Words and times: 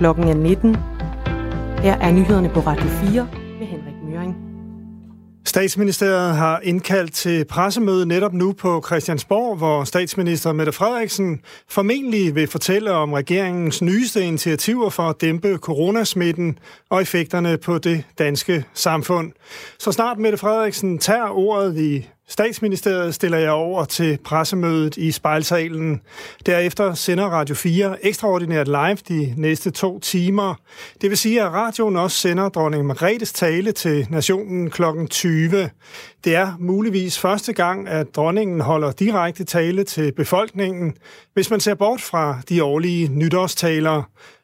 Klokken 0.00 0.28
er 0.28 0.34
19. 0.34 0.76
Her 1.82 1.96
er 1.98 2.12
nyhederne 2.12 2.48
på 2.48 2.60
Radio 2.60 2.88
4 2.88 3.28
med 3.58 3.66
Henrik 3.66 3.94
Møring. 4.04 4.36
Statsministeriet 5.46 6.36
har 6.36 6.60
indkaldt 6.62 7.12
til 7.12 7.44
pressemøde 7.44 8.06
netop 8.06 8.32
nu 8.32 8.52
på 8.52 8.82
Christiansborg, 8.86 9.56
hvor 9.56 9.84
statsminister 9.84 10.52
Mette 10.52 10.72
Frederiksen 10.72 11.40
formentlig 11.68 12.34
vil 12.34 12.46
fortælle 12.46 12.92
om 12.92 13.12
regeringens 13.12 13.82
nyeste 13.82 14.22
initiativer 14.22 14.90
for 14.90 15.02
at 15.02 15.20
dæmpe 15.20 15.56
coronasmitten 15.56 16.58
og 16.90 17.02
effekterne 17.02 17.58
på 17.58 17.78
det 17.78 18.04
danske 18.18 18.64
samfund. 18.74 19.32
Så 19.78 19.92
snart 19.92 20.18
Mette 20.18 20.38
Frederiksen 20.38 20.98
tager 20.98 21.28
ordet 21.28 21.76
i 21.78 22.08
Statsministeriet 22.30 23.14
stiller 23.14 23.38
jeg 23.38 23.50
over 23.50 23.84
til 23.84 24.18
pressemødet 24.24 24.96
i 24.96 25.10
spejlsalen. 25.10 26.00
Derefter 26.46 26.94
sender 26.94 27.24
Radio 27.24 27.54
4 27.54 28.06
ekstraordinært 28.06 28.66
live 28.68 28.96
de 29.08 29.34
næste 29.36 29.70
to 29.70 29.98
timer. 29.98 30.54
Det 31.00 31.10
vil 31.10 31.18
sige, 31.18 31.42
at 31.42 31.52
radioen 31.52 31.96
også 31.96 32.16
sender 32.16 32.48
dronning 32.48 32.86
Margrethes 32.86 33.32
tale 33.32 33.72
til 33.72 34.06
nationen 34.10 34.70
kl. 34.70 34.82
20. 35.10 35.70
Det 36.24 36.34
er 36.34 36.56
muligvis 36.58 37.18
første 37.18 37.52
gang, 37.52 37.88
at 37.88 38.16
dronningen 38.16 38.60
holder 38.60 38.92
direkte 38.92 39.44
tale 39.44 39.84
til 39.84 40.12
befolkningen, 40.12 40.94
hvis 41.34 41.50
man 41.50 41.60
ser 41.60 41.74
bort 41.74 42.00
fra 42.00 42.40
de 42.48 42.64
årlige 42.64 43.08
nytårstaler. 43.08 44.02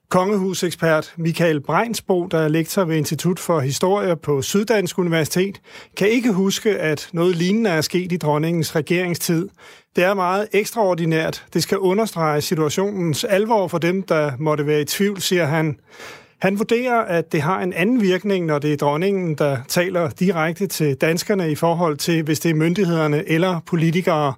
Kongehusekspert 0.08 1.14
Michael 1.16 1.60
Breinsbo, 1.60 2.26
der 2.26 2.38
er 2.38 2.48
lektor 2.48 2.84
ved 2.84 2.96
Institut 2.96 3.38
for 3.38 3.60
Historie 3.60 4.16
på 4.16 4.42
Syddansk 4.42 4.98
Universitet, 4.98 5.60
kan 5.96 6.08
ikke 6.08 6.32
huske, 6.32 6.78
at 6.78 7.08
noget 7.12 7.36
lignende 7.36 7.70
er 7.70 7.80
sket 7.80 8.12
i 8.12 8.16
dronningens 8.16 8.76
regeringstid. 8.76 9.48
Det 9.96 10.04
er 10.04 10.14
meget 10.14 10.48
ekstraordinært. 10.52 11.44
Det 11.54 11.62
skal 11.62 11.78
understrege 11.78 12.40
situationens 12.40 13.24
alvor 13.24 13.68
for 13.68 13.78
dem, 13.78 14.02
der 14.02 14.32
måtte 14.38 14.66
være 14.66 14.80
i 14.80 14.84
tvivl, 14.84 15.20
siger 15.20 15.44
han. 15.44 15.78
Han 16.40 16.58
vurderer, 16.58 17.00
at 17.00 17.32
det 17.32 17.42
har 17.42 17.60
en 17.60 17.72
anden 17.72 18.00
virkning, 18.00 18.46
når 18.46 18.58
det 18.58 18.72
er 18.72 18.76
dronningen, 18.76 19.34
der 19.34 19.58
taler 19.68 20.10
direkte 20.10 20.66
til 20.66 20.94
danskerne 20.94 21.50
i 21.50 21.54
forhold 21.54 21.96
til, 21.96 22.22
hvis 22.22 22.40
det 22.40 22.50
er 22.50 22.54
myndighederne 22.54 23.28
eller 23.28 23.60
politikere. 23.66 24.34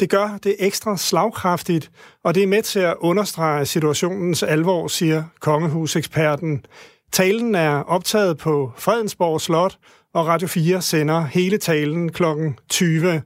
Det 0.00 0.10
gør 0.10 0.38
det 0.44 0.56
ekstra 0.58 0.96
slagkraftigt, 0.96 1.90
og 2.24 2.34
det 2.34 2.42
er 2.42 2.46
med 2.46 2.62
til 2.62 2.80
at 2.80 2.94
understrege 3.00 3.66
situationens 3.66 4.42
alvor, 4.42 4.88
siger 4.88 5.24
kongehuseksperten. 5.40 6.64
Talen 7.12 7.54
er 7.54 7.82
optaget 7.82 8.38
på 8.38 8.72
Fredensborg 8.76 9.40
Slot, 9.40 9.78
og 10.14 10.26
Radio 10.26 10.48
4 10.48 10.82
sender 10.82 11.24
hele 11.24 11.58
talen 11.58 12.12
kl. 12.12 12.24
20. 12.68 13.22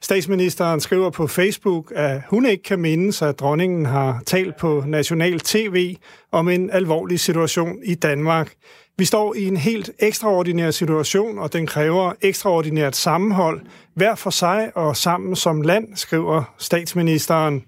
Statsministeren 0.00 0.80
skriver 0.80 1.10
på 1.10 1.26
Facebook, 1.26 1.92
at 1.96 2.20
hun 2.28 2.46
ikke 2.46 2.62
kan 2.62 2.78
mindes, 2.78 3.22
at 3.22 3.40
dronningen 3.40 3.86
har 3.86 4.22
talt 4.26 4.56
på 4.56 4.84
national 4.86 5.40
tv 5.40 5.96
om 6.32 6.48
en 6.48 6.70
alvorlig 6.70 7.20
situation 7.20 7.78
i 7.84 7.94
Danmark. 7.94 8.54
Vi 8.98 9.04
står 9.04 9.34
i 9.34 9.44
en 9.44 9.56
helt 9.56 9.90
ekstraordinær 9.98 10.70
situation, 10.70 11.38
og 11.38 11.52
den 11.52 11.66
kræver 11.66 12.12
ekstraordinært 12.20 12.96
sammenhold, 12.96 13.60
hver 13.94 14.14
for 14.14 14.30
sig 14.30 14.70
og 14.74 14.96
sammen 14.96 15.36
som 15.36 15.62
land, 15.62 15.96
skriver 15.96 16.54
statsministeren. 16.58 17.64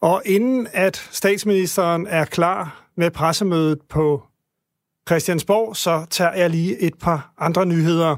Og 0.00 0.22
inden 0.24 0.68
at 0.72 1.08
statsministeren 1.10 2.06
er 2.06 2.24
klar 2.24 2.86
med 2.96 3.10
pressemødet 3.10 3.78
på 3.90 4.22
Christiansborg, 5.08 5.76
så 5.76 6.06
tager 6.10 6.32
jeg 6.32 6.50
lige 6.50 6.78
et 6.78 6.94
par 7.00 7.32
andre 7.38 7.66
nyheder. 7.66 8.16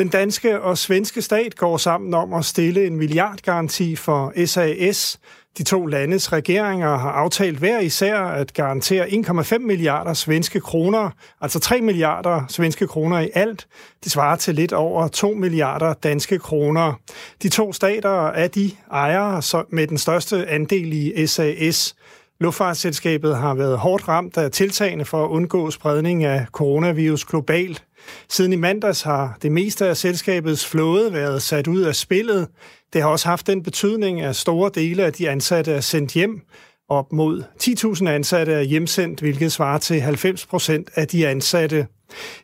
Den 0.00 0.08
danske 0.08 0.60
og 0.60 0.78
svenske 0.78 1.22
stat 1.22 1.56
går 1.56 1.76
sammen 1.76 2.14
om 2.14 2.32
at 2.32 2.44
stille 2.44 2.86
en 2.86 2.96
milliardgaranti 2.96 3.96
for 3.96 4.46
SAS. 4.46 5.18
De 5.58 5.62
to 5.62 5.86
landes 5.86 6.32
regeringer 6.32 6.96
har 6.96 7.10
aftalt 7.10 7.58
hver 7.58 7.80
især 7.80 8.18
at 8.20 8.54
garantere 8.54 9.06
1,5 9.06 9.58
milliarder 9.58 10.14
svenske 10.14 10.60
kroner, 10.60 11.10
altså 11.40 11.60
3 11.60 11.80
milliarder 11.80 12.44
svenske 12.48 12.86
kroner 12.86 13.20
i 13.20 13.30
alt. 13.34 13.66
Det 14.04 14.12
svarer 14.12 14.36
til 14.36 14.54
lidt 14.54 14.72
over 14.72 15.08
2 15.08 15.34
milliarder 15.34 15.92
danske 15.92 16.38
kroner. 16.38 16.92
De 17.42 17.48
to 17.48 17.72
stater 17.72 18.26
er 18.26 18.48
de 18.48 18.70
ejere 18.92 19.42
med 19.68 19.86
den 19.86 19.98
største 19.98 20.48
andel 20.48 20.92
i 20.92 21.26
SAS. 21.26 21.94
Luftfartsselskabet 22.40 23.36
har 23.36 23.54
været 23.54 23.78
hårdt 23.78 24.08
ramt 24.08 24.36
af 24.36 24.50
tiltagene 24.50 25.04
for 25.04 25.24
at 25.24 25.28
undgå 25.28 25.70
spredning 25.70 26.24
af 26.24 26.46
coronavirus 26.52 27.24
globalt. 27.24 27.84
Siden 28.28 28.52
i 28.52 28.56
mandags 28.56 29.02
har 29.02 29.38
det 29.42 29.52
meste 29.52 29.86
af 29.86 29.96
selskabets 29.96 30.66
flåde 30.66 31.12
været 31.12 31.42
sat 31.42 31.66
ud 31.66 31.80
af 31.80 31.96
spillet. 31.96 32.48
Det 32.92 33.02
har 33.02 33.08
også 33.08 33.28
haft 33.28 33.46
den 33.46 33.62
betydning, 33.62 34.20
at 34.20 34.36
store 34.36 34.70
dele 34.74 35.04
af 35.04 35.12
de 35.12 35.30
ansatte 35.30 35.72
er 35.72 35.80
sendt 35.80 36.12
hjem. 36.12 36.40
Op 36.88 37.12
mod 37.12 37.42
10.000 37.62 38.08
ansatte 38.08 38.52
er 38.52 38.62
hjemsendt, 38.62 39.20
hvilket 39.20 39.52
svarer 39.52 39.78
til 39.78 40.00
90 40.00 40.46
procent 40.46 40.90
af 40.94 41.08
de 41.08 41.28
ansatte. 41.28 41.86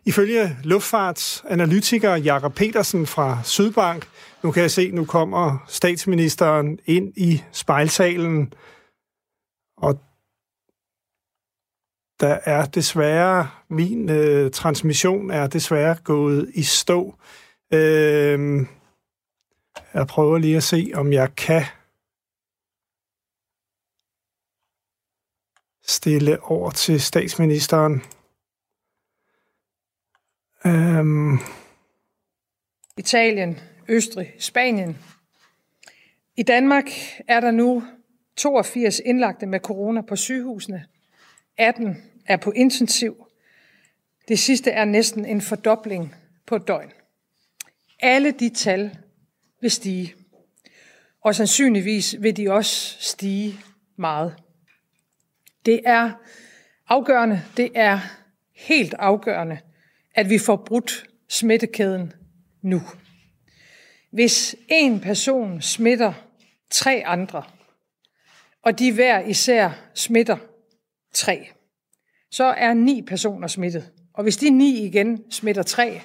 Ifølge 0.04 0.56
luftfartsanalytiker 0.62 2.16
Jakob 2.16 2.54
Petersen 2.54 3.06
fra 3.06 3.38
Sydbank, 3.44 4.06
nu 4.42 4.50
kan 4.50 4.62
jeg 4.62 4.70
se, 4.70 4.90
nu 4.90 5.04
kommer 5.04 5.64
statsministeren 5.68 6.78
ind 6.86 7.12
i 7.16 7.42
spejlsalen, 7.52 8.52
og 9.78 10.00
der 12.20 12.38
er 12.44 12.66
desværre, 12.66 13.50
min 13.68 14.10
øh, 14.10 14.50
transmission 14.50 15.30
er 15.30 15.46
desværre 15.46 15.96
gået 16.04 16.50
i 16.54 16.62
stå. 16.62 17.14
Øh, 17.72 18.66
jeg 19.94 20.06
prøver 20.06 20.38
lige 20.38 20.56
at 20.56 20.62
se, 20.62 20.90
om 20.94 21.12
jeg 21.12 21.34
kan 21.36 21.62
stille 25.82 26.42
over 26.42 26.70
til 26.70 27.00
statsministeren. 27.00 28.02
Øh, 30.66 31.04
Italien, 32.98 33.60
Østrig, 33.88 34.32
Spanien. 34.38 34.98
I 36.36 36.42
Danmark 36.42 36.84
er 37.28 37.40
der 37.40 37.50
nu 37.50 37.82
82 38.36 39.00
indlagte 39.04 39.46
med 39.46 39.60
corona 39.60 40.00
på 40.00 40.16
sygehusene. 40.16 40.86
18 41.58 41.96
er 42.26 42.36
på 42.36 42.50
intensiv. 42.50 43.26
Det 44.28 44.38
sidste 44.38 44.70
er 44.70 44.84
næsten 44.84 45.24
en 45.24 45.40
fordobling 45.40 46.14
på 46.46 46.56
et 46.56 46.68
døgn. 46.68 46.92
Alle 48.00 48.30
de 48.30 48.48
tal 48.48 48.98
vil 49.60 49.70
stige, 49.70 50.14
og 51.20 51.34
sandsynligvis 51.34 52.16
vil 52.20 52.36
de 52.36 52.52
også 52.52 52.96
stige 53.00 53.60
meget. 53.96 54.36
Det 55.66 55.80
er 55.84 56.12
afgørende, 56.88 57.42
det 57.56 57.70
er 57.74 58.00
helt 58.54 58.94
afgørende, 58.94 59.58
at 60.14 60.30
vi 60.30 60.38
får 60.38 60.56
brudt 60.56 61.06
smittekæden 61.28 62.12
nu. 62.62 62.82
Hvis 64.10 64.56
en 64.68 65.00
person 65.00 65.62
smitter 65.62 66.12
tre 66.70 67.02
andre, 67.06 67.42
og 68.62 68.78
de 68.78 68.92
hver 68.92 69.20
især 69.20 69.70
smitter 69.94 70.36
tre, 71.16 71.48
så 72.30 72.44
er 72.44 72.74
ni 72.74 73.02
personer 73.02 73.48
smittet. 73.48 73.90
Og 74.14 74.22
hvis 74.22 74.36
de 74.36 74.50
ni 74.50 74.84
igen 74.84 75.30
smitter 75.30 75.62
tre, 75.62 76.00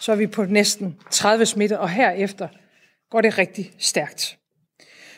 så 0.00 0.12
er 0.12 0.16
vi 0.16 0.26
på 0.26 0.44
næsten 0.44 0.98
30 1.10 1.46
smitter, 1.46 1.76
og 1.76 1.90
herefter 1.90 2.48
går 3.10 3.20
det 3.20 3.38
rigtig 3.38 3.72
stærkt. 3.78 4.38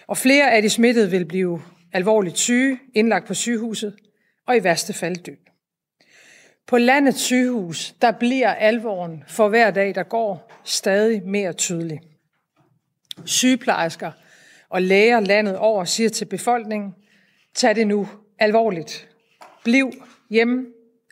Og 0.07 0.17
flere 0.17 0.53
af 0.53 0.63
de 0.63 0.71
smittede 0.71 1.11
vil 1.11 1.25
blive 1.25 1.63
alvorligt 1.93 2.39
syge, 2.39 2.79
indlagt 2.95 3.27
på 3.27 3.35
sygehuset, 3.35 3.97
og 4.47 4.57
i 4.57 4.65
værste 4.65 4.93
fald 4.93 5.17
dø. 5.17 5.33
På 6.67 6.79
landets 6.79 7.21
sygehus, 7.21 7.95
der 8.03 8.11
bliver 8.11 8.55
alvoren 8.55 9.25
for 9.29 9.49
hver 9.49 9.71
dag, 9.71 9.95
der 9.95 10.03
går, 10.03 10.53
stadig 10.65 11.23
mere 11.27 11.53
tydelig. 11.53 12.01
Sygeplejersker 13.25 14.13
og 14.69 14.83
læger 14.83 15.21
landet 15.21 15.57
over 15.57 15.85
siger 15.85 16.11
til 16.11 16.25
befolkningen, 16.25 16.95
tag 17.55 17.77
det 17.77 17.87
nu 17.87 18.09
alvorligt. 18.39 19.08
Bliv 19.69 19.93
hjemme, 20.31 20.67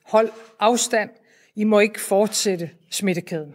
hold 0.04 0.30
afstand, 0.60 1.10
I 1.54 1.64
må 1.64 1.80
ikke 1.80 2.00
fortsætte 2.00 2.70
smittekæden. 2.90 3.54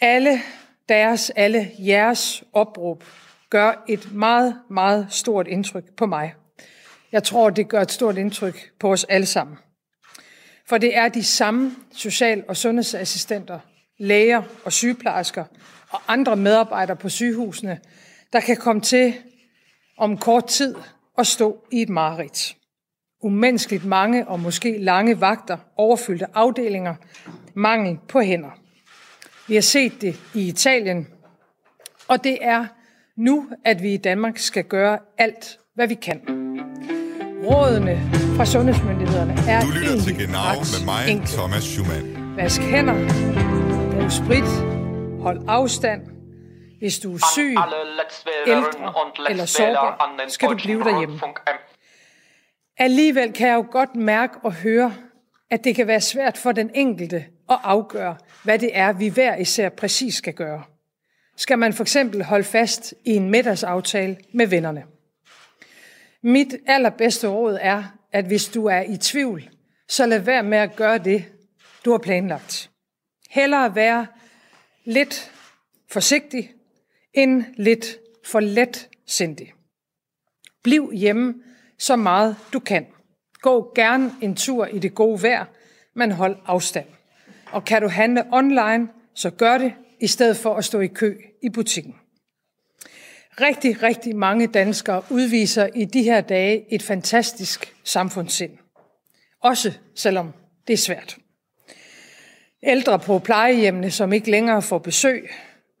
Alle 0.00 0.40
deres, 0.88 1.30
alle 1.30 1.70
jeres 1.78 2.44
opråb 2.52 3.04
gør 3.50 3.84
et 3.88 4.12
meget, 4.12 4.60
meget 4.70 5.06
stort 5.10 5.48
indtryk 5.48 5.84
på 5.96 6.06
mig. 6.06 6.34
Jeg 7.12 7.22
tror, 7.22 7.50
det 7.50 7.68
gør 7.68 7.80
et 7.80 7.92
stort 7.92 8.18
indtryk 8.18 8.72
på 8.78 8.92
os 8.92 9.04
alle 9.04 9.26
sammen. 9.26 9.56
For 10.66 10.78
det 10.78 10.96
er 10.96 11.08
de 11.08 11.24
samme 11.24 11.76
social- 11.92 12.44
og 12.48 12.56
sundhedsassistenter, 12.56 13.58
læger 13.98 14.42
og 14.64 14.72
sygeplejersker 14.72 15.44
og 15.90 16.00
andre 16.08 16.36
medarbejdere 16.36 16.96
på 16.96 17.08
sygehusene, 17.08 17.80
der 18.32 18.40
kan 18.40 18.56
komme 18.56 18.82
til 18.82 19.14
om 19.98 20.18
kort 20.18 20.46
tid 20.46 20.74
at 21.18 21.26
stå 21.26 21.64
i 21.72 21.82
et 21.82 21.88
mareridt. 21.88 22.56
Umenneskeligt 23.22 23.84
mange 23.84 24.28
og 24.28 24.40
måske 24.40 24.78
lange 24.78 25.20
vagter, 25.20 25.56
overfyldte 25.76 26.26
afdelinger, 26.34 26.94
mangel 27.54 27.98
på 28.08 28.20
hænder. 28.20 28.50
Vi 29.48 29.54
har 29.54 29.62
set 29.62 30.00
det 30.00 30.20
i 30.34 30.48
Italien, 30.48 31.08
og 32.08 32.24
det 32.24 32.38
er 32.40 32.66
nu, 33.16 33.48
at 33.64 33.82
vi 33.82 33.94
i 33.94 33.96
Danmark 33.96 34.38
skal 34.38 34.64
gøre 34.64 34.98
alt, 35.18 35.58
hvad 35.74 35.88
vi 35.88 35.94
kan. 35.94 36.20
Rådene 37.44 38.00
fra 38.36 38.44
sundhedsmyndighederne 38.46 39.34
er 39.48 39.60
Du 39.60 39.66
lytter 39.66 40.04
til 40.04 40.18
Genau 40.18 40.58
med 40.58 40.84
mig, 40.84 41.10
enkle. 41.10 41.26
Thomas 41.26 41.62
Schumann. 41.62 42.36
Vask 42.36 42.60
hænder, 42.60 42.94
brug 43.92 44.12
sprit, 44.12 44.50
hold 45.22 45.40
afstand. 45.48 46.02
Hvis 46.78 46.98
du 46.98 47.14
er 47.14 47.18
syg, 47.34 47.54
ældre 48.46 49.30
eller 49.30 49.44
sårbar, 49.44 50.28
skal 50.28 50.48
du 50.48 50.56
blive 50.56 50.84
derhjemme. 50.84 51.20
Alligevel 52.78 53.32
kan 53.32 53.48
jeg 53.48 53.54
jo 53.54 53.66
godt 53.70 53.96
mærke 53.96 54.38
og 54.42 54.54
høre, 54.54 54.94
at 55.50 55.64
det 55.64 55.76
kan 55.76 55.86
være 55.86 56.00
svært 56.00 56.38
for 56.38 56.52
den 56.52 56.70
enkelte 56.74 57.16
at 57.50 57.58
afgøre, 57.62 58.16
hvad 58.44 58.58
det 58.58 58.70
er, 58.72 58.92
vi 58.92 59.08
hver 59.08 59.36
især 59.36 59.68
præcis 59.68 60.14
skal 60.14 60.34
gøre. 60.34 60.62
Skal 61.36 61.58
man 61.58 61.72
for 61.72 61.84
eksempel 61.84 62.24
holde 62.24 62.44
fast 62.44 62.94
i 63.04 63.10
en 63.10 63.30
middagsaftale 63.30 64.16
med 64.32 64.46
vennerne? 64.46 64.84
Mit 66.22 66.54
allerbedste 66.66 67.28
råd 67.28 67.58
er, 67.60 67.84
at 68.12 68.24
hvis 68.24 68.48
du 68.48 68.66
er 68.66 68.80
i 68.80 68.96
tvivl, 68.96 69.50
så 69.88 70.06
lad 70.06 70.18
være 70.18 70.42
med 70.42 70.58
at 70.58 70.76
gøre 70.76 70.98
det, 70.98 71.24
du 71.84 71.90
har 71.90 71.98
planlagt. 71.98 72.70
Hellere 73.30 73.74
være 73.74 74.06
lidt 74.84 75.32
forsigtig, 75.90 76.52
end 77.14 77.44
lidt 77.56 77.98
for 78.26 78.40
let 78.40 78.88
sindig. 79.06 79.52
Bliv 80.62 80.90
hjemme 80.94 81.34
så 81.82 81.96
meget 81.96 82.36
du 82.52 82.60
kan. 82.60 82.86
Gå 83.40 83.72
gerne 83.74 84.12
en 84.20 84.36
tur 84.36 84.66
i 84.66 84.78
det 84.78 84.94
gode 84.94 85.22
vejr, 85.22 85.44
men 85.94 86.12
hold 86.12 86.36
afstand. 86.46 86.86
Og 87.52 87.64
kan 87.64 87.82
du 87.82 87.88
handle 87.88 88.24
online, 88.32 88.88
så 89.14 89.30
gør 89.30 89.58
det, 89.58 89.72
i 90.00 90.06
stedet 90.06 90.36
for 90.36 90.54
at 90.54 90.64
stå 90.64 90.80
i 90.80 90.86
kø 90.86 91.16
i 91.42 91.48
butikken. 91.48 91.94
Rigtig, 93.40 93.82
rigtig 93.82 94.16
mange 94.16 94.46
danskere 94.46 95.02
udviser 95.10 95.68
i 95.74 95.84
de 95.84 96.02
her 96.02 96.20
dage 96.20 96.74
et 96.74 96.82
fantastisk 96.82 97.74
samfundssind. 97.84 98.52
Også 99.40 99.72
selvom 99.94 100.32
det 100.66 100.72
er 100.72 100.76
svært. 100.76 101.16
Ældre 102.62 102.98
på 102.98 103.18
plejehjemmene, 103.18 103.90
som 103.90 104.12
ikke 104.12 104.30
længere 104.30 104.62
får 104.62 104.78
besøg, 104.78 105.30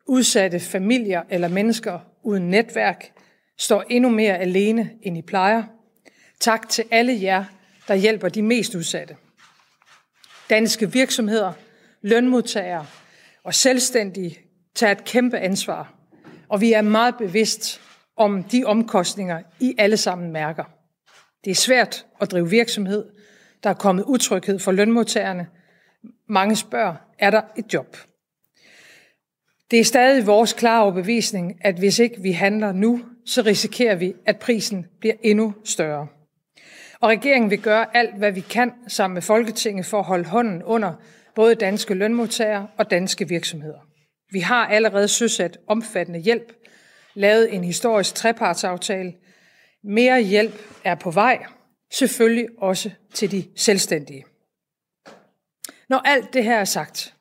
udsatte 0.06 0.60
familier 0.60 1.22
eller 1.30 1.48
mennesker 1.48 1.98
uden 2.22 2.50
netværk, 2.50 3.12
står 3.58 3.84
endnu 3.90 4.10
mere 4.10 4.38
alene, 4.38 4.90
end 5.02 5.18
I 5.18 5.22
plejer. 5.22 5.62
Tak 6.42 6.68
til 6.68 6.84
alle 6.90 7.22
jer, 7.22 7.44
der 7.88 7.94
hjælper 7.94 8.28
de 8.28 8.42
mest 8.42 8.74
udsatte. 8.74 9.16
Danske 10.50 10.92
virksomheder, 10.92 11.52
lønmodtagere 12.00 12.86
og 13.44 13.54
selvstændige 13.54 14.38
tager 14.74 14.92
et 14.92 15.04
kæmpe 15.04 15.38
ansvar, 15.38 15.94
og 16.48 16.60
vi 16.60 16.72
er 16.72 16.82
meget 16.82 17.14
bevidst 17.18 17.80
om 18.16 18.44
de 18.44 18.64
omkostninger, 18.64 19.42
I 19.60 19.74
alle 19.78 19.96
sammen 19.96 20.32
mærker. 20.32 20.64
Det 21.44 21.50
er 21.50 21.54
svært 21.54 22.06
at 22.20 22.30
drive 22.30 22.50
virksomhed. 22.50 23.04
Der 23.62 23.70
er 23.70 23.74
kommet 23.74 24.04
utryghed 24.04 24.58
for 24.58 24.72
lønmodtagerne. 24.72 25.46
Mange 26.28 26.56
spørger, 26.56 26.94
er 27.18 27.30
der 27.30 27.42
et 27.56 27.74
job? 27.74 27.96
Det 29.70 29.80
er 29.80 29.84
stadig 29.84 30.26
vores 30.26 30.52
klare 30.52 30.82
overbevisning, 30.82 31.58
at 31.60 31.78
hvis 31.78 31.98
ikke 31.98 32.22
vi 32.22 32.32
handler 32.32 32.72
nu, 32.72 33.00
så 33.26 33.42
risikerer 33.42 33.94
vi, 33.94 34.14
at 34.26 34.38
prisen 34.38 34.86
bliver 35.00 35.14
endnu 35.22 35.54
større. 35.64 36.08
Og 37.02 37.08
regeringen 37.08 37.50
vil 37.50 37.62
gøre 37.62 37.96
alt, 37.96 38.18
hvad 38.18 38.32
vi 38.32 38.40
kan 38.40 38.72
sammen 38.88 39.14
med 39.14 39.22
Folketinget 39.22 39.86
for 39.86 39.98
at 39.98 40.04
holde 40.04 40.28
hånden 40.28 40.62
under 40.62 40.94
både 41.34 41.54
danske 41.54 41.94
lønmodtagere 41.94 42.68
og 42.76 42.90
danske 42.90 43.28
virksomheder. 43.28 43.78
Vi 44.30 44.40
har 44.40 44.66
allerede 44.66 45.08
søsat 45.08 45.58
omfattende 45.66 46.20
hjælp, 46.20 46.52
lavet 47.14 47.54
en 47.54 47.64
historisk 47.64 48.14
trepartsaftale. 48.14 49.12
Mere 49.84 50.22
hjælp 50.22 50.54
er 50.84 50.94
på 50.94 51.10
vej, 51.10 51.44
selvfølgelig 51.92 52.48
også 52.58 52.90
til 53.14 53.30
de 53.30 53.44
selvstændige. 53.56 54.24
Når 55.88 55.98
alt 56.04 56.34
det 56.34 56.44
her 56.44 56.58
er 56.58 56.64
sagt, 56.64 57.14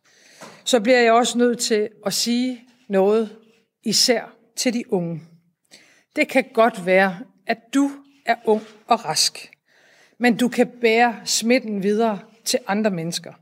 så 0.66 0.80
bliver 0.80 1.00
jeg 1.00 1.14
også 1.14 1.38
nødt 1.38 1.60
til 1.60 1.90
at 2.06 2.14
sige 2.14 2.62
noget, 2.90 3.36
især 3.84 4.36
til 4.58 4.74
de 4.74 4.94
unge. 4.94 5.22
Det 6.16 6.28
kan 6.28 6.46
godt 6.54 6.86
være, 6.86 7.20
at 7.48 7.58
du 7.74 7.92
er 8.26 8.36
ung 8.46 8.62
og 8.88 9.06
rask, 9.06 9.51
men 10.22 10.38
du 10.38 10.48
kan 10.48 10.68
bære 10.82 11.16
smitten 11.26 11.84
videre 11.84 12.20
til 12.46 12.60
andre 12.68 12.92
mennesker. 12.92 13.34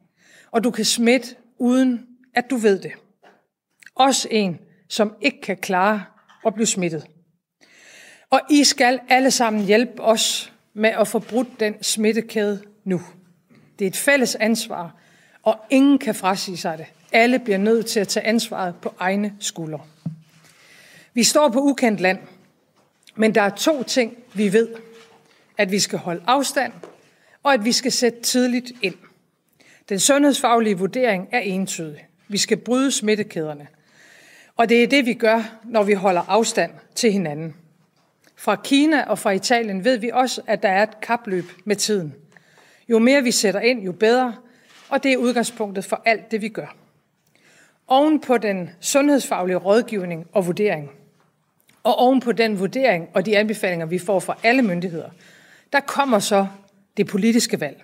Og 0.51 0.63
du 0.63 0.71
kan 0.71 0.85
smitte, 0.85 1.35
uden 1.57 2.07
at 2.33 2.49
du 2.49 2.55
ved 2.55 2.79
det. 2.79 2.91
Også 3.95 4.27
en, 4.31 4.59
som 4.87 5.15
ikke 5.21 5.41
kan 5.41 5.57
klare 5.57 6.03
at 6.45 6.53
blive 6.53 6.65
smittet. 6.65 7.07
Og 8.29 8.41
I 8.49 8.63
skal 8.63 8.99
alle 9.09 9.31
sammen 9.31 9.65
hjælpe 9.65 10.01
os 10.01 10.53
med 10.73 10.89
at 10.89 11.07
få 11.07 11.19
brudt 11.19 11.59
den 11.59 11.83
smittekæde 11.83 12.61
nu. 12.83 13.01
Det 13.79 13.85
er 13.85 13.89
et 13.89 13.97
fælles 13.97 14.35
ansvar, 14.35 14.95
og 15.43 15.59
ingen 15.69 15.97
kan 15.97 16.15
frasige 16.15 16.57
sig 16.57 16.77
det. 16.77 16.85
Alle 17.11 17.39
bliver 17.39 17.57
nødt 17.57 17.85
til 17.85 17.99
at 17.99 18.07
tage 18.07 18.25
ansvaret 18.25 18.75
på 18.81 18.93
egne 18.99 19.33
skuldre. 19.39 19.81
Vi 21.13 21.23
står 21.23 21.49
på 21.49 21.59
ukendt 21.59 21.99
land, 21.99 22.19
men 23.15 23.35
der 23.35 23.41
er 23.41 23.49
to 23.49 23.83
ting, 23.83 24.17
vi 24.33 24.53
ved. 24.53 24.88
At 25.59 25.71
vi 25.71 25.79
skal 25.79 25.99
holde 25.99 26.23
afstand, 26.27 26.73
og 27.43 27.53
at 27.53 27.65
vi 27.65 27.71
skal 27.71 27.91
sætte 27.91 28.21
tidligt 28.21 28.71
ind. 28.81 28.95
Den 29.89 29.99
sundhedsfaglige 29.99 30.77
vurdering 30.77 31.27
er 31.31 31.39
entydig. 31.39 32.07
Vi 32.27 32.37
skal 32.37 32.57
bryde 32.57 32.91
smittekæderne. 32.91 33.67
Og 34.57 34.69
det 34.69 34.83
er 34.83 34.87
det, 34.87 35.05
vi 35.05 35.13
gør, 35.13 35.59
når 35.65 35.83
vi 35.83 35.93
holder 35.93 36.21
afstand 36.27 36.71
til 36.95 37.11
hinanden. 37.11 37.55
Fra 38.35 38.55
Kina 38.55 39.03
og 39.03 39.19
fra 39.19 39.31
Italien 39.31 39.83
ved 39.83 39.97
vi 39.97 40.09
også, 40.13 40.41
at 40.47 40.63
der 40.63 40.69
er 40.69 40.83
et 40.83 41.01
kapløb 41.01 41.45
med 41.65 41.75
tiden. 41.75 42.15
Jo 42.89 42.99
mere 42.99 43.23
vi 43.23 43.31
sætter 43.31 43.59
ind, 43.59 43.81
jo 43.81 43.91
bedre, 43.91 44.35
og 44.89 45.03
det 45.03 45.13
er 45.13 45.17
udgangspunktet 45.17 45.85
for 45.85 46.01
alt 46.05 46.31
det, 46.31 46.41
vi 46.41 46.49
gør. 46.49 46.75
Oven 47.87 48.19
på 48.19 48.37
den 48.37 48.69
sundhedsfaglige 48.79 49.57
rådgivning 49.57 50.27
og 50.33 50.47
vurdering, 50.47 50.91
og 51.83 51.95
oven 51.95 52.19
på 52.19 52.31
den 52.31 52.59
vurdering 52.59 53.09
og 53.13 53.25
de 53.25 53.37
anbefalinger, 53.37 53.85
vi 53.85 53.99
får 53.99 54.19
fra 54.19 54.37
alle 54.43 54.61
myndigheder, 54.61 55.09
der 55.73 55.79
kommer 55.79 56.19
så 56.19 56.47
det 56.97 57.07
politiske 57.07 57.59
valg. 57.59 57.83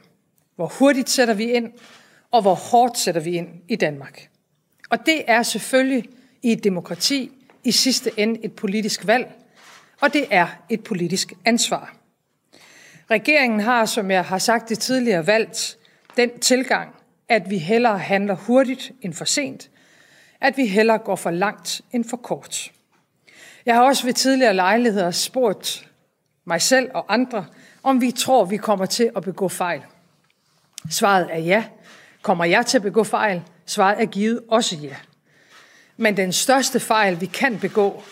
Hvor 0.56 0.68
hurtigt 0.68 1.10
sætter 1.10 1.34
vi 1.34 1.52
ind, 1.52 1.72
og 2.32 2.42
hvor 2.42 2.54
hårdt 2.54 2.98
sætter 2.98 3.22
vi 3.22 3.32
ind 3.32 3.48
i 3.68 3.76
Danmark. 3.76 4.30
Og 4.90 5.06
det 5.06 5.24
er 5.28 5.44
selvfølgelig 5.44 6.10
i 6.44 6.52
et 6.52 6.64
demokrati 6.64 7.32
i 7.64 7.72
sidste 7.72 8.12
ende 8.18 8.46
et 8.46 8.54
politisk 8.54 9.08
valg, 9.08 9.34
og 10.02 10.14
det 10.14 10.26
er 10.30 10.48
et 10.70 10.84
politisk 10.84 11.34
ansvar. 11.46 11.96
Regeringen 13.12 13.60
har, 13.60 13.86
som 13.86 14.12
jeg 14.12 14.26
har 14.26 14.38
sagt 14.38 14.70
det 14.70 14.80
tidligere, 14.80 15.28
valgt 15.28 15.78
den 16.18 16.40
tilgang, 16.40 16.96
at 17.30 17.50
vi 17.50 17.58
hellere 17.58 18.00
handler 18.00 18.36
hurtigt 18.36 18.92
end 19.02 19.14
for 19.14 19.26
sent, 19.26 19.70
at 20.42 20.58
vi 20.58 20.66
hellere 20.68 20.98
går 20.98 21.16
for 21.16 21.32
langt 21.32 21.82
end 21.92 22.06
for 22.10 22.18
kort. 22.18 22.72
Jeg 23.66 23.76
har 23.76 23.84
også 23.84 24.06
ved 24.06 24.14
tidligere 24.14 24.54
lejligheder 24.54 25.12
spurgt 25.12 25.90
mig 26.46 26.62
selv 26.62 26.90
og 26.94 27.14
andre, 27.14 27.46
om 27.86 28.02
vi 28.02 28.12
tror, 28.12 28.46
vi 28.46 28.58
kommer 28.58 28.86
til 28.86 29.12
at 29.16 29.24
begå 29.24 29.48
fejl. 29.48 29.82
Svaret 30.90 31.28
er 31.32 31.40
ja. 31.40 31.64
Kommer 32.22 32.46
jeg 32.46 32.66
til 32.66 32.78
at 32.78 32.82
begå 32.82 33.04
fejl? 33.04 33.42
Svaret 33.66 34.02
er 34.02 34.06
givet 34.06 34.42
også 34.48 34.76
ja. 34.76 34.96
Men 35.98 36.18
den 36.18 36.34
største 36.34 36.80
fejl, 36.80 37.22
vi 37.22 37.26
kan 37.26 37.60
begå, 37.60 38.04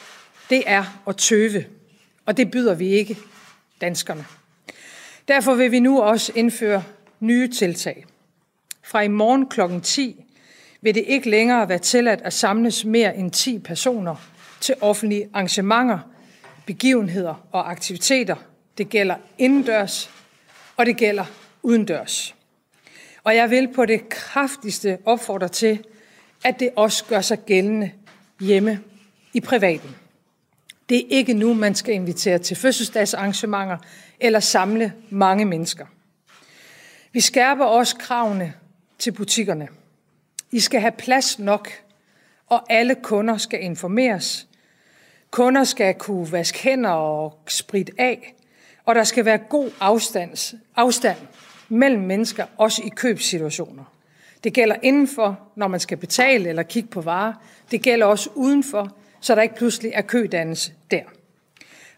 det 0.49 0.63
er 0.65 1.01
at 1.07 1.17
tøve. 1.17 1.65
Og 2.25 2.37
det 2.37 2.51
byder 2.51 2.75
vi 2.75 2.87
ikke 2.87 3.17
danskerne. 3.81 4.25
Derfor 5.27 5.53
vil 5.53 5.71
vi 5.71 5.79
nu 5.79 6.01
også 6.01 6.31
indføre 6.35 6.83
nye 7.19 7.47
tiltag. 7.47 8.05
Fra 8.83 9.01
i 9.01 9.07
morgen 9.07 9.49
kl. 9.49 9.61
10 9.83 10.25
vil 10.81 10.95
det 10.95 11.03
ikke 11.07 11.29
længere 11.29 11.69
være 11.69 11.79
tilladt 11.79 12.21
at 12.21 12.33
samles 12.33 12.85
mere 12.85 13.17
end 13.17 13.31
10 13.31 13.59
personer 13.59 14.15
til 14.59 14.75
offentlige 14.81 15.29
arrangementer, 15.33 15.99
begivenheder 16.65 17.47
og 17.51 17.71
aktiviteter. 17.71 18.35
Det 18.77 18.89
gælder 18.89 19.15
indendørs, 19.37 20.09
og 20.77 20.85
det 20.85 20.97
gælder 20.97 21.25
udendørs. 21.61 22.35
Og 23.23 23.35
jeg 23.35 23.49
vil 23.49 23.73
på 23.75 23.85
det 23.85 24.09
kraftigste 24.09 24.97
opfordre 25.05 25.47
til, 25.49 25.85
at 26.43 26.59
det 26.59 26.69
også 26.75 27.05
gør 27.05 27.21
sig 27.21 27.39
gældende 27.39 27.91
hjemme 28.39 28.79
i 29.33 29.39
privaten. 29.39 29.95
Det 30.89 30.97
er 30.97 31.07
ikke 31.09 31.33
nu, 31.33 31.53
man 31.53 31.75
skal 31.75 31.93
invitere 31.93 32.39
til 32.39 32.57
fødselsdagsarrangementer 32.57 33.77
eller 34.19 34.39
samle 34.39 34.93
mange 35.09 35.45
mennesker. 35.45 35.85
Vi 37.11 37.19
skærper 37.19 37.65
også 37.65 37.97
kravene 37.97 38.53
til 38.99 39.11
butikkerne. 39.11 39.67
I 40.51 40.59
skal 40.59 40.81
have 40.81 40.91
plads 40.91 41.39
nok, 41.39 41.69
og 42.47 42.73
alle 42.73 42.95
kunder 42.95 43.37
skal 43.37 43.63
informeres. 43.63 44.47
Kunder 45.31 45.63
skal 45.63 45.93
kunne 45.93 46.31
vaske 46.31 46.59
hænder 46.59 46.89
og 46.89 47.39
spritte 47.47 47.93
af, 47.97 48.35
og 48.85 48.95
der 48.95 49.03
skal 49.03 49.25
være 49.25 49.37
god 49.37 49.69
afstands, 49.79 50.55
afstand 50.75 51.17
mellem 51.69 52.01
mennesker, 52.01 52.45
også 52.57 52.81
i 52.85 52.89
købssituationer. 52.89 53.83
Det 54.43 54.53
gælder 54.53 54.75
indenfor, 54.83 55.39
når 55.55 55.67
man 55.67 55.79
skal 55.79 55.97
betale 55.97 56.49
eller 56.49 56.63
kigge 56.63 56.89
på 56.89 57.01
varer. 57.01 57.33
Det 57.71 57.81
gælder 57.81 58.05
også 58.05 58.29
udenfor, 58.35 58.91
så 59.21 59.35
der 59.35 59.41
ikke 59.41 59.55
pludselig 59.55 59.91
er 59.93 60.01
kødannelse 60.01 60.73
der. 60.91 61.01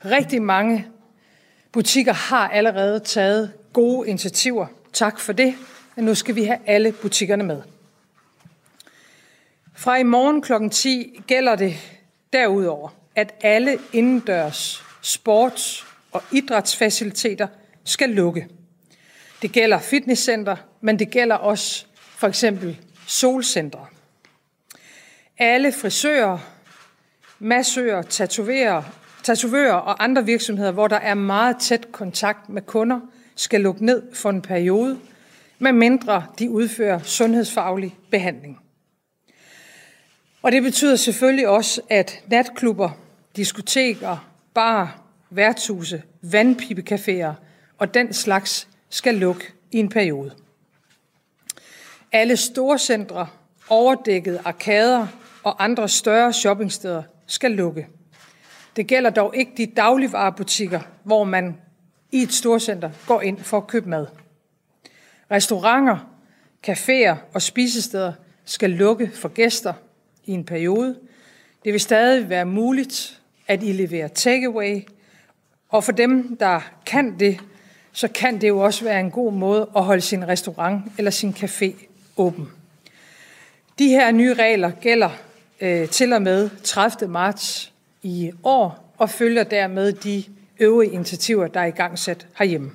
Rigtig 0.05 0.41
mange 0.41 0.87
Butikker 1.75 2.13
har 2.13 2.49
allerede 2.49 2.99
taget 2.99 3.53
gode 3.73 4.09
initiativer. 4.09 4.67
Tak 4.93 5.19
for 5.19 5.33
det. 5.33 5.55
Men 5.95 6.05
nu 6.05 6.15
skal 6.15 6.35
vi 6.35 6.43
have 6.43 6.59
alle 6.65 6.91
butikkerne 6.91 7.43
med. 7.43 7.61
Fra 9.73 9.97
i 9.97 10.03
morgen 10.03 10.41
kl. 10.41 10.69
10 10.71 11.21
gælder 11.27 11.55
det 11.55 11.75
derudover, 12.33 12.89
at 13.15 13.33
alle 13.41 13.77
indendørs 13.93 14.83
sports- 15.01 15.84
og 16.15 16.23
idrætsfaciliteter 16.31 17.47
skal 17.83 18.09
lukke. 18.09 18.47
Det 19.41 19.51
gælder 19.51 19.79
fitnesscenter, 19.79 20.55
men 20.81 20.99
det 20.99 21.09
gælder 21.09 21.35
også 21.35 21.85
for 21.95 22.27
eksempel 22.27 22.81
solcentre. 23.07 23.85
Alle 25.37 25.71
frisører, 25.71 26.37
massører, 27.39 28.01
tatoverer, 28.01 28.83
tatovører 29.23 29.73
og 29.73 30.03
andre 30.03 30.25
virksomheder, 30.25 30.71
hvor 30.71 30.87
der 30.87 30.95
er 30.95 31.13
meget 31.13 31.57
tæt 31.59 31.91
kontakt 31.91 32.49
med 32.49 32.61
kunder, 32.61 32.99
skal 33.35 33.61
lukke 33.61 33.85
ned 33.85 34.15
for 34.15 34.29
en 34.29 34.41
periode, 34.41 34.99
medmindre 35.59 36.25
de 36.39 36.49
udfører 36.49 36.99
sundhedsfaglig 36.99 37.95
behandling. 38.11 38.59
Og 40.41 40.51
det 40.51 40.63
betyder 40.63 40.95
selvfølgelig 40.95 41.47
også, 41.47 41.81
at 41.89 42.23
natklubber, 42.27 42.89
diskoteker, 43.35 44.29
bar, 44.53 45.04
værtshuse, 45.29 46.03
vandpipecaféer 46.21 47.33
og 47.77 47.93
den 47.93 48.13
slags 48.13 48.67
skal 48.89 49.15
lukke 49.15 49.45
i 49.71 49.77
en 49.77 49.89
periode. 49.89 50.31
Alle 52.11 52.37
storcentre, 52.37 53.27
overdækkede 53.69 54.41
arkader 54.45 55.07
og 55.43 55.63
andre 55.63 55.89
større 55.89 56.33
shoppingsteder 56.33 57.03
skal 57.27 57.51
lukke. 57.51 57.87
Det 58.75 58.87
gælder 58.87 59.09
dog 59.09 59.35
ikke 59.35 59.51
de 59.57 59.65
dagligvarerbutikker, 59.65 60.81
hvor 61.03 61.23
man 61.23 61.57
i 62.11 62.21
et 62.21 62.33
storcenter 62.33 62.89
går 63.07 63.21
ind 63.21 63.39
for 63.39 63.57
at 63.57 63.67
købe 63.67 63.89
mad. 63.89 64.07
Restauranter, 65.31 65.97
caféer 66.67 67.15
og 67.33 67.41
spisesteder 67.41 68.13
skal 68.45 68.69
lukke 68.69 69.11
for 69.13 69.29
gæster 69.29 69.73
i 70.25 70.31
en 70.31 70.45
periode. 70.45 70.99
Det 71.63 71.73
vil 71.73 71.81
stadig 71.81 72.29
være 72.29 72.45
muligt, 72.45 73.21
at 73.47 73.63
I 73.63 73.71
leverer 73.71 74.07
takeaway, 74.07 74.81
og 75.69 75.83
for 75.83 75.91
dem, 75.91 76.37
der 76.37 76.61
kan 76.85 77.19
det, 77.19 77.39
så 77.91 78.07
kan 78.07 78.41
det 78.41 78.47
jo 78.47 78.59
også 78.59 78.83
være 78.83 78.99
en 78.99 79.11
god 79.11 79.33
måde 79.33 79.69
at 79.75 79.83
holde 79.83 80.01
sin 80.01 80.27
restaurant 80.27 80.83
eller 80.97 81.11
sin 81.11 81.35
café 81.39 81.87
åben. 82.17 82.49
De 83.79 83.87
her 83.87 84.11
nye 84.11 84.33
regler 84.33 84.71
gælder 84.71 85.09
øh, 85.61 85.89
til 85.89 86.13
og 86.13 86.21
med 86.21 86.49
30. 86.63 87.11
marts 87.11 87.73
i 88.01 88.31
år 88.43 88.93
og 88.97 89.09
følger 89.09 89.43
dermed 89.43 89.93
de 89.93 90.23
øvrige 90.59 90.91
initiativer, 90.91 91.47
der 91.47 91.59
er 91.59 91.65
i 91.65 91.71
gang 91.71 91.99
sat 91.99 92.27
herhjemme. 92.37 92.71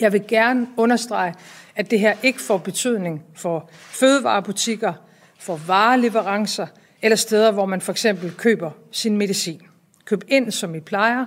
Jeg 0.00 0.12
vil 0.12 0.24
gerne 0.28 0.66
understrege, 0.76 1.34
at 1.76 1.90
det 1.90 2.00
her 2.00 2.14
ikke 2.22 2.40
får 2.40 2.58
betydning 2.58 3.22
for 3.34 3.70
fødevarebutikker, 3.72 4.92
for 5.38 5.56
vareleverancer 5.66 6.66
eller 7.02 7.16
steder, 7.16 7.50
hvor 7.50 7.66
man 7.66 7.80
for 7.80 7.92
eksempel 7.92 8.34
køber 8.36 8.70
sin 8.90 9.16
medicin. 9.16 9.62
Køb 10.04 10.24
ind, 10.28 10.50
som 10.50 10.74
I 10.74 10.80
plejer. 10.80 11.26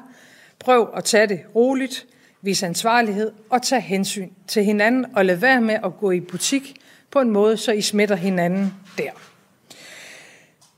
Prøv 0.60 0.94
at 0.96 1.04
tage 1.04 1.28
det 1.28 1.42
roligt. 1.56 2.06
Vis 2.42 2.64
ansvarlighed 2.64 3.32
og 3.50 3.62
tag 3.62 3.82
hensyn 3.82 4.30
til 4.48 4.64
hinanden 4.64 5.06
og 5.16 5.26
lad 5.26 5.36
være 5.36 5.62
med 5.62 5.78
at 5.86 5.98
gå 6.00 6.12
i 6.12 6.20
butik 6.20 6.74
på 7.12 7.20
en 7.20 7.30
måde, 7.30 7.58
så 7.58 7.72
I 7.72 7.82
smitter 7.82 8.16
hinanden 8.16 8.74
der. 8.98 9.12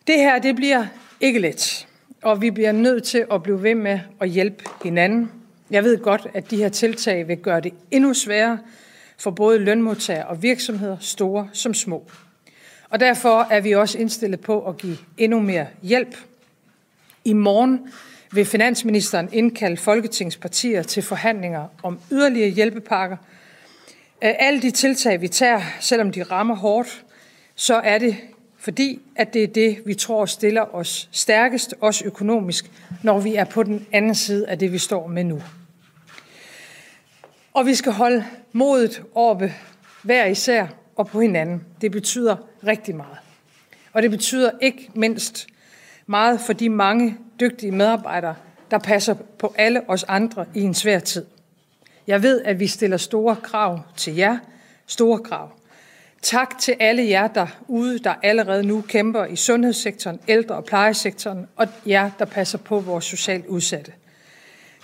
Det 0.07 0.15
her, 0.15 0.39
det 0.39 0.55
bliver 0.55 0.85
ikke 1.21 1.39
let, 1.39 1.87
og 2.21 2.41
vi 2.41 2.51
bliver 2.51 2.71
nødt 2.71 3.03
til 3.03 3.25
at 3.31 3.43
blive 3.43 3.63
ved 3.63 3.75
med 3.75 3.99
at 4.21 4.29
hjælpe 4.29 4.63
hinanden. 4.83 5.31
Jeg 5.71 5.83
ved 5.83 5.97
godt, 5.97 6.27
at 6.33 6.51
de 6.51 6.57
her 6.57 6.69
tiltag 6.69 7.27
vil 7.27 7.37
gøre 7.37 7.61
det 7.61 7.73
endnu 7.91 8.13
sværere 8.13 8.59
for 9.17 9.31
både 9.31 9.59
lønmodtagere 9.59 10.27
og 10.27 10.43
virksomheder, 10.43 10.97
store 10.99 11.49
som 11.53 11.73
små. 11.73 12.11
Og 12.89 12.99
derfor 12.99 13.47
er 13.49 13.61
vi 13.61 13.71
også 13.71 13.97
indstillet 13.97 14.39
på 14.39 14.67
at 14.67 14.77
give 14.77 14.97
endnu 15.17 15.39
mere 15.39 15.67
hjælp. 15.81 16.17
I 17.25 17.33
morgen 17.33 17.79
vil 18.31 18.45
finansministeren 18.45 19.29
indkalde 19.33 19.77
Folketingspartier 19.77 20.83
til 20.83 21.03
forhandlinger 21.03 21.67
om 21.83 21.99
yderligere 22.11 22.49
hjælpepakker. 22.49 23.17
Alle 24.21 24.61
de 24.61 24.71
tiltag, 24.71 25.21
vi 25.21 25.27
tager, 25.27 25.61
selvom 25.79 26.11
de 26.11 26.23
rammer 26.23 26.55
hårdt, 26.55 27.05
så 27.55 27.75
er 27.75 27.97
det 27.97 28.15
fordi, 28.57 29.01
at 29.15 29.33
det 29.33 29.43
er 29.43 29.47
det, 29.47 29.77
vi 29.85 29.93
tror 29.93 30.25
stiller 30.25 30.75
os 30.75 31.09
stærkest, 31.11 31.75
også 31.81 32.05
økonomisk, 32.05 32.71
når 33.03 33.19
vi 33.19 33.35
er 33.35 33.45
på 33.45 33.63
den 33.63 33.87
anden 33.91 34.15
side 34.15 34.47
af 34.47 34.59
det, 34.59 34.71
vi 34.71 34.77
står 34.77 35.07
med 35.07 35.23
nu. 35.23 35.41
Og 37.53 37.65
vi 37.65 37.75
skal 37.75 37.91
holde 37.91 38.25
modet 38.51 39.03
oppe 39.15 39.53
hver 40.03 40.25
især 40.25 40.67
og 40.95 41.07
på 41.07 41.21
hinanden. 41.21 41.63
Det 41.81 41.91
betyder 41.91 42.35
rigtig 42.67 42.95
meget. 42.95 43.17
Og 43.93 44.01
det 44.01 44.11
betyder 44.11 44.51
ikke 44.61 44.89
mindst 44.93 45.47
meget 46.09 46.41
for 46.41 46.53
de 46.53 46.69
mange 46.69 47.17
dygtige 47.39 47.71
medarbejdere, 47.71 48.35
der 48.71 48.77
passer 48.77 49.13
på 49.39 49.53
alle 49.57 49.89
os 49.89 50.03
andre 50.03 50.45
i 50.53 50.61
en 50.61 50.73
svær 50.73 50.99
tid. 50.99 51.25
Jeg 52.07 52.23
ved, 52.23 52.41
at 52.41 52.59
vi 52.59 52.67
stiller 52.67 52.97
store 52.97 53.35
krav 53.35 53.79
til 53.97 54.15
jer, 54.15 54.37
store 54.87 55.19
krav. 55.19 55.51
Tak 56.21 56.59
til 56.59 56.75
alle 56.79 57.09
jer 57.09 57.27
derude, 57.27 57.99
der 57.99 58.13
allerede 58.23 58.63
nu 58.63 58.81
kæmper 58.81 59.25
i 59.25 59.35
sundhedssektoren, 59.35 60.19
ældre- 60.27 60.55
og 60.55 60.65
plejesektoren, 60.65 61.47
og 61.55 61.67
jer, 61.87 62.11
der 62.19 62.25
passer 62.25 62.57
på 62.57 62.79
vores 62.79 63.05
socialt 63.05 63.45
udsatte. 63.45 63.91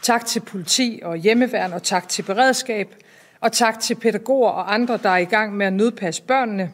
Tak 0.02 0.26
til 0.26 0.40
politi 0.40 1.00
og 1.04 1.18
hjemmeværn, 1.18 1.74
og 1.74 1.84
tak 1.84 2.10
til 2.10 2.24
beredskab, 2.24 2.96
og 3.40 3.52
tak 3.52 3.80
til 3.80 3.96
pædagoger 3.96 4.50
og 4.50 4.74
andre, 4.74 5.00
der 5.04 5.10
er 5.10 5.18
i 5.18 5.26
gang 5.26 5.58
med 5.58 5.66
at 5.66 5.74
nødpasse 5.74 6.24
børnene, 6.24 6.72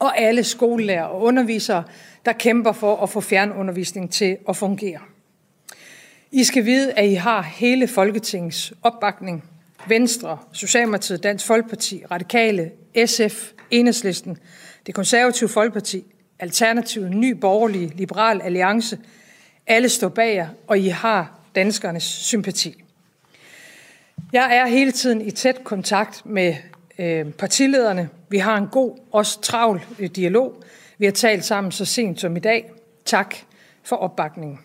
og 0.00 0.18
alle 0.18 0.44
skolelærer 0.44 1.04
og 1.04 1.22
undervisere, 1.22 1.84
der 2.24 2.32
kæmper 2.32 2.72
for 2.72 2.96
at 2.96 3.10
få 3.10 3.20
fjernundervisning 3.20 4.12
til 4.12 4.36
at 4.48 4.56
fungere. 4.56 5.00
I 6.32 6.44
skal 6.44 6.64
vide, 6.64 6.92
at 6.92 7.08
I 7.08 7.14
har 7.14 7.42
hele 7.42 7.88
Folketingets 7.88 8.72
opbakning. 8.82 9.44
Venstre, 9.88 10.38
Socialdemokratiet, 10.52 11.22
Dansk 11.22 11.46
Folkeparti, 11.46 12.02
Radikale, 12.10 12.70
SF, 13.06 13.50
Enhedslisten, 13.70 14.38
det 14.86 14.94
konservative 14.94 15.48
Folkeparti, 15.48 16.04
Alternativet, 16.38 17.10
Ny 17.10 17.30
Borgerlige, 17.30 17.92
Liberal 17.94 18.42
Alliance. 18.42 18.98
Alle 19.66 19.88
står 19.88 20.08
bag 20.08 20.34
jer, 20.34 20.48
og 20.66 20.78
I 20.78 20.88
har 20.88 21.40
danskernes 21.54 22.02
sympati. 22.02 22.82
Jeg 24.32 24.56
er 24.56 24.66
hele 24.66 24.92
tiden 24.92 25.20
i 25.20 25.30
tæt 25.30 25.64
kontakt 25.64 26.26
med 26.26 26.54
øh, 27.00 27.32
partilederne. 27.32 28.08
Vi 28.28 28.38
har 28.38 28.56
en 28.56 28.66
god, 28.66 28.98
også 29.12 29.40
travl 29.40 29.80
øh, 29.98 30.10
dialog. 30.16 30.62
Vi 30.98 31.04
har 31.04 31.12
talt 31.12 31.44
sammen 31.44 31.72
så 31.72 31.84
sent 31.84 32.20
som 32.20 32.36
i 32.36 32.40
dag. 32.40 32.70
Tak 33.04 33.34
for 33.82 33.96
opbakningen. 33.96 34.58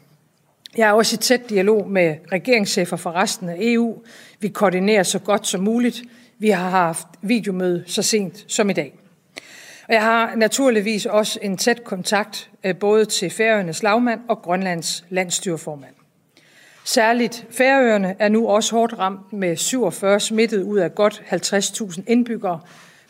Jeg 0.77 0.89
er 0.89 0.91
også 0.91 1.15
i 1.15 1.17
tæt 1.17 1.49
dialog 1.49 1.89
med 1.89 2.15
regeringschefer 2.31 2.97
for 2.97 3.11
resten 3.11 3.49
af 3.49 3.55
EU. 3.59 4.03
Vi 4.39 4.47
koordinerer 4.47 5.03
så 5.03 5.19
godt 5.19 5.47
som 5.47 5.61
muligt. 5.61 6.01
Vi 6.39 6.49
har 6.49 6.69
haft 6.69 7.07
videomøde 7.21 7.83
så 7.87 8.01
sent 8.01 8.45
som 8.47 8.69
i 8.69 8.73
dag. 8.73 8.99
Og 9.87 9.93
jeg 9.93 10.01
har 10.01 10.35
naturligvis 10.35 11.05
også 11.05 11.39
en 11.41 11.57
tæt 11.57 11.83
kontakt 11.83 12.49
øh, 12.63 12.75
både 12.75 13.05
til 13.05 13.29
Færøernes 13.29 13.83
lavmand 13.83 14.21
og 14.29 14.41
Grønlands 14.41 15.05
landstyrformand. 15.09 15.94
Særligt 16.87 17.45
Færøerne 17.49 18.15
er 18.19 18.29
nu 18.29 18.47
også 18.47 18.75
hårdt 18.75 18.99
ramt 18.99 19.33
med 19.33 19.55
47 19.55 20.19
smittet 20.19 20.63
ud 20.63 20.77
af 20.77 20.95
godt 20.95 21.23
50.000 21.31 22.01
indbyggere. 22.07 22.59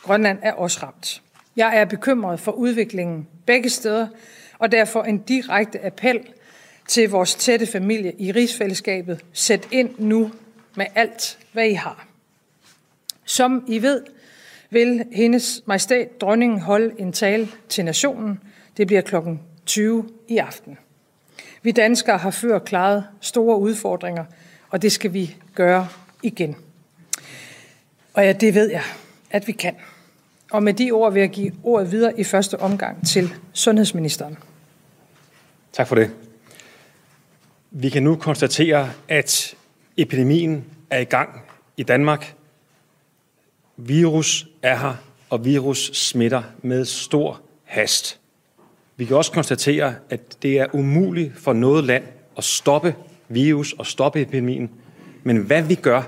Grønland 0.02 0.40
er 0.42 0.54
også 0.54 0.80
ramt. 0.84 1.22
Jeg 1.56 1.78
er 1.78 1.86
bekymret 1.86 2.40
for 2.40 2.52
udviklingen 2.52 3.28
begge 3.46 3.70
steder, 3.70 4.08
og 4.60 4.72
derfor 4.72 5.04
en 5.04 5.18
direkte 5.18 5.86
appel 5.86 6.20
til 6.88 7.10
vores 7.10 7.36
tætte 7.36 7.66
familie 7.66 8.14
i 8.20 8.32
rigsfællesskabet. 8.32 9.20
Sæt 9.34 9.68
ind 9.72 9.90
nu 9.98 10.32
med 10.76 10.86
alt, 10.96 11.40
hvad 11.54 11.68
I 11.68 11.74
har. 11.74 12.08
Som 13.26 13.66
I 13.68 13.82
ved, 13.82 14.04
vil 14.70 15.04
hendes 15.12 15.64
majestæt 15.66 16.22
dronningen 16.22 16.60
holde 16.60 16.96
en 16.98 17.14
tale 17.14 17.48
til 17.70 17.86
nationen. 17.86 18.40
Det 18.78 18.88
bliver 18.88 19.02
klokken 19.02 19.42
20 19.66 20.10
i 20.28 20.38
aften. 20.38 20.78
Vi 21.66 21.72
danskere 21.72 22.18
har 22.18 22.32
før 22.32 22.60
klaret 22.60 23.04
store 23.22 23.60
udfordringer, 23.60 24.26
og 24.70 24.82
det 24.82 24.92
skal 24.92 25.14
vi 25.14 25.36
gøre 25.56 25.88
igen. 26.24 26.56
Og 28.14 28.26
ja, 28.26 28.32
det 28.32 28.54
ved 28.54 28.72
jeg, 28.72 28.84
at 29.30 29.48
vi 29.48 29.52
kan. 29.52 29.76
Og 30.52 30.64
med 30.64 30.74
de 30.74 30.92
ord 30.92 31.14
vil 31.14 31.20
jeg 31.20 31.30
give 31.30 31.52
ordet 31.64 31.92
videre 31.92 32.20
i 32.20 32.24
første 32.24 32.60
omgang 32.60 33.08
til 33.08 33.34
sundhedsministeren. 33.54 34.38
Tak 35.74 35.88
for 35.88 35.96
det. 35.96 36.12
Vi 37.72 37.90
kan 37.90 38.04
nu 38.04 38.16
konstatere, 38.16 38.92
at 39.08 39.56
epidemien 39.98 40.66
er 40.90 41.00
i 41.00 41.04
gang 41.04 41.42
i 41.78 41.84
Danmark. 41.84 42.36
Virus 43.78 44.48
er 44.62 44.78
her, 44.78 44.96
og 45.30 45.46
virus 45.46 45.92
smitter 45.94 46.44
med 46.62 46.86
stor 46.86 47.42
hast. 47.64 48.20
Vi 48.98 49.06
kan 49.06 49.18
også 49.18 49.32
konstatere, 49.32 49.96
at 50.10 50.38
det 50.42 50.60
er 50.60 50.76
umuligt 50.76 51.38
for 51.38 51.54
noget 51.54 51.84
land 51.84 52.04
at 52.38 52.44
stoppe 52.44 52.96
virus 53.30 53.74
og 53.74 53.86
stoppe 53.86 54.22
epidemien. 54.22 54.72
Men 55.24 55.38
hvad 55.38 55.64
vi 55.64 55.76
gør 55.76 56.04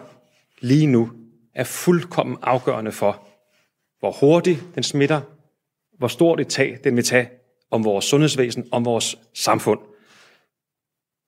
lige 0.61 0.87
nu, 0.87 1.11
er 1.55 1.63
fuldkommen 1.63 2.37
afgørende 2.41 2.91
for, 2.91 3.27
hvor 3.99 4.11
hurtigt 4.11 4.63
den 4.75 4.83
smitter, 4.83 5.21
hvor 5.97 6.07
stort 6.07 6.39
et 6.39 6.47
tag 6.47 6.77
den 6.83 6.95
vil 6.95 7.03
tage 7.03 7.29
om 7.71 7.83
vores 7.83 8.05
sundhedsvæsen, 8.05 8.67
om 8.71 8.85
vores 8.85 9.17
samfund. 9.33 9.79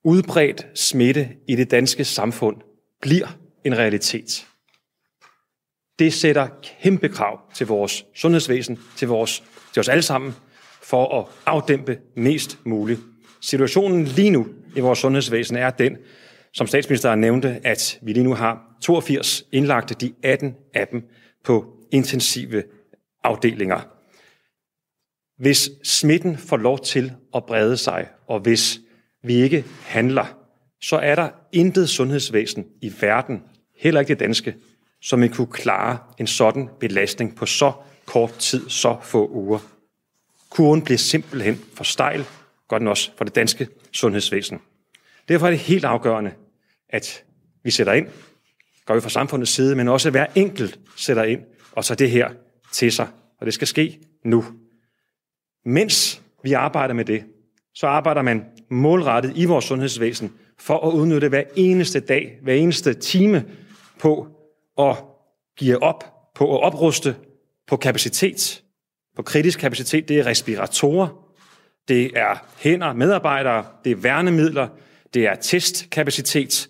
Udbredt 0.03 0.67
smitte 0.75 1.29
i 1.47 1.55
det 1.55 1.71
danske 1.71 2.05
samfund 2.05 2.57
bliver 3.01 3.27
en 3.65 3.77
realitet. 3.77 4.47
Det 5.99 6.13
sætter 6.13 6.47
kæmpe 6.81 7.09
krav 7.09 7.39
til 7.53 7.67
vores 7.67 8.05
sundhedsvæsen, 8.15 8.79
til, 8.97 9.07
vores, 9.07 9.43
til 9.73 9.79
os 9.79 9.89
alle 9.89 10.01
sammen, 10.01 10.35
for 10.89 11.19
at 11.19 11.25
afdæmpe 11.45 11.99
mest 12.15 12.59
muligt. 12.63 12.99
Situationen 13.41 14.05
lige 14.05 14.29
nu 14.29 14.47
i 14.75 14.79
vores 14.79 14.99
sundhedsvæsen 14.99 15.57
er 15.57 15.69
den, 15.69 15.97
som 16.53 16.67
statsministeren 16.67 17.21
nævnte, 17.21 17.59
at 17.63 17.99
vi 18.01 18.13
lige 18.13 18.23
nu 18.23 18.33
har 18.33 18.77
82 18.81 19.43
indlagte, 19.51 19.93
de 19.93 20.13
18 20.23 20.55
af 20.73 20.87
dem 20.87 21.03
på 21.43 21.65
intensive 21.91 22.63
afdelinger. 23.23 23.79
Hvis 25.37 25.69
smitten 25.83 26.37
får 26.37 26.57
lov 26.57 26.79
til 26.79 27.13
at 27.35 27.45
brede 27.45 27.77
sig, 27.77 28.07
og 28.27 28.39
hvis 28.39 28.79
vi 29.23 29.33
ikke 29.33 29.65
handler, 29.85 30.37
så 30.81 30.95
er 30.97 31.15
der 31.15 31.29
intet 31.51 31.89
sundhedsvæsen 31.89 32.65
i 32.81 32.93
verden, 33.01 33.43
heller 33.77 33.99
ikke 33.99 34.09
det 34.09 34.19
danske, 34.19 34.55
som 35.01 35.21
vil 35.21 35.33
kunne 35.33 35.51
klare 35.51 35.97
en 36.17 36.27
sådan 36.27 36.69
belastning 36.79 37.35
på 37.35 37.45
så 37.45 37.71
kort 38.05 38.33
tid, 38.33 38.69
så 38.69 38.97
få 39.03 39.27
uger. 39.27 39.78
Kurven 40.49 40.81
bliver 40.81 40.97
simpelthen 40.97 41.59
for 41.73 41.83
stejl, 41.83 42.25
godt 42.67 42.87
også 42.87 43.11
for 43.17 43.25
det 43.25 43.35
danske 43.35 43.67
sundhedsvæsen. 43.91 44.59
Derfor 45.27 45.45
er 45.45 45.51
det 45.51 45.59
helt 45.59 45.85
afgørende, 45.85 46.31
at 46.89 47.23
vi 47.63 47.71
sætter 47.71 47.93
ind, 47.93 48.07
gør 48.85 48.95
vi 48.95 49.01
fra 49.01 49.09
samfundets 49.09 49.51
side, 49.51 49.75
men 49.75 49.87
også 49.87 50.09
at 50.09 50.13
hver 50.13 50.25
enkelt 50.35 50.79
sætter 50.95 51.23
ind 51.23 51.41
og 51.71 51.85
tager 51.85 51.95
det 51.95 52.11
her 52.11 52.29
til 52.71 52.91
sig. 52.91 53.07
Og 53.39 53.45
det 53.45 53.53
skal 53.53 53.67
ske 53.67 53.99
nu. 54.25 54.45
Mens 55.65 56.21
vi 56.43 56.53
arbejder 56.53 56.93
med 56.93 57.05
det, 57.05 57.23
så 57.73 57.87
arbejder 57.87 58.21
man 58.21 58.45
målrettet 58.69 59.31
i 59.35 59.45
vores 59.45 59.65
sundhedsvæsen 59.65 60.33
for 60.57 60.87
at 60.87 60.93
udnytte 60.93 61.29
hver 61.29 61.43
eneste 61.55 61.99
dag, 61.99 62.39
hver 62.41 62.53
eneste 62.53 62.93
time 62.93 63.45
på 63.99 64.27
at 64.77 64.95
give 65.57 65.83
op, 65.83 66.03
på 66.35 66.57
at 66.57 66.63
opruste 66.63 67.15
på 67.67 67.77
kapacitet, 67.77 68.63
på 69.19 69.23
kritisk 69.23 69.59
kapacitet. 69.59 70.09
Det 70.09 70.19
er 70.19 70.25
respiratorer, 70.25 71.07
det 71.87 72.11
er 72.15 72.45
hænder, 72.57 72.93
medarbejdere, 72.93 73.65
det 73.83 73.91
er 73.91 73.95
værnemidler, 73.95 74.67
det 75.13 75.27
er 75.27 75.35
testkapacitet. 75.35 76.69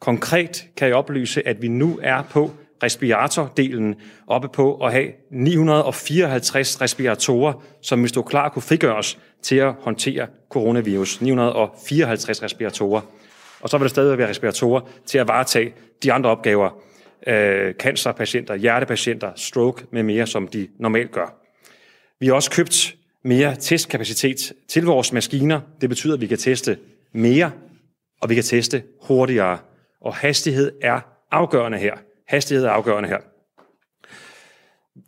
Konkret 0.00 0.64
kan 0.76 0.88
jeg 0.88 0.96
oplyse, 0.96 1.48
at 1.48 1.62
vi 1.62 1.68
nu 1.68 1.98
er 2.02 2.22
på 2.22 2.50
respiratordelen 2.82 3.94
oppe 4.26 4.48
på 4.48 4.76
at 4.76 4.92
have 4.92 5.08
954 5.30 6.80
respiratorer, 6.80 7.52
som 7.82 8.02
vi 8.02 8.08
stod 8.08 8.24
klar 8.24 8.48
kunne 8.48 8.62
frigøres 8.62 9.18
til 9.42 9.56
at 9.56 9.74
håndtere 9.80 10.26
coronavirus. 10.48 11.20
954 11.20 12.42
respiratorer. 12.42 13.00
Og 13.60 13.68
så 13.68 13.78
vil 13.78 13.84
der 13.84 13.88
stadig 13.88 14.18
være 14.18 14.28
respiratorer 14.28 14.80
til 15.06 15.18
at 15.18 15.28
varetage 15.28 15.74
de 16.02 16.12
andre 16.12 16.30
opgaver. 16.30 16.70
Øh, 17.26 17.74
cancerpatienter, 17.74 18.54
hjertepatienter, 18.54 19.30
stroke 19.36 19.84
med 19.90 20.02
mere, 20.02 20.26
som 20.26 20.48
de 20.48 20.68
normalt 20.78 21.12
gør. 21.12 21.45
Vi 22.20 22.26
har 22.26 22.34
også 22.34 22.50
købt 22.50 22.96
mere 23.24 23.56
testkapacitet 23.60 24.52
til 24.68 24.84
vores 24.84 25.12
maskiner. 25.12 25.60
Det 25.80 25.88
betyder, 25.88 26.14
at 26.14 26.20
vi 26.20 26.26
kan 26.26 26.38
teste 26.38 26.78
mere, 27.12 27.52
og 28.20 28.30
vi 28.30 28.34
kan 28.34 28.44
teste 28.44 28.82
hurtigere. 29.02 29.58
Og 30.00 30.14
hastighed 30.14 30.72
er 30.82 31.00
afgørende 31.30 31.78
her. 31.78 31.94
Hastighed 32.28 32.64
er 32.66 32.70
afgørende 32.70 33.08
her. 33.08 33.18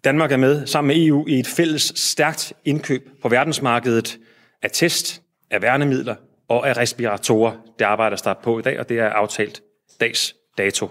Danmark 0.04 0.32
er 0.32 0.36
med 0.36 0.66
sammen 0.66 0.96
med 0.96 1.06
EU 1.06 1.26
i 1.28 1.38
et 1.38 1.46
fælles 1.46 1.92
stærkt 1.96 2.52
indkøb 2.64 3.08
på 3.22 3.28
verdensmarkedet 3.28 4.18
af 4.62 4.70
test, 4.72 5.22
af 5.50 5.62
værnemidler 5.62 6.14
og 6.48 6.68
af 6.68 6.76
respiratorer. 6.76 7.52
Det 7.78 7.84
arbejder 7.84 8.16
der 8.16 8.34
på 8.34 8.58
i 8.58 8.62
dag, 8.62 8.80
og 8.80 8.88
det 8.88 8.98
er 8.98 9.08
aftalt 9.08 9.62
dags 10.00 10.34
dato. 10.58 10.90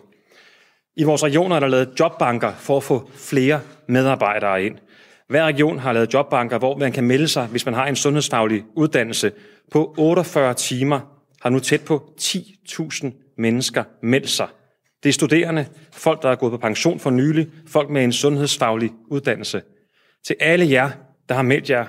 I 0.96 1.04
vores 1.04 1.24
regioner 1.24 1.56
er 1.56 1.60
der 1.60 1.68
lavet 1.68 2.00
jobbanker 2.00 2.54
for 2.54 2.78
at 2.78 2.84
få 2.84 3.10
flere 3.15 3.62
medarbejdere 3.88 4.63
ind. 4.63 4.78
Hver 5.30 5.46
region 5.46 5.80
har 5.80 5.94
lavet 5.94 6.13
jobbanker, 6.13 6.58
hvor 6.58 6.78
man 6.78 6.92
kan 6.92 7.04
melde 7.04 7.28
sig, 7.28 7.48
hvis 7.48 7.66
man 7.66 7.74
har 7.74 7.86
en 7.86 7.96
sundhedsfaglig 7.96 8.63
uddannelse. 8.76 9.32
På 9.72 9.94
48 9.98 10.54
timer 10.54 11.00
har 11.42 11.50
nu 11.50 11.60
tæt 11.60 11.82
på 11.82 12.13
10.000 12.22 13.34
mennesker 13.38 13.84
meldt 14.02 14.30
sig. 14.30 14.48
Det 15.04 15.10
er 15.10 15.13
studerende, 15.13 15.66
folk, 15.92 16.22
der 16.22 16.30
er 16.30 16.36
gået 16.36 16.52
på 16.52 16.58
pension 16.58 17.00
for 17.00 17.10
nylig, 17.10 17.48
folk 17.68 17.90
med 17.90 18.04
en 18.04 18.13
sundhedsfaglig 18.13 18.92
uddannelse. 19.08 19.62
Til 20.28 20.36
alle 20.40 20.72
jer, 20.72 20.92
der 21.30 21.36
har 21.36 21.42
meldt 21.42 21.70
jer, 21.70 21.86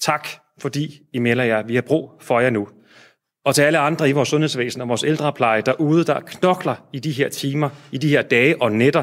tak 0.00 0.28
fordi 0.58 1.00
I 1.12 1.18
melder 1.18 1.44
jer. 1.44 1.62
Vi 1.62 1.74
har 1.74 1.82
brug 1.82 2.12
for 2.20 2.40
jer 2.40 2.50
nu. 2.50 2.68
Og 3.44 3.54
til 3.54 3.62
alle 3.62 3.78
andre 3.78 4.08
i 4.08 4.12
vores 4.12 4.28
sundhedsvæsen 4.28 4.80
og 4.80 4.88
vores 4.88 5.04
ældrepleje 5.04 5.60
derude, 5.60 6.04
der 6.04 6.20
knokler 6.20 6.74
i 6.92 6.98
de 6.98 7.12
her 7.12 7.28
timer, 7.28 7.68
i 7.92 7.98
de 7.98 8.08
her 8.08 8.22
dage 8.22 8.62
og 8.62 8.72
nætter, 8.72 9.02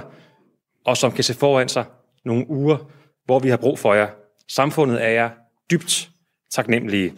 og 0.86 0.98
som 0.98 1.12
kan 1.12 1.24
se 1.24 1.34
foran 1.34 1.70
sig 1.70 1.86
nogle 2.26 2.50
uger, 2.50 2.78
hvor 3.26 3.40
vi 3.40 3.50
har 3.50 3.58
brug 3.58 3.80
for 3.80 3.94
jer. 3.94 4.08
Samfundet 4.48 5.04
er 5.04 5.10
jer 5.10 5.30
dybt 5.72 6.10
taknemmelige. 6.52 7.14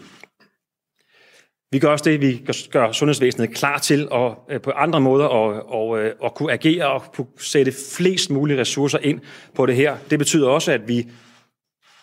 Vi 1.71 1.79
gør 1.79 1.89
også 1.89 2.05
det, 2.09 2.21
vi 2.21 2.45
gør 2.71 2.91
sundhedsvæsenet 2.91 3.55
klar 3.55 3.77
til 3.77 4.09
og 4.09 4.37
øh, 4.49 4.61
på 4.61 4.71
andre 4.71 5.01
måder 5.01 5.25
og, 5.25 5.69
og, 5.69 5.99
øh, 5.99 6.13
og 6.19 6.35
kunne 6.35 6.53
agere 6.53 6.87
og 6.87 7.03
kunne 7.13 7.27
sætte 7.37 7.73
flest 7.97 8.29
mulige 8.29 8.59
ressourcer 8.59 8.97
ind 8.97 9.21
på 9.55 9.65
det 9.65 9.75
her. 9.75 9.97
Det 10.09 10.19
betyder 10.19 10.49
også, 10.49 10.71
at 10.71 10.87
vi 10.87 11.07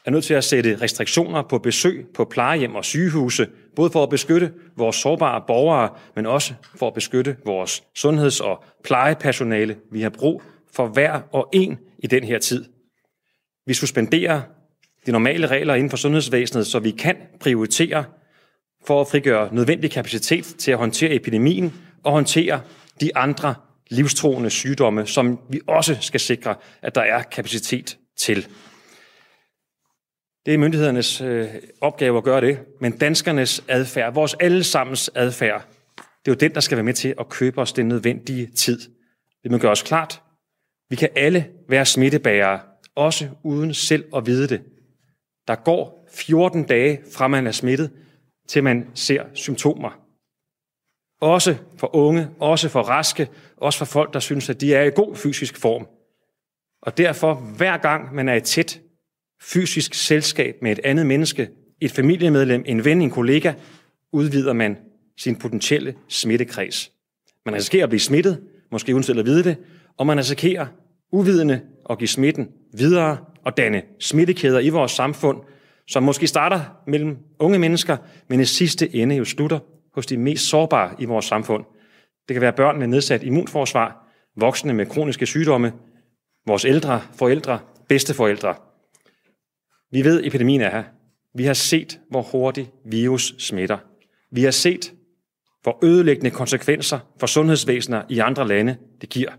er 0.05 0.11
nødt 0.11 0.25
til 0.25 0.35
at 0.35 0.45
sætte 0.45 0.79
restriktioner 0.81 1.43
på 1.43 1.59
besøg 1.59 2.07
på 2.15 2.25
plejehjem 2.25 2.75
og 2.75 2.85
sygehuse, 2.85 3.47
både 3.77 3.91
for 3.91 4.03
at 4.03 4.11
beskytte 4.11 4.53
vores 4.77 4.97
sårbare 4.97 5.43
borgere, 5.47 5.91
men 6.17 6.27
også 6.27 6.55
for 6.77 6.87
at 6.87 6.95
beskytte 6.95 7.37
vores 7.45 7.83
sundheds- 7.95 8.41
og 8.41 8.65
plejepersonale. 8.85 9.77
Vi 9.93 10.03
har 10.03 10.11
brug 10.11 10.43
for 10.73 10.87
hver 10.87 11.21
og 11.33 11.49
en 11.53 11.79
i 11.99 12.07
den 12.07 12.25
her 12.25 12.39
tid. 12.39 12.65
Vi 13.67 13.75
suspenderer 13.75 14.43
de 15.07 15.13
normale 15.13 15.47
regler 15.47 15.75
inden 15.75 15.91
for 15.91 15.97
sundhedsvæsenet, 15.97 16.67
så 16.67 16.79
vi 16.79 16.91
kan 16.91 17.17
prioritere 17.41 18.05
for 18.87 19.01
at 19.01 19.09
frigøre 19.09 19.55
nødvendig 19.55 19.91
kapacitet 19.91 20.45
til 20.45 20.71
at 20.71 20.79
håndtere 20.79 21.15
epidemien 21.15 21.73
og 22.03 22.13
håndtere 22.13 22.61
de 23.01 23.17
andre 23.17 23.55
livstruende 23.91 24.51
sygdomme, 24.51 25.07
som 25.07 25.41
vi 25.51 25.61
også 25.67 25.97
skal 26.01 26.21
sikre, 26.21 26.55
at 26.83 26.95
der 26.95 27.01
er 27.01 27.23
kapacitet 27.23 27.99
til. 28.17 28.49
Det 30.47 30.55
er 30.55 30.59
myndighedernes 30.59 31.21
øh, 31.21 31.49
opgave 31.81 32.19
at 32.19 32.25
gøre 32.25 32.41
det, 32.41 32.59
men 32.81 32.99
danskernes 32.99 33.65
adfærd, 33.69 34.15
vores 34.15 34.35
allesammens 34.41 35.11
adfærd, 35.15 35.67
det 35.97 36.31
er 36.31 36.35
jo 36.35 36.49
den, 36.49 36.55
der 36.55 36.61
skal 36.61 36.77
være 36.77 36.85
med 36.85 36.95
til 36.95 37.15
at 37.21 37.29
købe 37.29 37.61
os 37.61 37.73
den 37.73 37.89
nødvendige 37.89 38.47
tid. 38.47 38.79
Det 39.43 39.51
må 39.51 39.59
gøre 39.59 39.71
os 39.73 39.83
klart. 39.83 40.23
Vi 40.91 40.97
kan 40.97 41.09
alle 41.17 41.49
være 41.69 41.87
smittebærere, 41.87 42.61
også 42.97 43.29
uden 43.43 43.75
selv 43.75 44.05
at 44.17 44.27
vide 44.27 44.49
det. 44.49 44.63
Der 45.49 45.55
går 45.55 46.09
14 46.13 46.63
dage 46.65 47.01
fra 47.13 47.29
man 47.29 47.47
er 47.47 47.53
smittet, 47.53 47.91
til 48.49 48.65
man 48.65 48.89
ser 48.95 49.25
symptomer. 49.35 50.01
Også 51.21 51.57
for 51.77 51.97
unge, 51.97 52.29
også 52.41 52.69
for 52.69 52.83
raske, 52.83 53.29
også 53.57 53.79
for 53.79 53.85
folk, 53.87 54.13
der 54.13 54.21
synes, 54.21 54.51
at 54.51 54.61
de 54.61 54.75
er 54.75 54.83
i 54.83 54.91
god 54.91 55.17
fysisk 55.17 55.57
form. 55.57 55.87
Og 56.83 56.99
derfor, 56.99 57.35
hver 57.35 57.77
gang 57.77 58.15
man 58.15 58.29
er 58.29 58.35
i 58.35 58.41
tæt 58.41 58.81
fysisk 59.43 59.95
selskab 59.95 60.57
med 60.63 60.73
et 60.73 60.81
andet 60.85 61.07
menneske, 61.07 61.49
et 61.81 61.91
familiemedlem, 61.91 62.63
en 62.67 62.85
ven, 62.85 63.03
en 63.03 63.11
kollega, 63.11 63.53
udvider 64.13 64.53
man 64.53 64.79
sin 65.19 65.37
potentielle 65.37 65.95
smittekreds. 66.09 66.93
Man 67.47 67.55
risikerer 67.55 67.83
at 67.83 67.89
blive 67.89 68.01
smittet, 68.01 68.43
måske 68.71 68.95
uden 68.95 69.03
selv 69.03 69.19
at 69.19 69.27
vide 69.27 69.45
det, 69.45 69.57
og 69.97 70.07
man 70.07 70.19
risikerer 70.19 70.67
uvidende 71.13 71.61
at 71.91 71.99
give 71.99 72.09
smitten 72.09 72.49
videre 72.79 73.19
og 73.45 73.57
danne 73.57 73.83
smittekæder 74.01 74.61
i 74.61 74.69
vores 74.69 74.93
samfund, 74.93 75.39
som 75.87 76.03
måske 76.03 76.27
starter 76.27 76.61
mellem 76.87 77.19
unge 77.39 77.59
mennesker, 77.59 77.97
men 78.29 78.41
i 78.41 78.45
sidste 78.45 78.95
ende 78.95 79.15
jo 79.17 79.25
slutter 79.25 79.59
hos 79.95 80.07
de 80.07 80.17
mest 80.17 80.49
sårbare 80.49 80.95
i 80.99 81.05
vores 81.05 81.25
samfund. 81.25 81.65
Det 82.29 82.35
kan 82.35 82.41
være 82.41 82.53
børn 82.53 82.79
med 82.79 82.87
nedsat 82.87 83.23
immunforsvar, 83.23 84.09
voksne 84.37 84.73
med 84.73 84.87
kroniske 84.87 85.27
sygdomme, 85.27 85.73
vores 86.47 86.65
ældre, 86.65 87.03
forældre, 87.15 87.59
bedsteforældre. 87.89 88.55
Vi 89.93 90.05
ved, 90.05 90.21
at 90.21 90.27
epidemien 90.27 90.61
er 90.61 90.71
her. 90.71 90.85
Vi 91.35 91.45
har 91.45 91.55
set, 91.55 92.01
hvor 92.11 92.23
hurtigt 92.23 92.71
virus 92.85 93.35
smitter. 93.39 93.79
Vi 94.31 94.43
har 94.43 94.51
set, 94.51 94.93
hvor 95.63 95.79
ødelæggende 95.85 96.31
konsekvenser 96.31 96.99
for 97.21 97.27
sundhedsvæsener 97.27 98.03
i 98.09 98.19
andre 98.19 98.49
lande 98.49 98.77
det 99.01 99.09
giver. 99.09 99.31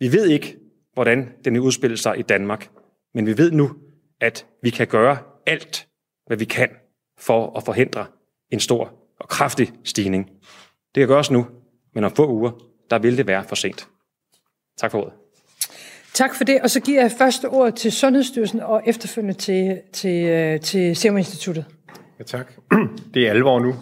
Vi 0.00 0.12
ved 0.12 0.28
ikke, 0.28 0.56
hvordan 0.96 1.28
den 1.44 1.56
udspiller 1.56 1.96
sig 1.96 2.18
i 2.18 2.22
Danmark, 2.22 2.68
men 3.14 3.26
vi 3.26 3.38
ved 3.38 3.50
nu, 3.50 3.70
at 4.20 4.46
vi 4.62 4.70
kan 4.70 4.86
gøre 4.86 5.18
alt, 5.46 5.86
hvad 6.26 6.36
vi 6.36 6.44
kan 6.44 6.68
for 7.18 7.56
at 7.56 7.64
forhindre 7.64 8.06
en 8.50 8.60
stor 8.60 8.92
og 9.20 9.28
kraftig 9.28 9.72
stigning. 9.84 10.30
Det 10.94 11.00
kan 11.00 11.08
gøres 11.08 11.30
nu, 11.30 11.46
men 11.94 12.04
om 12.04 12.10
få 12.16 12.28
uger, 12.28 12.50
der 12.90 12.98
vil 12.98 13.16
det 13.16 13.26
være 13.26 13.44
for 13.44 13.56
sent. 13.56 13.88
Tak 14.78 14.90
for 14.90 14.98
ordet. 14.98 15.12
Tak 16.14 16.34
for 16.34 16.44
det, 16.44 16.60
og 16.60 16.70
så 16.70 16.80
giver 16.80 17.00
jeg 17.00 17.12
første 17.18 17.48
ord 17.48 17.72
til 17.72 17.92
Sundhedsstyrelsen 17.92 18.60
og 18.60 18.82
efterfølgende 18.86 19.34
til, 19.34 19.80
til, 19.92 20.24
øh, 20.24 20.60
til 20.60 20.96
Serum 20.96 21.16
Instituttet. 21.16 21.64
Ja, 22.18 22.24
tak. 22.24 22.52
Det 23.14 23.26
er 23.26 23.30
alvor 23.30 23.60
nu. 23.60 23.74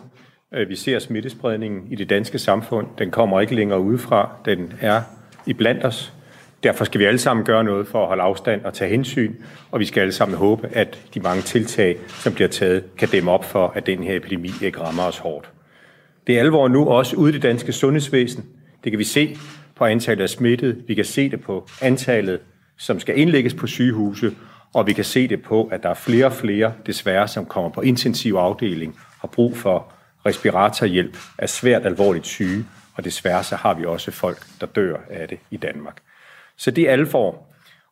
Øh, 0.55 0.68
vi 0.68 0.77
ser 0.77 0.98
smittespredningen 0.98 1.92
i 1.92 1.94
det 1.94 2.11
danske 2.11 2.38
samfund. 2.38 2.87
Den 2.98 3.11
kommer 3.11 3.40
ikke 3.40 3.55
længere 3.55 3.81
udefra. 3.81 4.37
Den 4.44 4.72
er 4.81 5.03
i 5.46 5.53
blandt 5.53 5.85
os. 5.85 6.12
Derfor 6.64 6.85
skal 6.85 7.00
vi 7.00 7.05
alle 7.05 7.18
sammen 7.18 7.46
gøre 7.46 7.64
noget 7.64 7.88
for 7.88 8.03
at 8.03 8.09
holde 8.09 8.22
afstand 8.22 8.64
og 8.64 8.74
tage 8.74 8.90
hensyn, 8.90 9.35
og 9.70 9.81
vi 9.81 9.85
skal 9.85 10.00
alle 10.00 10.12
sammen 10.12 10.38
håbe, 10.38 10.68
at 10.72 10.98
de 11.14 11.20
mange 11.20 11.42
tiltag, 11.42 11.98
som 12.09 12.35
bliver 12.35 12.48
taget, 12.48 12.85
kan 12.96 13.09
dæmme 13.09 13.31
op 13.31 13.44
for, 13.44 13.72
at 13.74 13.87
den 13.87 14.03
her 14.03 14.16
epidemi 14.16 14.50
ikke 14.62 14.81
rammer 14.81 15.03
os 15.03 15.18
hårdt. 15.18 15.50
Det 16.27 16.37
er 16.37 16.40
alvor 16.40 16.68
nu 16.68 16.88
også 16.88 17.16
ude 17.16 17.31
i 17.31 17.35
det 17.35 17.42
danske 17.42 17.72
sundhedsvæsen. 17.72 18.44
Det 18.85 18.92
kan 18.92 18.98
vi 18.98 19.05
se 19.05 19.37
på 19.77 19.85
antallet 19.85 20.22
af 20.22 20.29
smittede, 20.29 20.77
vi 20.87 20.94
kan 20.94 21.05
se 21.05 21.31
det 21.31 21.40
på 21.40 21.68
antallet, 21.83 22.40
som 22.79 23.00
skal 23.00 23.18
indlægges 23.18 23.55
på 23.55 23.66
sygehuse, 23.66 24.35
og 24.74 24.87
vi 24.87 24.92
kan 24.92 25.05
se 25.05 25.29
det 25.29 25.42
på, 25.42 25.64
at 25.72 25.83
der 25.83 25.88
er 25.88 25.94
flere 25.94 26.27
og 26.27 26.33
flere, 26.33 26.72
desværre, 26.87 27.29
som 27.29 27.46
kommer 27.46 27.70
på 27.70 27.81
intensiv 27.81 28.35
afdeling, 28.35 28.98
har 29.20 29.29
brug 29.29 29.57
for 29.57 29.92
respiratorhjælp, 30.27 31.16
er 31.38 31.46
svært 31.46 31.87
alvorligt 31.87 32.27
syge, 32.27 32.64
og 32.94 33.05
desværre 33.05 33.44
så 33.44 33.57
har 33.57 33.74
vi 33.74 33.85
også 33.85 34.11
folk, 34.11 34.38
der 34.61 34.66
dør 34.66 34.96
af 35.11 35.29
det 35.29 35.38
i 35.50 35.57
Danmark. 35.57 35.96
Så 36.56 36.70
det 36.70 36.88
er 36.88 36.92
alvor. 36.92 37.44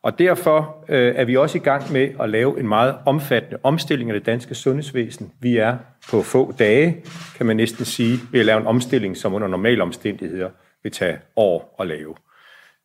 Og 0.03 0.19
derfor 0.19 0.85
øh, 0.89 1.15
er 1.15 1.25
vi 1.25 1.37
også 1.37 1.57
i 1.57 1.61
gang 1.61 1.91
med 1.91 2.09
at 2.19 2.29
lave 2.29 2.59
en 2.59 2.67
meget 2.67 2.95
omfattende 3.05 3.59
omstilling 3.63 4.09
af 4.09 4.13
det 4.13 4.25
danske 4.25 4.55
sundhedsvæsen. 4.55 5.31
Vi 5.39 5.57
er 5.57 5.77
på 6.09 6.21
få 6.21 6.51
dage, 6.59 7.03
kan 7.37 7.45
man 7.45 7.57
næsten 7.57 7.85
sige, 7.85 8.19
ved 8.31 8.39
at 8.39 8.45
lave 8.45 8.59
en 8.59 8.67
omstilling, 8.67 9.17
som 9.17 9.33
under 9.33 9.47
normale 9.47 9.83
omstændigheder 9.83 10.49
vil 10.83 10.91
tage 10.91 11.17
år 11.35 11.75
at 11.79 11.87
lave. 11.87 12.15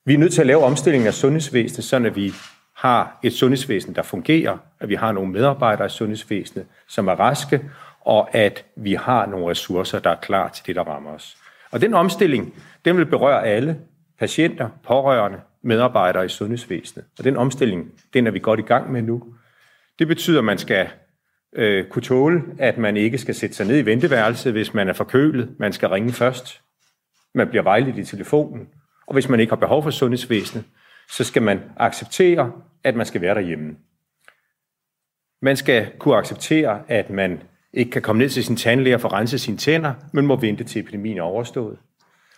Vi 0.04 0.14
er 0.14 0.18
nødt 0.18 0.32
til 0.32 0.40
at 0.40 0.46
lave 0.46 0.62
omstillingen 0.62 1.06
af 1.06 1.14
sundhedsvæsenet, 1.14 1.84
så 1.84 1.96
at 1.96 2.16
vi 2.16 2.32
har 2.74 3.18
et 3.22 3.32
sundhedsvæsen, 3.32 3.94
der 3.94 4.02
fungerer, 4.02 4.58
at 4.80 4.88
vi 4.88 4.94
har 4.94 5.12
nogle 5.12 5.32
medarbejdere 5.32 5.86
i 5.86 5.90
sundhedsvæsenet, 5.90 6.66
som 6.88 7.08
er 7.08 7.12
raske, 7.12 7.60
og 8.00 8.34
at 8.34 8.64
vi 8.76 8.94
har 8.94 9.26
nogle 9.26 9.50
ressourcer, 9.50 9.98
der 9.98 10.10
er 10.10 10.16
klar 10.16 10.48
til 10.48 10.66
det, 10.66 10.76
der 10.76 10.82
rammer 10.82 11.10
os. 11.10 11.36
Og 11.70 11.80
den 11.80 11.94
omstilling, 11.94 12.54
den 12.84 12.96
vil 12.96 13.06
berøre 13.06 13.46
alle 13.46 13.76
patienter, 14.18 14.68
pårørende, 14.84 15.38
medarbejdere 15.68 16.24
i 16.24 16.28
sundhedsvæsenet. 16.28 17.06
Og 17.18 17.24
den 17.24 17.36
omstilling, 17.36 17.92
den 18.14 18.26
er 18.26 18.30
vi 18.30 18.38
godt 18.38 18.60
i 18.60 18.62
gang 18.62 18.92
med 18.92 19.02
nu. 19.02 19.34
Det 19.98 20.08
betyder, 20.08 20.38
at 20.38 20.44
man 20.44 20.58
skal 20.58 20.88
øh, 21.52 21.88
kunne 21.88 22.02
tåle, 22.02 22.42
at 22.58 22.78
man 22.78 22.96
ikke 22.96 23.18
skal 23.18 23.34
sætte 23.34 23.56
sig 23.56 23.66
ned 23.66 23.78
i 23.78 23.86
venteværelset, 23.86 24.52
hvis 24.52 24.74
man 24.74 24.88
er 24.88 24.92
forkølet. 24.92 25.54
Man 25.58 25.72
skal 25.72 25.88
ringe 25.88 26.12
først. 26.12 26.60
Man 27.34 27.48
bliver 27.48 27.62
vejledt 27.62 27.98
i 27.98 28.04
telefonen. 28.04 28.68
Og 29.06 29.12
hvis 29.12 29.28
man 29.28 29.40
ikke 29.40 29.50
har 29.50 29.56
behov 29.56 29.82
for 29.82 29.90
sundhedsvæsenet, 29.90 30.64
så 31.10 31.24
skal 31.24 31.42
man 31.42 31.60
acceptere, 31.76 32.52
at 32.84 32.96
man 32.96 33.06
skal 33.06 33.20
være 33.20 33.34
derhjemme. 33.34 33.76
Man 35.42 35.56
skal 35.56 35.92
kunne 35.98 36.16
acceptere, 36.16 36.82
at 36.88 37.10
man 37.10 37.42
ikke 37.72 37.90
kan 37.90 38.02
komme 38.02 38.18
ned 38.22 38.28
til 38.28 38.44
sin 38.44 38.56
tandlæge 38.56 38.94
og 38.94 39.00
få 39.00 39.08
renset 39.08 39.40
sine 39.40 39.56
tænder, 39.56 39.94
men 40.12 40.26
må 40.26 40.36
vente 40.36 40.64
til 40.64 40.80
epidemien 40.80 41.18
er 41.18 41.22
overstået. 41.22 41.78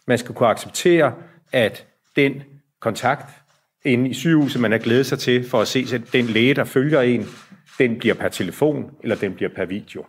Man 0.07 0.19
skal 0.19 0.35
kunne 0.35 0.49
acceptere, 0.49 1.15
at 1.53 1.87
den 2.17 2.43
kontakt 2.81 3.31
inde 3.85 4.11
i 4.11 4.15
sygehuset, 4.15 4.61
man 4.61 4.73
har 4.73 4.79
glædet 4.79 5.07
sig 5.07 5.19
til 5.19 5.49
for 5.49 5.61
at 5.61 5.69
se, 5.69 5.87
at 5.95 6.03
den 6.13 6.25
læge, 6.25 6.55
der 6.55 6.65
følger 6.65 7.01
en, 7.01 7.27
den 7.79 7.99
bliver 7.99 8.15
per 8.15 8.29
telefon, 8.29 8.91
eller 9.03 9.17
den 9.17 9.35
bliver 9.35 9.51
per 9.57 9.65
video. 9.65 10.05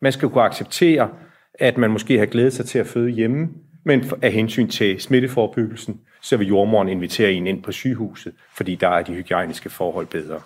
Man 0.00 0.12
skal 0.12 0.28
kunne 0.28 0.44
acceptere, 0.44 1.10
at 1.54 1.78
man 1.78 1.90
måske 1.90 2.18
har 2.18 2.26
glædet 2.26 2.52
sig 2.52 2.66
til 2.66 2.78
at 2.78 2.86
føde 2.86 3.10
hjemme, 3.10 3.48
men 3.84 4.10
af 4.22 4.32
hensyn 4.32 4.68
til 4.68 5.00
smitteforebyggelsen, 5.00 6.00
så 6.22 6.36
vil 6.36 6.48
jordmoren 6.48 6.88
invitere 6.88 7.32
en 7.32 7.46
ind 7.46 7.62
på 7.62 7.72
sygehuset, 7.72 8.34
fordi 8.54 8.74
der 8.74 8.88
er 8.88 9.02
de 9.02 9.14
hygiejniske 9.14 9.70
forhold 9.70 10.06
bedre. 10.06 10.40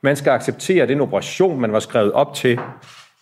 Man 0.00 0.16
skal 0.16 0.30
acceptere, 0.30 0.86
den 0.86 1.00
operation, 1.00 1.60
man 1.60 1.72
var 1.72 1.80
skrevet 1.80 2.12
op 2.12 2.34
til 2.34 2.58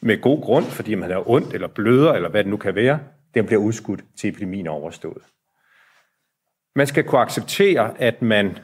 med 0.00 0.20
god 0.20 0.42
grund, 0.42 0.64
fordi 0.64 0.94
man 0.94 1.10
er 1.10 1.30
ondt 1.30 1.54
eller 1.54 1.68
bløder, 1.68 2.12
eller 2.12 2.28
hvad 2.28 2.44
det 2.44 2.50
nu 2.50 2.56
kan 2.56 2.74
være, 2.74 2.98
den 3.34 3.46
bliver 3.46 3.60
udskudt 3.60 4.00
til 4.16 4.28
epidemien 4.28 4.66
er 4.66 4.70
overstået. 4.70 5.22
Man 6.76 6.86
skal 6.86 7.04
kunne 7.04 7.20
acceptere, 7.20 8.00
at 8.02 8.22
man 8.22 8.58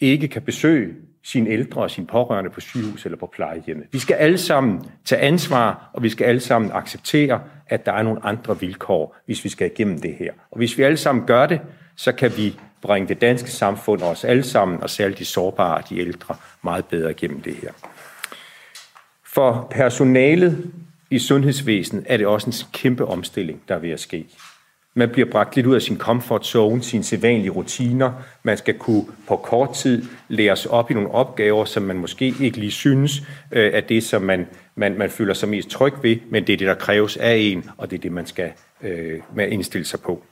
ikke 0.00 0.28
kan 0.28 0.42
besøge 0.42 0.94
sine 1.24 1.50
ældre 1.50 1.82
og 1.82 1.90
sine 1.90 2.06
pårørende 2.06 2.50
på 2.50 2.60
sygehus 2.60 3.04
eller 3.04 3.18
på 3.18 3.26
plejehjemmet. 3.26 3.86
Vi 3.92 3.98
skal 3.98 4.14
alle 4.14 4.38
sammen 4.38 4.84
tage 5.04 5.20
ansvar, 5.20 5.90
og 5.92 6.02
vi 6.02 6.08
skal 6.08 6.24
alle 6.24 6.40
sammen 6.40 6.70
acceptere, 6.74 7.42
at 7.66 7.86
der 7.86 7.92
er 7.92 8.02
nogle 8.02 8.24
andre 8.24 8.60
vilkår, 8.60 9.16
hvis 9.26 9.44
vi 9.44 9.48
skal 9.48 9.70
igennem 9.74 10.00
det 10.00 10.14
her. 10.14 10.32
Og 10.50 10.56
hvis 10.56 10.78
vi 10.78 10.82
alle 10.82 10.96
sammen 10.96 11.26
gør 11.26 11.46
det, 11.46 11.60
så 11.96 12.12
kan 12.12 12.36
vi 12.36 12.56
bringe 12.82 13.08
det 13.08 13.20
danske 13.20 13.50
samfund 13.50 14.02
og 14.02 14.08
os 14.08 14.24
alle 14.24 14.42
sammen, 14.42 14.82
og 14.82 14.90
særligt 14.90 15.18
de 15.18 15.24
sårbare 15.24 15.76
og 15.76 15.88
de 15.88 15.98
ældre, 15.98 16.36
meget 16.62 16.84
bedre 16.84 17.10
igennem 17.10 17.40
det 17.40 17.54
her. 17.54 17.72
For 19.24 19.68
personalet 19.70 20.72
i 21.10 21.18
sundhedsvæsenet 21.18 22.04
er 22.08 22.16
det 22.16 22.26
også 22.26 22.46
en 22.46 22.70
kæmpe 22.72 23.06
omstilling, 23.06 23.62
der 23.68 23.74
er 23.74 23.78
ved 23.78 23.90
at 23.90 24.00
ske. 24.00 24.26
Man 24.94 25.08
bliver 25.08 25.30
bragt 25.30 25.56
lidt 25.56 25.66
ud 25.66 25.74
af 25.74 25.82
sin 25.82 25.98
comfort 25.98 26.46
zone, 26.46 26.82
sine 26.82 27.04
sædvanlige 27.04 27.50
rutiner. 27.50 28.12
Man 28.42 28.56
skal 28.56 28.78
kunne 28.78 29.04
på 29.28 29.36
kort 29.36 29.74
tid 29.74 30.04
lære 30.28 30.56
sig 30.56 30.70
op 30.70 30.90
i 30.90 30.94
nogle 30.94 31.10
opgaver, 31.10 31.64
som 31.64 31.82
man 31.82 31.96
måske 31.96 32.34
ikke 32.40 32.58
lige 32.58 32.70
synes 32.70 33.22
øh, 33.52 33.72
er 33.74 33.80
det, 33.80 34.04
som 34.04 34.22
man, 34.22 34.46
man, 34.74 34.98
man 34.98 35.10
føler 35.10 35.34
sig 35.34 35.48
mest 35.48 35.68
tryg 35.68 35.92
ved, 36.02 36.16
men 36.30 36.46
det 36.46 36.52
er 36.52 36.56
det, 36.56 36.66
der 36.66 36.74
kræves 36.74 37.16
af 37.16 37.36
en, 37.36 37.70
og 37.78 37.90
det 37.90 37.96
er 37.96 38.00
det, 38.00 38.12
man 38.12 38.26
skal 38.26 38.52
øh, 38.82 39.20
med 39.34 39.48
indstille 39.48 39.84
sig 39.84 40.00
på. 40.00 40.22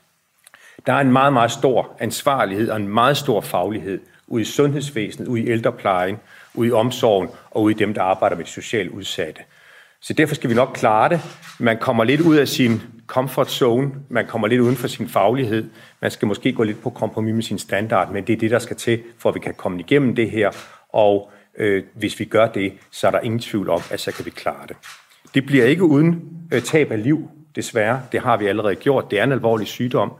Der 0.86 0.92
er 0.92 1.00
en 1.00 1.12
meget, 1.12 1.32
meget 1.32 1.50
stor 1.50 1.96
ansvarlighed 2.00 2.70
og 2.70 2.76
en 2.76 2.88
meget 2.88 3.16
stor 3.16 3.40
faglighed 3.40 4.00
ude 4.26 4.42
i 4.42 4.44
sundhedsvæsenet, 4.44 5.28
ude 5.28 5.42
i 5.42 5.48
ældreplejen, 5.48 6.16
ude 6.54 6.68
i 6.68 6.72
omsorgen 6.72 7.28
og 7.50 7.62
ude 7.62 7.74
i 7.74 7.78
dem, 7.78 7.94
der 7.94 8.02
arbejder 8.02 8.36
med 8.36 8.44
de 8.44 8.50
socialt 8.50 8.90
udsatte. 8.90 9.40
Så 10.00 10.12
derfor 10.12 10.34
skal 10.34 10.50
vi 10.50 10.54
nok 10.54 10.70
klare 10.74 11.08
det. 11.08 11.20
Man 11.58 11.78
kommer 11.78 12.04
lidt 12.04 12.20
ud 12.20 12.36
af 12.36 12.48
sin 12.48 12.82
comfort 13.08 13.50
zone, 13.50 13.90
man 14.08 14.26
kommer 14.26 14.48
lidt 14.48 14.60
uden 14.60 14.76
for 14.76 14.88
sin 14.88 15.08
faglighed, 15.08 15.70
man 16.00 16.10
skal 16.10 16.28
måske 16.28 16.52
gå 16.52 16.62
lidt 16.62 16.82
på 16.82 16.90
kompromis 16.90 17.34
med 17.34 17.42
sin 17.42 17.58
standard, 17.58 18.12
men 18.12 18.26
det 18.26 18.32
er 18.32 18.36
det, 18.36 18.50
der 18.50 18.58
skal 18.58 18.76
til, 18.76 19.02
for 19.18 19.28
at 19.28 19.34
vi 19.34 19.40
kan 19.40 19.54
komme 19.54 19.80
igennem 19.80 20.14
det 20.14 20.30
her, 20.30 20.50
og 20.88 21.30
øh, 21.58 21.82
hvis 21.94 22.20
vi 22.20 22.24
gør 22.24 22.48
det, 22.48 22.72
så 22.90 23.06
er 23.06 23.10
der 23.10 23.20
ingen 23.20 23.40
tvivl 23.40 23.68
om, 23.70 23.80
at 23.90 24.00
så 24.00 24.12
kan 24.12 24.26
vi 24.26 24.30
klare 24.30 24.66
det. 24.68 24.76
Det 25.34 25.46
bliver 25.46 25.64
ikke 25.64 25.84
uden 25.84 26.22
øh, 26.52 26.62
tab 26.62 26.92
af 26.92 27.02
liv, 27.02 27.30
desværre. 27.56 28.02
Det 28.12 28.20
har 28.20 28.36
vi 28.36 28.46
allerede 28.46 28.74
gjort. 28.74 29.10
Det 29.10 29.18
er 29.18 29.24
en 29.24 29.32
alvorlig 29.32 29.66
sygdom. 29.66 30.12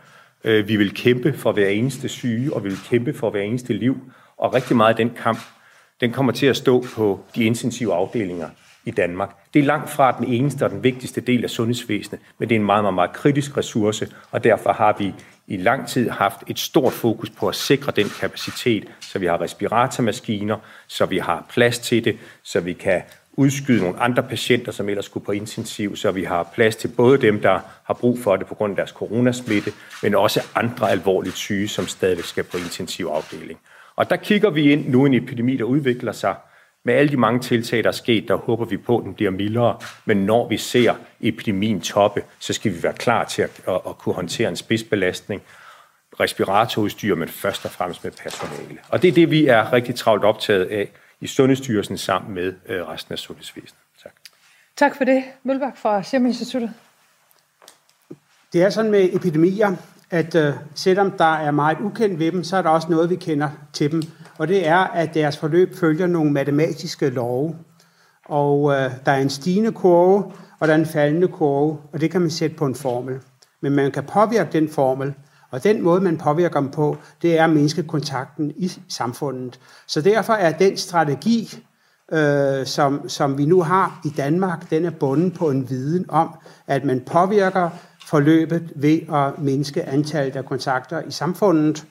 Øh, 0.45 0.69
vi 0.69 0.77
vil 0.77 0.95
kæmpe 0.95 1.33
for 1.33 1.53
hver 1.53 1.69
eneste 1.69 2.09
syge, 2.09 2.55
og 2.55 2.65
vi 2.65 2.69
vil 2.69 2.79
kæmpe 2.91 3.15
for 3.15 3.31
hver 3.31 3.43
eneste 3.43 3.73
liv. 3.73 3.97
Og 4.37 4.55
rigtig 4.55 4.77
meget 4.77 4.91
af 4.91 4.97
den 4.97 5.11
kamp, 5.11 5.39
den 6.01 6.13
kommer 6.13 6.33
til 6.33 6.47
at 6.47 6.57
stå 6.57 6.85
på 6.95 7.21
de 7.35 7.45
intensive 7.45 7.95
afdelinger 7.95 8.49
i 8.89 8.91
Danmark. 8.91 9.31
Det 9.55 9.61
er 9.61 9.65
langt 9.65 9.91
fra 9.91 10.13
den 10.19 10.27
eneste 10.27 10.65
og 10.65 10.71
den 10.71 10.85
vigtigste 10.85 11.21
del 11.21 11.45
af 11.45 11.51
sundhedsvæsenet, 11.51 12.21
men 12.39 12.49
det 12.49 12.55
er 12.55 12.61
en 12.61 12.67
meget, 12.67 12.85
meget, 12.85 12.95
meget 12.95 13.13
kritisk 13.13 13.57
ressource, 13.57 14.09
og 14.31 14.45
derfor 14.45 14.73
har 14.73 14.97
vi 14.99 15.15
i 15.47 15.57
lang 15.57 15.89
tid 15.89 16.11
haft 16.11 16.43
et 16.47 16.59
stort 16.59 16.93
fokus 16.93 17.31
på 17.31 17.49
at 17.49 17.55
sikre 17.55 17.93
den 17.97 18.07
kapacitet, 18.21 18.85
så 19.01 19.19
vi 19.19 19.27
har 19.27 19.41
respiratormaskiner, 19.41 20.57
så 20.87 21.07
vi 21.07 21.19
har 21.19 21.47
plads 21.51 21.79
til 21.79 22.05
det, 22.05 22.17
så 22.43 22.61
vi 22.61 22.73
kan 22.73 23.03
udskyde 23.33 23.83
nogle 23.83 24.01
andre 24.01 24.23
patienter, 24.23 24.73
som 24.73 24.89
ellers 24.89 25.05
skulle 25.05 25.27
på 25.27 25.33
intensiv, 25.33 25.97
så 25.97 26.11
vi 26.11 26.25
har 26.25 26.51
plads 26.55 26.77
til 26.77 26.89
både 26.89 27.19
dem, 27.19 27.41
der 27.41 27.61
har 27.85 27.95
brug 27.95 28.19
for 28.19 28.37
det 28.37 28.47
på 28.47 28.55
grund 28.55 28.73
af 28.73 28.77
deres 28.77 28.91
coronasmitte, 28.91 29.73
men 30.03 30.15
også 30.15 30.41
andre 30.55 30.91
alvorligt 30.91 31.37
syge, 31.37 31.69
som 31.69 31.87
stadig 31.87 32.25
skal 32.25 32.45
på 32.45 32.57
intensivafdeling. 32.57 33.59
Og 33.97 34.11
der 34.11 34.17
kigger 34.17 34.51
vi 34.51 34.73
ind 34.73 34.89
nu 34.89 35.07
en 35.07 35.15
epidemi, 35.15 35.57
der 35.57 35.65
udvikler 35.65 36.13
sig, 36.13 36.35
med 36.89 36.97
alle 36.97 37.11
de 37.11 37.17
mange 37.17 37.41
tiltag, 37.41 37.85
der 37.85 37.89
er 37.89 37.93
sket, 37.93 38.29
der 38.29 38.35
håber 38.35 38.65
vi 38.65 38.77
på, 38.77 38.99
at 38.99 39.05
den 39.05 39.15
bliver 39.15 39.31
mildere. 39.31 39.79
Men 40.05 40.17
når 40.17 40.49
vi 40.49 40.57
ser 40.57 40.95
epidemien 41.21 41.81
toppe, 41.81 42.23
så 42.39 42.53
skal 42.53 42.75
vi 42.75 42.83
være 42.83 42.93
klar 42.93 43.25
til 43.25 43.43
at, 43.43 43.61
at, 43.69 43.81
at 43.89 43.99
kunne 43.99 44.15
håndtere 44.15 44.49
en 44.49 44.57
spidsbelastning, 44.57 45.43
respiratorudstyr, 46.21 47.15
men 47.15 47.29
først 47.29 47.65
og 47.65 47.71
fremmest 47.71 48.05
med 48.05 48.13
personale. 48.13 48.79
Og 48.89 49.03
det 49.03 49.09
er 49.09 49.13
det, 49.13 49.31
vi 49.31 49.47
er 49.47 49.73
rigtig 49.73 49.95
travlt 49.95 50.25
optaget 50.25 50.65
af 50.65 50.89
i 51.21 51.27
Sundhedsstyrelsen 51.27 51.99
sammen 51.99 52.35
med 52.35 52.55
øh, 52.69 52.89
resten 52.89 53.13
af 53.13 53.19
sundhedsvæsenet. 53.19 53.81
Tak. 54.03 54.13
Tak 54.77 54.97
for 54.97 55.05
det. 55.05 55.25
Mølbak 55.43 55.77
fra 55.77 56.03
Serum 56.03 56.27
Instituttet. 56.27 56.71
Det 58.53 58.63
er 58.63 58.71
sådan 58.71 58.91
med 58.91 59.15
epidemier, 59.15 59.77
at 60.11 60.35
uh, 60.35 60.55
selvom 60.75 61.11
der 61.11 61.35
er 61.35 61.51
meget 61.51 61.79
ukendt 61.81 62.19
ved 62.19 62.33
dem, 62.33 62.45
så 62.45 62.57
er 62.57 62.63
der 62.63 62.71
også 62.71 62.89
noget, 62.91 63.11
vi 63.11 63.17
kender 63.17 63.51
til 63.73 63.93
dem. 63.93 64.03
Og 64.39 64.49
det 64.49 64.69
er, 64.69 64.77
at 64.77 65.15
deres 65.15 65.37
forløb 65.37 65.77
følger 65.77 66.07
nogle 66.07 66.33
matematiske 66.33 67.11
love. 67.11 67.57
Og 68.25 68.73
øh, 68.73 68.91
der 69.07 69.13
er 69.13 69.21
en 69.21 69.31
stigende 69.31 69.73
kurve, 69.73 70.33
og 70.61 70.69
der 70.69 70.75
er 70.75 70.79
en 70.79 70.87
faldende 70.87 71.29
kurve, 71.29 71.79
og 71.93 72.01
det 72.01 72.11
kan 72.11 72.21
man 72.21 72.31
sætte 72.31 72.57
på 72.57 72.67
en 72.67 72.75
formel. 72.75 73.19
Men 73.61 73.73
man 73.73 73.91
kan 73.91 74.05
påvirke 74.05 74.53
den 74.53 74.69
formel, 74.69 75.15
og 75.51 75.65
den 75.65 75.83
måde, 75.83 76.01
man 76.01 76.19
påvirker 76.19 76.61
dem 76.61 76.71
på, 76.71 76.97
det 77.23 77.39
er 77.39 77.45
at 77.45 77.51
mindske 77.51 77.83
kontakten 77.83 78.53
i 78.57 78.73
samfundet. 78.89 79.61
Så 79.87 80.01
derfor 80.01 80.33
er 80.33 80.53
den 80.53 80.77
strategi, 80.77 81.59
øh, 82.13 82.67
som, 82.67 83.09
som 83.09 83.39
vi 83.39 83.47
nu 83.47 83.63
har 83.63 84.01
i 84.05 84.09
Danmark, 84.17 84.71
den 84.71 84.85
er 84.85 84.91
bundet 84.91 85.35
på 85.35 85.51
en 85.51 85.71
viden 85.71 86.05
om, 86.09 86.35
at 86.67 86.85
man 86.85 87.01
påvirker 87.01 87.71
forløbet 88.07 88.73
ved 88.77 89.01
at 89.15 89.39
mindske 89.39 89.85
antallet 89.85 90.37
af 90.37 90.45
kontakter 90.45 91.03
i 91.03 91.11
samfundet, 91.11 91.87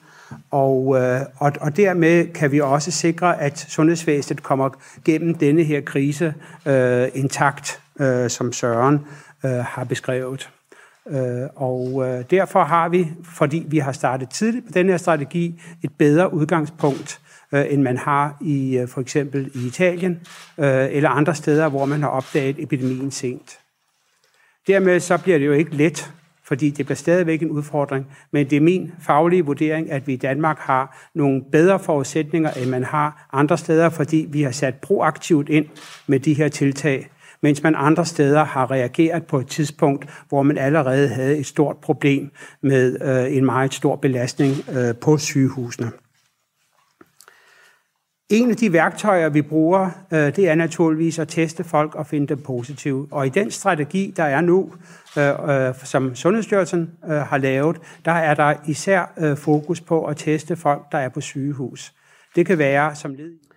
og, 0.50 0.96
øh, 1.00 1.20
og, 1.36 1.52
og 1.60 1.76
dermed 1.76 2.32
kan 2.32 2.52
vi 2.52 2.60
også 2.60 2.90
sikre, 2.90 3.40
at 3.40 3.58
sundhedsvæsenet 3.58 4.42
kommer 4.42 4.70
gennem 5.04 5.34
denne 5.34 5.62
her 5.62 5.80
krise 5.80 6.34
øh, 6.66 7.08
intakt, 7.14 7.80
øh, 8.00 8.30
som 8.30 8.52
Søren 8.52 9.00
øh, 9.44 9.50
har 9.50 9.84
beskrevet. 9.84 10.50
Øh, 11.10 11.48
og 11.56 12.06
øh, 12.06 12.24
derfor 12.30 12.64
har 12.64 12.88
vi, 12.88 13.08
fordi 13.24 13.64
vi 13.68 13.78
har 13.78 13.92
startet 13.92 14.30
tidligt 14.30 14.66
på 14.66 14.72
den 14.74 14.88
her 14.88 14.96
strategi, 14.96 15.60
et 15.82 15.90
bedre 15.98 16.34
udgangspunkt, 16.34 17.20
øh, 17.52 17.64
end 17.70 17.82
man 17.82 17.96
har 17.96 18.36
i 18.40 18.78
øh, 18.78 18.88
for 18.88 19.00
eksempel 19.00 19.50
i 19.54 19.66
Italien 19.66 20.20
øh, 20.58 20.88
eller 20.90 21.10
andre 21.10 21.34
steder, 21.34 21.68
hvor 21.68 21.84
man 21.84 22.02
har 22.02 22.08
opdaget 22.08 22.56
epidemien 22.58 23.10
sent. 23.10 23.58
Dermed 24.66 25.00
så 25.00 25.18
bliver 25.18 25.38
det 25.38 25.46
jo 25.46 25.52
ikke 25.52 25.76
let, 25.76 26.12
fordi 26.48 26.70
det 26.70 26.86
bliver 26.86 26.96
stadigvæk 26.96 27.42
en 27.42 27.50
udfordring, 27.50 28.06
men 28.30 28.50
det 28.50 28.56
er 28.56 28.60
min 28.60 28.92
faglige 29.00 29.44
vurdering, 29.44 29.90
at 29.90 30.06
vi 30.06 30.12
i 30.12 30.16
Danmark 30.16 30.58
har 30.58 31.08
nogle 31.14 31.42
bedre 31.52 31.78
forudsætninger, 31.78 32.50
end 32.50 32.70
man 32.70 32.84
har 32.84 33.28
andre 33.32 33.58
steder, 33.58 33.88
fordi 33.88 34.26
vi 34.30 34.42
har 34.42 34.50
sat 34.50 34.74
proaktivt 34.74 35.48
ind 35.48 35.66
med 36.06 36.20
de 36.20 36.34
her 36.34 36.48
tiltag, 36.48 37.08
mens 37.42 37.62
man 37.62 37.74
andre 37.76 38.06
steder 38.06 38.44
har 38.44 38.70
reageret 38.70 39.26
på 39.26 39.38
et 39.38 39.46
tidspunkt, 39.46 40.24
hvor 40.28 40.42
man 40.42 40.58
allerede 40.58 41.08
havde 41.08 41.38
et 41.38 41.46
stort 41.46 41.76
problem 41.76 42.30
med 42.62 42.96
øh, 43.02 43.36
en 43.36 43.44
meget 43.44 43.74
stor 43.74 43.96
belastning 43.96 44.54
øh, 44.72 44.94
på 44.94 45.18
sygehusene. 45.18 45.90
En 48.30 48.50
af 48.50 48.56
de 48.56 48.72
værktøjer, 48.72 49.28
vi 49.28 49.42
bruger, 49.42 49.90
øh, 50.12 50.36
det 50.36 50.48
er 50.48 50.54
naturligvis 50.54 51.18
at 51.18 51.28
teste 51.28 51.64
folk 51.64 51.94
og 51.94 52.06
finde 52.06 52.26
dem 52.26 52.42
positive. 52.42 53.08
Og 53.10 53.26
i 53.26 53.28
den 53.28 53.50
strategi, 53.50 54.14
der 54.16 54.22
er 54.24 54.40
nu, 54.40 54.72
øh, 55.18 55.68
øh, 55.68 55.74
som 55.84 56.16
Sundhedsstyrelsen 56.16 56.90
har 57.02 57.38
lavet, 57.38 57.76
der 58.04 58.12
er 58.12 58.34
der 58.34 58.54
især 58.66 59.34
fokus 59.36 59.80
på 59.80 60.04
at 60.04 60.16
teste 60.16 60.56
folk, 60.56 60.82
der 60.92 60.98
er 60.98 61.08
på 61.08 61.20
sygehus. 61.20 61.92
Det 62.36 62.46
kan 62.46 62.58
være 62.58 62.94
som 62.94 63.14
led 63.14 63.47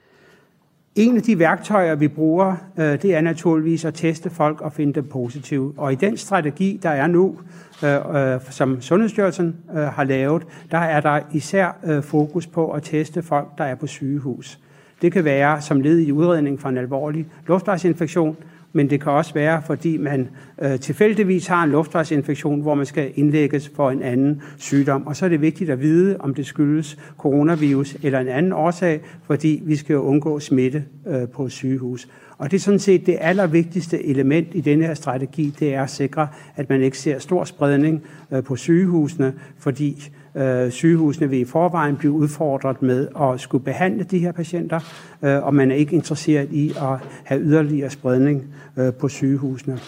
en 0.95 1.17
af 1.17 1.23
de 1.23 1.39
værktøjer, 1.39 1.95
vi 1.95 2.07
bruger, 2.07 2.55
øh, 2.77 3.01
det 3.01 3.05
er 3.15 3.21
naturligvis 3.21 3.85
at 3.85 3.93
teste 3.93 4.29
folk 4.29 4.61
og 4.61 4.73
finde 4.73 4.93
dem 4.93 5.07
positive. 5.07 5.73
Og 5.77 5.91
i 5.91 5.95
den 5.95 6.17
strategi, 6.17 6.79
der 6.83 6.89
er 6.89 7.07
nu, 7.07 7.35
øh, 7.83 8.33
øh, 8.33 8.41
som 8.49 8.81
Sundhedsstyrelsen 8.81 9.55
har 9.73 10.03
lavet, 10.03 10.43
der 10.71 10.77
er 10.77 11.01
der 11.01 11.19
især 11.31 12.01
fokus 12.01 12.47
på 12.47 12.71
at 12.71 12.83
teste 12.83 13.21
folk, 13.21 13.47
der 13.57 13.63
er 13.63 13.75
på 13.75 13.87
sygehus. 13.87 14.59
Det 15.01 15.11
kan 15.11 15.25
være 15.25 15.61
som 15.61 15.81
led 15.81 15.99
i 15.99 16.11
udredning 16.11 16.59
for 16.59 16.69
en 16.69 16.77
alvorlig 16.77 17.27
luftvejsinfektion, 17.47 18.37
men 18.73 18.89
det 18.89 19.01
kan 19.01 19.11
også 19.11 19.33
være, 19.33 19.61
fordi 19.65 19.97
man 19.97 20.29
øh, 20.61 20.79
tilfældigvis 20.79 21.47
har 21.47 21.63
en 21.63 21.71
luftvejsinfektion, 21.71 22.61
hvor 22.61 22.75
man 22.75 22.85
skal 22.85 23.11
indlægges 23.15 23.71
for 23.75 23.91
en 23.91 24.01
anden 24.01 24.41
sygdom. 24.57 25.07
Og 25.07 25.15
så 25.15 25.25
er 25.25 25.29
det 25.29 25.41
vigtigt 25.41 25.69
at 25.69 25.81
vide, 25.81 26.17
om 26.19 26.33
det 26.33 26.45
skyldes 26.45 26.97
coronavirus 27.17 27.97
eller 28.03 28.19
en 28.19 28.27
anden 28.27 28.53
årsag, 28.53 29.01
fordi 29.23 29.61
vi 29.65 29.75
skal 29.75 29.93
jo 29.93 30.01
undgå 30.01 30.39
smitte 30.39 30.83
øh, 31.07 31.29
på 31.29 31.49
sygehus. 31.49 32.07
Og 32.37 32.51
det 32.51 32.57
er 32.57 32.61
sådan 32.61 32.79
set 32.79 33.05
det 33.05 33.17
allervigtigste 33.21 34.05
element 34.05 34.47
i 34.53 34.61
denne 34.61 34.85
her 34.85 34.93
strategi, 34.93 35.55
det 35.59 35.73
er 35.73 35.83
at 35.83 35.89
sikre, 35.89 36.27
at 36.55 36.69
man 36.69 36.81
ikke 36.81 36.97
ser 36.97 37.19
stor 37.19 37.43
spredning 37.43 38.03
øh, 38.31 38.43
på 38.43 38.55
sygehusene, 38.55 39.33
fordi 39.57 40.11
øh, 40.35 40.71
sygehusene 40.71 41.29
vil 41.29 41.39
i 41.39 41.45
forvejen 41.45 41.95
blive 41.95 42.11
udfordret 42.11 42.81
med 42.81 43.07
at 43.21 43.39
skulle 43.39 43.63
behandle 43.63 44.03
de 44.03 44.19
her 44.19 44.31
patienter, 44.31 44.79
øh, 45.23 45.43
og 45.43 45.55
man 45.55 45.71
er 45.71 45.75
ikke 45.75 45.95
interesseret 45.95 46.47
i 46.51 46.69
at 46.69 46.97
have 47.23 47.41
yderligere 47.41 47.89
spredning 47.89 48.45
øh, 48.77 48.93
på 48.93 49.09
sygehusene. 49.09 49.79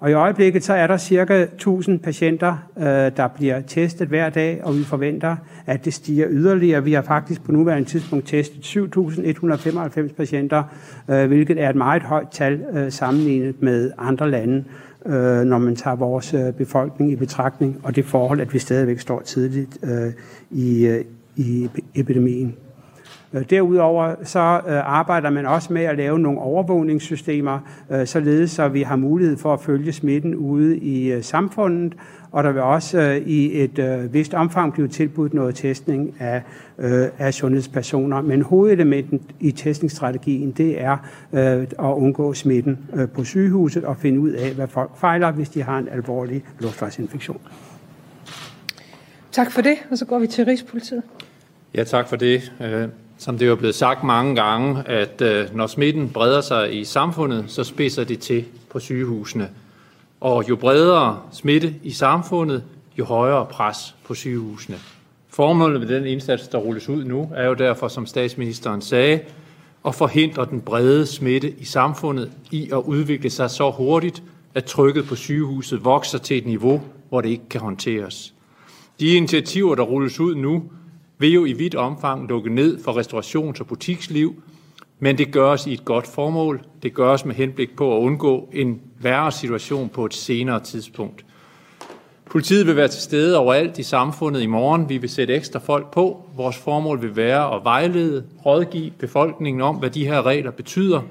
Og 0.00 0.10
i 0.10 0.12
øjeblikket 0.12 0.64
så 0.64 0.72
er 0.72 0.86
der 0.86 0.96
cirka 0.96 1.42
1000 1.42 1.98
patienter, 1.98 2.56
øh, 2.78 2.84
der 2.84 3.28
bliver 3.36 3.60
testet 3.60 4.08
hver 4.08 4.30
dag, 4.30 4.60
og 4.64 4.76
vi 4.76 4.84
forventer, 4.84 5.36
at 5.66 5.84
det 5.84 5.94
stiger 5.94 6.26
yderligere. 6.30 6.84
Vi 6.84 6.92
har 6.92 7.02
faktisk 7.02 7.44
på 7.44 7.52
nuværende 7.52 7.88
tidspunkt 7.88 8.26
testet 8.26 8.64
7.195 8.64 10.12
patienter, 10.12 10.62
øh, 11.10 11.26
hvilket 11.26 11.62
er 11.62 11.70
et 11.70 11.76
meget 11.76 12.02
højt 12.02 12.28
tal 12.30 12.64
øh, 12.72 12.92
sammenlignet 12.92 13.62
med 13.62 13.92
andre 13.98 14.30
lande 14.30 14.64
øh, 15.08 15.44
når 15.44 15.58
man 15.58 15.76
tager 15.76 15.96
vores 15.96 16.34
øh, 16.34 16.52
befolkning 16.52 17.12
i 17.12 17.16
betragtning, 17.16 17.80
og 17.82 17.96
det 17.96 18.04
forhold, 18.04 18.40
at 18.40 18.54
vi 18.54 18.58
stadigvæk 18.58 18.98
står 18.98 19.20
tidligt 19.20 19.78
øh, 19.82 20.12
i, 20.50 20.86
øh, 20.86 21.04
i 21.36 21.70
epidemien. 21.94 22.56
Øh, 23.32 23.42
derudover 23.50 24.14
så 24.22 24.60
øh, 24.68 24.96
arbejder 24.96 25.30
man 25.30 25.46
også 25.46 25.72
med 25.72 25.82
at 25.82 25.96
lave 25.96 26.18
nogle 26.18 26.38
overvågningssystemer, 26.38 27.58
øh, 27.90 28.06
således 28.06 28.50
så 28.50 28.68
vi 28.68 28.82
har 28.82 28.96
mulighed 28.96 29.36
for 29.36 29.52
at 29.52 29.60
følge 29.60 29.92
smitten 29.92 30.34
ude 30.34 30.78
i 30.78 31.22
samfundet, 31.22 31.94
og 32.32 32.44
der 32.44 32.52
vil 32.52 32.62
også 32.62 32.98
øh, 32.98 33.16
i 33.16 33.62
et 33.62 33.78
øh, 33.78 34.14
vist 34.14 34.34
omfang 34.34 34.72
blive 34.72 34.88
tilbudt 34.88 35.34
noget 35.34 35.54
testning 35.54 36.14
af, 36.18 36.42
øh, 36.78 37.08
af 37.18 37.34
sundhedspersoner. 37.34 38.20
Men 38.20 38.42
hovedelementet 38.42 39.20
i 39.40 39.50
testningsstrategien, 39.50 40.50
det 40.50 40.80
er 40.80 40.96
øh, 41.32 41.62
at 41.62 41.68
undgå 41.78 42.34
smitten 42.34 42.78
øh, 42.94 43.08
på 43.08 43.24
sygehuset 43.24 43.84
og 43.84 43.96
finde 43.96 44.20
ud 44.20 44.30
af, 44.30 44.54
hvad 44.54 44.68
folk 44.68 44.90
fejler, 44.96 45.30
hvis 45.30 45.48
de 45.48 45.62
har 45.62 45.78
en 45.78 45.88
alvorlig 45.88 46.44
luftvejsinfektion. 46.60 47.40
Tak 49.32 49.52
for 49.52 49.62
det, 49.62 49.76
og 49.90 49.98
så 49.98 50.04
går 50.04 50.18
vi 50.18 50.26
til 50.26 50.44
Rigspolitiet. 50.44 51.02
Ja, 51.74 51.84
tak 51.84 52.08
for 52.08 52.16
det. 52.16 52.52
Øh, 52.60 52.88
som 53.18 53.38
det 53.38 53.44
er 53.44 53.48
jo 53.48 53.56
blevet 53.56 53.74
sagt 53.74 54.04
mange 54.04 54.36
gange, 54.36 54.88
at 54.88 55.20
øh, 55.22 55.56
når 55.56 55.66
smitten 55.66 56.08
breder 56.08 56.40
sig 56.40 56.80
i 56.80 56.84
samfundet, 56.84 57.44
så 57.48 57.64
spidser 57.64 58.04
det 58.04 58.18
til 58.18 58.44
på 58.70 58.78
sygehusene. 58.78 59.48
Og 60.20 60.48
jo 60.48 60.56
bredere 60.56 61.20
smitte 61.32 61.74
i 61.82 61.90
samfundet, 61.90 62.64
jo 62.98 63.04
højere 63.04 63.46
pres 63.46 63.94
på 64.04 64.14
sygehusene. 64.14 64.78
Formålet 65.28 65.80
med 65.80 65.88
den 65.88 66.06
indsats, 66.06 66.48
der 66.48 66.58
rulles 66.58 66.88
ud 66.88 67.04
nu, 67.04 67.30
er 67.34 67.46
jo 67.46 67.54
derfor, 67.54 67.88
som 67.88 68.06
statsministeren 68.06 68.82
sagde, 68.82 69.20
at 69.86 69.94
forhindre 69.94 70.46
den 70.46 70.60
brede 70.60 71.06
smitte 71.06 71.54
i 71.58 71.64
samfundet 71.64 72.32
i 72.50 72.70
at 72.70 72.78
udvikle 72.78 73.30
sig 73.30 73.50
så 73.50 73.70
hurtigt, 73.70 74.22
at 74.54 74.64
trykket 74.64 75.04
på 75.04 75.16
sygehuset 75.16 75.84
vokser 75.84 76.18
til 76.18 76.38
et 76.38 76.46
niveau, 76.46 76.82
hvor 77.08 77.20
det 77.20 77.28
ikke 77.28 77.48
kan 77.50 77.60
håndteres. 77.60 78.34
De 79.00 79.06
initiativer, 79.14 79.74
der 79.74 79.82
rulles 79.82 80.20
ud 80.20 80.34
nu, 80.34 80.62
vil 81.18 81.32
jo 81.32 81.44
i 81.44 81.52
vidt 81.52 81.74
omfang 81.74 82.28
lukke 82.28 82.54
ned 82.54 82.82
for 82.84 83.00
restaurations- 83.00 83.60
og 83.60 83.66
butiksliv, 83.66 84.42
men 85.00 85.18
det 85.18 85.32
gøres 85.32 85.66
i 85.66 85.72
et 85.72 85.84
godt 85.84 86.06
formål. 86.06 86.60
Det 86.82 86.94
gøres 86.94 87.24
med 87.24 87.34
henblik 87.34 87.76
på 87.76 87.96
at 87.96 88.00
undgå 88.00 88.48
en 88.52 88.80
værre 89.00 89.32
situation 89.32 89.88
på 89.88 90.04
et 90.04 90.14
senere 90.14 90.60
tidspunkt. 90.60 91.24
Politiet 92.30 92.66
vil 92.66 92.76
være 92.76 92.88
til 92.88 93.02
stede 93.02 93.38
overalt 93.38 93.78
i 93.78 93.82
samfundet 93.82 94.42
i 94.42 94.46
morgen. 94.46 94.88
Vi 94.88 94.96
vil 94.96 95.10
sætte 95.10 95.34
ekstra 95.34 95.58
folk 95.58 95.90
på. 95.90 96.24
Vores 96.36 96.56
formål 96.56 97.02
vil 97.02 97.16
være 97.16 97.54
at 97.54 97.64
vejlede, 97.64 98.24
rådgive 98.46 98.90
befolkningen 98.90 99.62
om, 99.62 99.76
hvad 99.76 99.90
de 99.90 100.06
her 100.06 100.26
regler 100.26 100.50
betyder. 100.50 101.02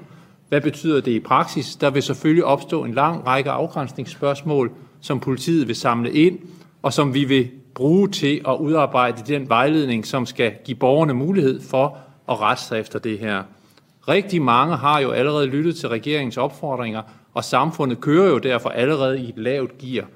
Hvad 0.48 0.60
betyder 0.60 1.00
det 1.00 1.12
i 1.12 1.20
praksis? 1.20 1.76
Der 1.76 1.90
vil 1.90 2.02
selvfølgelig 2.02 2.44
opstå 2.44 2.84
en 2.84 2.94
lang 2.94 3.26
række 3.26 3.50
afgrænsningsspørgsmål, 3.50 4.70
som 5.00 5.20
politiet 5.20 5.68
vil 5.68 5.76
samle 5.76 6.12
ind, 6.12 6.38
og 6.82 6.92
som 6.92 7.14
vi 7.14 7.24
vil 7.24 7.48
bruge 7.74 8.08
til 8.08 8.40
at 8.48 8.56
udarbejde 8.60 9.22
den 9.26 9.48
vejledning, 9.48 10.06
som 10.06 10.26
skal 10.26 10.52
give 10.64 10.76
borgerne 10.76 11.14
mulighed 11.14 11.60
for 11.60 11.98
at 12.28 12.40
rette 12.40 12.62
sig 12.62 12.80
efter 12.80 12.98
det 12.98 13.18
her. 13.18 13.42
Rigtig 14.08 14.42
mange 14.42 14.76
har 14.76 15.00
jo 15.00 15.10
allerede 15.10 15.46
lyttet 15.46 15.76
til 15.76 15.88
regeringens 15.88 16.36
opfordringer, 16.36 17.02
og 17.34 17.44
samfundet 17.44 18.00
kører 18.00 18.28
jo 18.28 18.38
derfor 18.38 18.68
allerede 18.68 19.20
i 19.20 19.28
et 19.28 19.38
lavt 19.38 19.78
gear. 19.78 20.06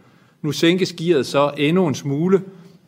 Nu 0.42 0.52
sænkes 0.52 0.92
gearet 0.92 1.26
så 1.26 1.50
endnu 1.57 1.87
en 1.87 1.94
smule, 1.94 2.42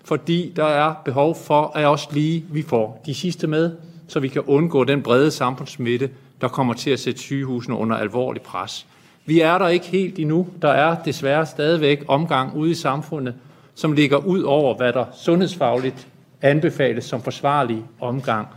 fordi 0.05 0.53
der 0.57 0.65
er 0.65 0.95
behov 1.05 1.37
for, 1.37 1.73
at 1.75 1.87
også 1.87 2.09
lige 2.13 2.45
vi 2.51 2.63
får 2.63 3.03
de 3.07 3.15
sidste 3.15 3.47
med, 3.47 3.73
så 4.09 4.21
vi 4.21 4.29
kan 4.29 4.43
undgå 4.43 4.85
den 4.85 5.03
brede 5.03 5.31
samfundsmitte, 5.31 6.11
der 6.41 6.49
kommer 6.49 6.75
til 6.75 6.91
at 6.91 7.01
sætte 7.01 7.21
sygehusene 7.21 7.77
under 7.77 7.97
alvorlig 7.97 8.43
pres. 8.43 8.87
Vi 9.27 9.41
er 9.41 9.59
der 9.59 9.69
ikke 9.69 9.87
helt 9.87 10.19
endnu. 10.19 10.47
Der 10.63 10.69
er 10.69 10.97
desværre 11.05 11.47
stadigvæk 11.47 12.05
omgang 12.09 12.57
ude 12.57 12.71
i 12.71 12.75
samfundet, 12.75 13.35
som 13.75 13.93
ligger 13.93 14.17
ud 14.17 14.43
over, 14.43 14.77
hvad 14.77 14.93
der 14.93 15.05
sundhedsfagligt 15.25 16.07
anbefales 16.43 17.05
som 17.05 17.23
forsvarlig 17.23 17.85
omgang. 18.01 18.49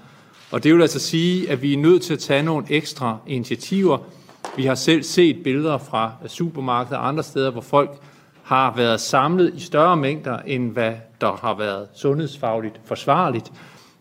Og 0.51 0.63
det 0.63 0.73
vil 0.73 0.81
altså 0.81 0.99
sige, 0.99 1.49
at 1.49 1.61
vi 1.61 1.73
er 1.73 1.77
nødt 1.77 2.01
til 2.01 2.13
at 2.13 2.19
tage 2.19 2.43
nogle 2.43 2.65
ekstra 2.69 3.17
initiativer. 3.27 3.97
Vi 4.57 4.65
har 4.65 4.75
selv 4.75 5.03
set 5.03 5.43
billeder 5.43 5.77
fra 5.77 6.11
supermarkeder 6.27 6.97
og 6.97 7.07
andre 7.07 7.23
steder, 7.23 7.51
hvor 7.51 7.61
folk 7.61 7.91
har 8.43 8.73
været 8.75 9.01
samlet 9.01 9.53
i 9.55 9.59
større 9.59 9.97
mængder, 9.97 10.39
end 10.39 10.71
hvad 10.71 10.93
der 11.21 11.31
har 11.41 11.57
været 11.57 11.87
sundhedsfagligt 11.95 12.81
forsvarligt. 12.85 13.51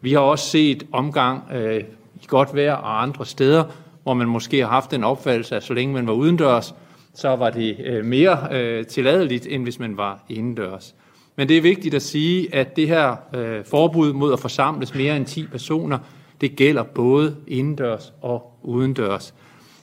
Vi 0.01 0.13
har 0.13 0.21
også 0.21 0.47
set 0.47 0.87
omgang 0.93 1.43
øh, 1.55 1.81
i 2.15 2.25
godt 2.27 2.55
vejr 2.55 2.75
og 2.75 3.03
andre 3.03 3.27
steder, 3.27 3.65
hvor 4.03 4.15
man 4.15 4.29
måske 4.29 4.61
har 4.61 4.69
haft 4.69 4.93
en 4.93 5.05
opfattelse, 5.05 5.57
at 5.57 5.65
så 5.65 5.75
længe 5.75 5.95
man 5.95 6.07
var 6.07 6.13
udendørs, 6.13 6.75
så 7.15 7.37
var 7.37 7.51
det 7.51 7.77
øh, 7.85 8.05
mere 8.05 8.49
øh, 8.53 8.87
tilladeligt, 8.87 9.47
end 9.51 9.63
hvis 9.63 9.79
man 9.79 9.97
var 9.97 10.25
indendørs. 10.29 10.95
Men 11.37 11.49
det 11.49 11.57
er 11.57 11.63
vigtigt 11.63 11.95
at 11.95 12.03
sige, 12.03 12.55
at 12.55 12.77
det 12.77 12.89
her 12.89 13.17
øh, 13.35 13.65
forbud 13.65 14.13
mod 14.13 14.33
at 14.33 14.41
forsamles 14.41 14.95
mere 14.95 15.17
end 15.17 15.27
10 15.27 15.47
personer 15.47 15.99
det 16.41 16.57
gælder 16.57 16.83
både 16.83 17.37
indendørs 17.47 18.13
og 18.23 18.59
udendørs. 18.63 19.35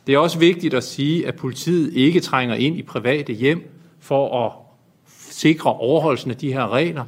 Det 0.08 0.16
er 0.16 0.20
også 0.20 0.40
vigtigt 0.40 0.74
at 0.74 0.84
sige, 0.84 1.28
at 1.28 1.36
politiet 1.36 1.94
ikke 1.94 2.20
trænger 2.20 2.56
ind 2.56 2.78
i 2.78 2.82
private 2.82 3.34
hjem 3.34 3.70
for 4.00 4.46
at 4.46 4.52
sikre 5.08 5.74
overholdelsen 5.74 6.32
af 6.32 6.38
de 6.38 6.54
her 6.54 6.74
regler. 6.74 7.04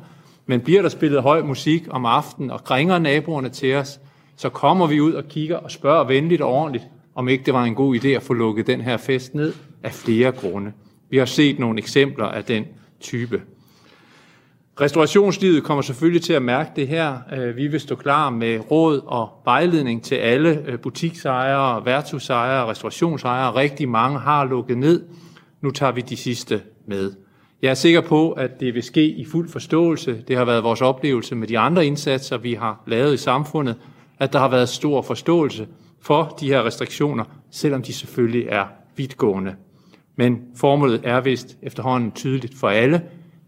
Men 0.45 0.61
bliver 0.61 0.81
der 0.81 0.89
spillet 0.89 1.21
høj 1.21 1.41
musik 1.41 1.87
om 1.89 2.05
aftenen 2.05 2.51
og 2.51 2.63
kringer 2.63 2.99
naboerne 2.99 3.49
til 3.49 3.75
os, 3.75 3.99
så 4.35 4.49
kommer 4.49 4.87
vi 4.87 5.01
ud 5.01 5.13
og 5.13 5.23
kigger 5.27 5.57
og 5.57 5.71
spørger 5.71 6.03
venligt 6.03 6.41
og 6.41 6.49
ordentligt, 6.53 6.85
om 7.15 7.29
ikke 7.29 7.43
det 7.43 7.53
var 7.53 7.63
en 7.63 7.75
god 7.75 7.95
idé 7.95 8.07
at 8.07 8.23
få 8.23 8.33
lukket 8.33 8.67
den 8.67 8.81
her 8.81 8.97
fest 8.97 9.35
ned 9.35 9.53
af 9.83 9.93
flere 9.93 10.31
grunde. 10.31 10.71
Vi 11.09 11.17
har 11.17 11.25
set 11.25 11.59
nogle 11.59 11.79
eksempler 11.79 12.25
af 12.25 12.43
den 12.43 12.65
type. 12.99 13.41
Restaurationslivet 14.81 15.63
kommer 15.63 15.81
selvfølgelig 15.81 16.21
til 16.21 16.33
at 16.33 16.41
mærke 16.41 16.71
det 16.75 16.87
her. 16.87 17.17
Øh, 17.33 17.55
vi 17.55 17.67
vil 17.67 17.79
stå 17.79 17.95
klar 17.95 18.29
med 18.29 18.71
råd 18.71 19.01
og 19.05 19.29
vejledning 19.45 20.03
til 20.03 20.15
alle 20.15 20.63
øh, 20.67 20.79
butiksejere, 20.79 21.85
værtshusejere, 21.85 22.65
restaurationsejere. 22.65 23.55
Rigtig 23.55 23.89
mange 23.89 24.19
har 24.19 24.45
lukket 24.45 24.77
ned. 24.77 25.03
Nu 25.61 25.71
tager 25.71 25.91
vi 25.91 26.01
de 26.01 26.17
sidste 26.17 26.61
med. 26.87 27.11
Jeg 27.61 27.69
er 27.69 27.73
sikker 27.73 28.01
på, 28.01 28.31
at 28.31 28.59
det 28.59 28.73
vil 28.73 28.83
ske 28.83 29.05
i 29.07 29.25
fuld 29.25 29.49
forståelse. 29.49 30.23
Det 30.27 30.37
har 30.37 30.45
været 30.45 30.63
vores 30.63 30.81
oplevelse 30.81 31.35
med 31.35 31.47
de 31.47 31.59
andre 31.59 31.85
indsatser, 31.85 32.37
vi 32.37 32.53
har 32.53 32.83
lavet 32.87 33.13
i 33.13 33.17
samfundet, 33.17 33.75
at 34.19 34.33
der 34.33 34.39
har 34.39 34.49
været 34.49 34.69
stor 34.69 35.01
forståelse 35.01 35.67
for 36.01 36.37
de 36.39 36.47
her 36.47 36.65
restriktioner, 36.65 37.23
selvom 37.51 37.81
de 37.81 37.93
selvfølgelig 37.93 38.47
er 38.49 38.65
vidtgående. 38.95 39.55
Men 40.15 40.41
formålet 40.55 41.01
er 41.03 41.21
vist 41.21 41.57
efterhånden 41.61 42.11
tydeligt 42.11 42.57
for 42.59 42.69
alle. 42.69 43.01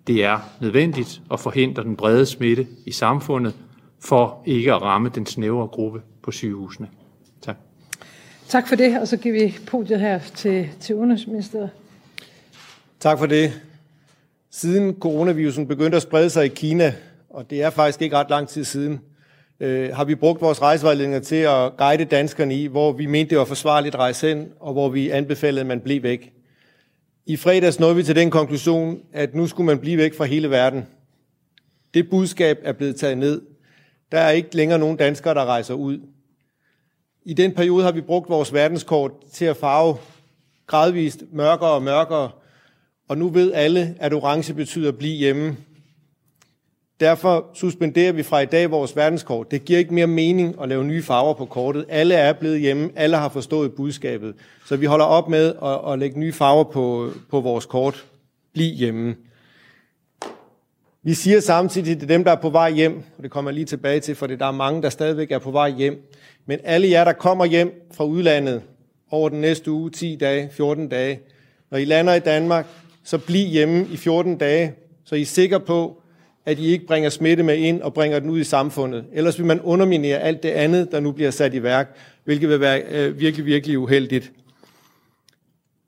Det 0.07 0.23
er 0.23 0.39
nødvendigt 0.61 1.21
at 1.31 1.39
forhindre 1.39 1.83
den 1.83 1.95
brede 1.95 2.25
smitte 2.25 2.67
i 2.85 2.91
samfundet, 2.91 3.53
for 3.99 4.43
ikke 4.45 4.73
at 4.73 4.81
ramme 4.81 5.09
den 5.15 5.25
snævre 5.25 5.67
gruppe 5.67 6.01
på 6.23 6.31
sygehusene. 6.31 6.87
Tak. 7.41 7.57
Tak 8.47 8.67
for 8.67 8.75
det, 8.75 8.99
og 8.99 9.07
så 9.07 9.17
giver 9.17 9.45
vi 9.45 9.57
podiet 9.67 9.99
her 9.99 10.19
til, 10.35 10.69
til 10.79 10.95
Udenrigsministeriet. 10.95 11.69
Tak 12.99 13.19
for 13.19 13.25
det. 13.25 13.61
Siden 14.51 14.95
coronavirusen 14.99 15.67
begyndte 15.67 15.95
at 15.95 16.01
sprede 16.01 16.29
sig 16.29 16.45
i 16.45 16.47
Kina, 16.49 16.93
og 17.29 17.49
det 17.49 17.61
er 17.61 17.69
faktisk 17.69 18.01
ikke 18.01 18.15
ret 18.15 18.29
lang 18.29 18.47
tid 18.47 18.63
siden, 18.63 18.99
øh, 19.59 19.95
har 19.95 20.05
vi 20.05 20.15
brugt 20.15 20.41
vores 20.41 20.61
rejsevejledninger 20.61 21.19
til 21.19 21.35
at 21.35 21.77
guide 21.77 22.05
danskerne 22.05 22.55
i, 22.55 22.65
hvor 22.67 22.91
vi 22.91 23.05
mente, 23.05 23.29
det 23.29 23.37
var 23.37 23.45
forsvarligt 23.45 23.95
at 23.95 23.99
rejse 23.99 24.31
ind, 24.31 24.47
og 24.59 24.73
hvor 24.73 24.89
vi 24.89 25.09
anbefalede, 25.09 25.61
at 25.61 25.67
man 25.67 25.79
blev 25.79 26.03
væk. 26.03 26.36
I 27.29 27.35
fredags 27.35 27.79
nåede 27.79 27.95
vi 27.95 28.03
til 28.03 28.15
den 28.15 28.29
konklusion, 28.29 28.99
at 29.13 29.35
nu 29.35 29.47
skulle 29.47 29.65
man 29.65 29.79
blive 29.79 29.97
væk 29.97 30.13
fra 30.13 30.25
hele 30.25 30.49
verden. 30.49 30.87
Det 31.93 32.09
budskab 32.09 32.59
er 32.63 32.71
blevet 32.71 32.95
taget 32.95 33.17
ned. 33.17 33.41
Der 34.11 34.19
er 34.19 34.29
ikke 34.29 34.55
længere 34.55 34.79
nogen 34.79 34.97
danskere, 34.97 35.33
der 35.33 35.45
rejser 35.45 35.73
ud. 35.73 35.99
I 37.25 37.33
den 37.33 37.53
periode 37.53 37.83
har 37.83 37.91
vi 37.91 38.01
brugt 38.01 38.29
vores 38.29 38.53
verdenskort 38.53 39.11
til 39.33 39.45
at 39.45 39.57
farve 39.57 39.97
gradvist 40.67 41.23
mørkere 41.31 41.71
og 41.71 41.83
mørkere, 41.83 42.31
og 43.07 43.17
nu 43.17 43.29
ved 43.29 43.53
alle, 43.53 43.95
at 43.99 44.13
orange 44.13 44.53
betyder 44.53 44.91
blive 44.91 45.17
hjemme. 45.17 45.57
Derfor 46.99 47.45
suspenderer 47.53 48.11
vi 48.11 48.23
fra 48.23 48.39
i 48.39 48.45
dag 48.45 48.71
vores 48.71 48.95
verdenskort. 48.95 49.51
Det 49.51 49.65
giver 49.65 49.79
ikke 49.79 49.93
mere 49.93 50.07
mening 50.07 50.61
at 50.61 50.69
lave 50.69 50.83
nye 50.83 51.03
farver 51.03 51.33
på 51.33 51.45
kortet. 51.45 51.85
Alle 51.89 52.15
er 52.15 52.33
blevet 52.33 52.59
hjemme. 52.59 52.89
Alle 52.95 53.17
har 53.17 53.29
forstået 53.29 53.73
budskabet. 53.73 54.35
Så 54.65 54.75
vi 54.75 54.85
holder 54.85 55.05
op 55.05 55.29
med 55.29 55.53
at, 55.63 55.93
at 55.93 55.99
lægge 55.99 56.19
nye 56.19 56.33
farver 56.33 56.63
på, 56.63 57.11
på 57.29 57.39
vores 57.39 57.65
kort. 57.65 58.05
Bliv 58.53 58.73
hjemme. 58.73 59.15
Vi 61.03 61.13
siger 61.13 61.39
samtidig 61.39 61.99
til 61.99 62.09
dem, 62.09 62.23
der 62.23 62.31
er 62.31 62.41
på 62.41 62.49
vej 62.49 62.71
hjem, 62.71 63.03
og 63.17 63.23
det 63.23 63.31
kommer 63.31 63.51
jeg 63.51 63.55
lige 63.55 63.65
tilbage 63.65 63.99
til, 63.99 64.15
for 64.15 64.27
det 64.27 64.39
der 64.39 64.45
er 64.45 64.51
mange, 64.51 64.81
der 64.81 64.89
stadigvæk 64.89 65.31
er 65.31 65.39
på 65.39 65.51
vej 65.51 65.69
hjem. 65.69 66.11
Men 66.45 66.59
alle 66.63 66.89
jer, 66.89 67.03
der 67.03 67.13
kommer 67.13 67.45
hjem 67.45 67.87
fra 67.91 68.03
udlandet 68.03 68.61
over 69.11 69.29
den 69.29 69.41
næste 69.41 69.71
uge, 69.71 69.89
10 69.89 70.15
dage, 70.15 70.49
14 70.51 70.87
dage, 70.87 71.19
når 71.71 71.77
I 71.77 71.85
lander 71.85 72.13
i 72.13 72.19
Danmark, 72.19 72.67
så 73.03 73.17
bliv 73.17 73.47
hjemme 73.47 73.87
i 73.91 73.97
14 73.97 74.37
dage, 74.37 74.73
så 75.03 75.15
I 75.15 75.21
er 75.21 75.25
sikre 75.25 75.59
på, 75.59 76.01
at 76.47 76.59
I 76.59 76.67
ikke 76.67 76.85
bringer 76.85 77.09
smitte 77.09 77.43
med 77.43 77.57
ind 77.57 77.81
og 77.81 77.93
bringer 77.93 78.19
den 78.19 78.29
ud 78.29 78.39
i 78.39 78.43
samfundet. 78.43 79.05
Ellers 79.13 79.37
vil 79.37 79.45
man 79.45 79.61
underminere 79.61 80.19
alt 80.19 80.43
det 80.43 80.49
andet, 80.49 80.91
der 80.91 80.99
nu 80.99 81.11
bliver 81.11 81.31
sat 81.31 81.53
i 81.53 81.63
værk, 81.63 81.97
hvilket 82.23 82.49
vil 82.49 82.59
være 82.59 82.81
øh, 82.89 83.19
virkelig, 83.19 83.45
virkelig 83.45 83.79
uheldigt. 83.79 84.31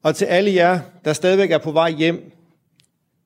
Og 0.04 0.15
til 0.15 0.26
alle 0.26 0.54
jer, 0.54 0.80
der 1.06 1.13
stadigvæk 1.13 1.52
er 1.52 1.58
på 1.58 1.72
vej 1.72 1.91
hjem, 1.91 2.32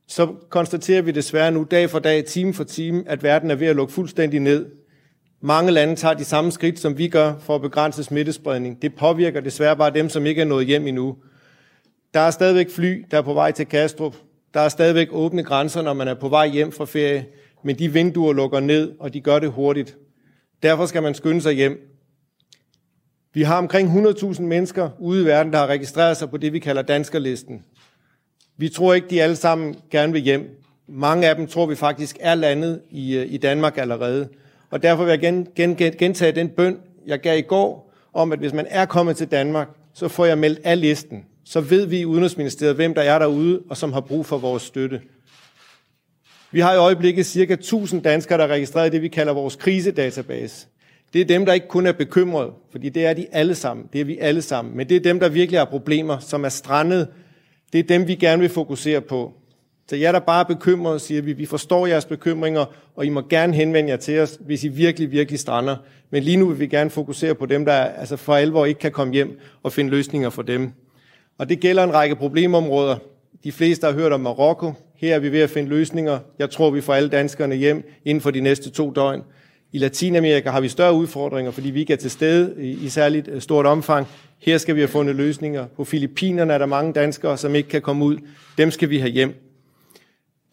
så 0.07 0.35
konstaterer 0.49 1.01
vi 1.01 1.11
desværre 1.11 1.51
nu 1.51 1.67
dag 1.71 1.89
for 1.89 1.99
dag, 1.99 2.25
time 2.25 2.53
for 2.53 2.63
time, 2.63 3.03
at 3.07 3.23
verden 3.23 3.51
er 3.51 3.55
ved 3.55 3.67
at 3.67 3.75
lukke 3.75 3.93
fuldstændig 3.93 4.39
ned. 4.39 4.65
Mange 5.41 5.71
lande 5.71 5.95
tager 5.95 6.13
de 6.13 6.23
samme 6.23 6.51
skridt, 6.51 6.79
som 6.79 6.97
vi 6.97 7.07
gør 7.07 7.33
for 7.39 7.55
at 7.55 7.61
begrænse 7.61 8.03
smittespredning. 8.03 8.81
Det 8.81 8.95
påvirker 8.95 9.41
desværre 9.41 9.77
bare 9.77 9.93
dem, 9.93 10.09
som 10.09 10.25
ikke 10.25 10.41
er 10.41 10.45
nået 10.45 10.65
hjem 10.65 10.87
endnu. 10.87 11.15
Der 12.13 12.19
er 12.19 12.31
stadigvæk 12.31 12.69
fly, 12.69 13.05
der 13.11 13.17
er 13.17 13.21
på 13.21 13.33
vej 13.33 13.51
til 13.51 13.65
Kastrup. 13.65 14.15
Der 14.53 14.59
er 14.59 14.69
stadigvæk 14.69 15.07
åbne 15.11 15.43
grænser, 15.43 15.81
når 15.81 15.93
man 15.93 16.07
er 16.07 16.13
på 16.13 16.29
vej 16.29 16.47
hjem 16.47 16.71
fra 16.71 16.85
ferie, 16.85 17.25
men 17.63 17.79
de 17.79 17.93
vinduer 17.93 18.33
lukker 18.33 18.59
ned, 18.59 18.91
og 18.99 19.13
de 19.13 19.21
gør 19.21 19.39
det 19.39 19.51
hurtigt. 19.51 19.97
Derfor 20.63 20.85
skal 20.85 21.03
man 21.03 21.13
skynde 21.13 21.41
sig 21.41 21.53
hjem. 21.53 21.89
Vi 23.33 23.41
har 23.41 23.57
omkring 23.57 24.07
100.000 24.07 24.41
mennesker 24.41 24.89
ude 24.99 25.21
i 25.21 25.25
verden, 25.25 25.53
der 25.53 25.59
har 25.59 25.67
registreret 25.67 26.17
sig 26.17 26.29
på 26.29 26.37
det, 26.37 26.53
vi 26.53 26.59
kalder 26.59 26.81
danskerlisten. 26.81 27.63
Vi 28.57 28.69
tror 28.69 28.93
ikke, 28.93 29.07
de 29.09 29.21
alle 29.21 29.35
sammen 29.35 29.75
gerne 29.91 30.13
vil 30.13 30.21
hjem. 30.21 30.63
Mange 30.87 31.29
af 31.29 31.35
dem 31.35 31.47
tror 31.47 31.65
vi 31.65 31.75
faktisk 31.75 32.17
er 32.19 32.35
landet 32.35 32.81
i, 32.89 33.17
øh, 33.17 33.33
i 33.33 33.37
Danmark 33.37 33.77
allerede. 33.77 34.29
Og 34.69 34.83
derfor 34.83 35.03
vil 35.03 35.09
jeg 35.09 35.19
gen, 35.19 35.47
gen, 35.55 35.75
gentage 35.75 36.31
den 36.31 36.49
bøn, 36.49 36.79
jeg 37.07 37.19
gav 37.19 37.37
i 37.37 37.41
går, 37.41 37.93
om 38.13 38.31
at 38.31 38.39
hvis 38.39 38.53
man 38.53 38.67
er 38.69 38.85
kommet 38.85 39.17
til 39.17 39.27
Danmark, 39.27 39.69
så 39.93 40.07
får 40.07 40.25
jeg 40.25 40.37
meldt 40.37 40.59
af 40.63 40.81
listen 40.81 41.25
så 41.45 41.61
ved 41.61 41.85
vi 41.85 41.99
i 41.99 42.05
Udenrigsministeriet, 42.05 42.75
hvem 42.75 42.93
der 42.93 43.01
er 43.01 43.19
derude, 43.19 43.61
og 43.69 43.77
som 43.77 43.93
har 43.93 44.01
brug 44.01 44.25
for 44.25 44.37
vores 44.37 44.63
støtte. 44.63 45.01
Vi 46.51 46.59
har 46.59 46.73
i 46.73 46.77
øjeblikket 46.77 47.25
cirka 47.25 47.53
1000 47.53 48.01
danskere, 48.01 48.37
der 48.37 48.43
er 48.43 48.47
registreret 48.47 48.87
i 48.87 48.91
det, 48.91 49.01
vi 49.01 49.07
kalder 49.07 49.33
vores 49.33 49.55
krisedatabase. 49.55 50.67
Det 51.13 51.21
er 51.21 51.25
dem, 51.25 51.45
der 51.45 51.53
ikke 51.53 51.67
kun 51.67 51.85
er 51.85 51.91
bekymrede, 51.91 52.51
fordi 52.71 52.89
det 52.89 53.05
er 53.05 53.13
de 53.13 53.27
alle 53.31 53.55
sammen. 53.55 53.85
Det 53.93 54.01
er 54.01 54.05
vi 54.05 54.17
alle 54.17 54.41
sammen. 54.41 54.77
Men 54.77 54.89
det 54.89 54.95
er 54.95 54.99
dem, 54.99 55.19
der 55.19 55.29
virkelig 55.29 55.59
har 55.59 55.65
problemer, 55.65 56.19
som 56.19 56.45
er 56.45 56.49
strandet. 56.49 57.07
Det 57.73 57.79
er 57.79 57.83
dem, 57.83 58.07
vi 58.07 58.15
gerne 58.15 58.39
vil 58.39 58.49
fokusere 58.49 59.01
på. 59.01 59.33
Så 59.89 59.95
jer, 59.95 60.11
der 60.11 60.19
bare 60.19 60.39
er 60.39 60.55
bekymrede, 60.55 60.99
siger 60.99 61.21
vi, 61.21 61.33
vi 61.33 61.45
forstår 61.45 61.87
jeres 61.87 62.05
bekymringer, 62.05 62.65
og 62.95 63.05
I 63.05 63.09
må 63.09 63.21
gerne 63.29 63.53
henvende 63.53 63.89
jer 63.89 63.97
til 63.97 64.19
os, 64.19 64.39
hvis 64.41 64.63
I 64.63 64.67
virkelig, 64.67 65.11
virkelig 65.11 65.39
strander. 65.39 65.77
Men 66.09 66.23
lige 66.23 66.37
nu 66.37 66.47
vil 66.47 66.59
vi 66.59 66.67
gerne 66.67 66.89
fokusere 66.89 67.35
på 67.35 67.45
dem, 67.45 67.65
der 67.65 67.73
altså 67.73 68.17
for 68.17 68.35
alvor 68.35 68.65
ikke 68.65 68.79
kan 68.79 68.91
komme 68.91 69.13
hjem 69.13 69.39
og 69.63 69.73
finde 69.73 69.89
løsninger 69.89 70.29
for 70.29 70.41
dem. 70.41 70.71
Og 71.37 71.49
det 71.49 71.59
gælder 71.59 71.83
en 71.83 71.93
række 71.93 72.15
problemområder. 72.15 72.97
De 73.43 73.51
fleste 73.51 73.87
har 73.87 73.93
hørt 73.93 74.11
om 74.11 74.19
Marokko. 74.19 74.73
Her 74.95 75.15
er 75.15 75.19
vi 75.19 75.31
ved 75.31 75.39
at 75.39 75.49
finde 75.49 75.69
løsninger. 75.69 76.19
Jeg 76.39 76.49
tror, 76.49 76.69
vi 76.69 76.81
får 76.81 76.93
alle 76.93 77.09
danskerne 77.09 77.55
hjem 77.55 77.89
inden 78.05 78.21
for 78.21 78.31
de 78.31 78.41
næste 78.41 78.69
to 78.69 78.91
døgn. 78.91 79.21
I 79.71 79.77
Latinamerika 79.77 80.49
har 80.49 80.61
vi 80.61 80.67
større 80.67 80.93
udfordringer, 80.93 81.51
fordi 81.51 81.69
vi 81.69 81.79
ikke 81.79 81.93
er 81.93 81.97
til 81.97 82.11
stede 82.11 82.63
i 82.63 82.89
særligt 82.89 83.27
øh, 83.27 83.41
stort 83.41 83.65
omfang. 83.65 84.07
Her 84.39 84.57
skal 84.57 84.75
vi 84.75 84.79
have 84.79 84.87
fundet 84.87 85.15
løsninger. 85.15 85.65
På 85.75 85.83
Filippinerne 85.83 86.53
er 86.53 86.57
der 86.57 86.65
mange 86.65 86.93
danskere, 86.93 87.37
som 87.37 87.55
ikke 87.55 87.69
kan 87.69 87.81
komme 87.81 88.05
ud. 88.05 88.17
Dem 88.57 88.71
skal 88.71 88.89
vi 88.89 88.97
have 88.97 89.11
hjem. 89.11 89.33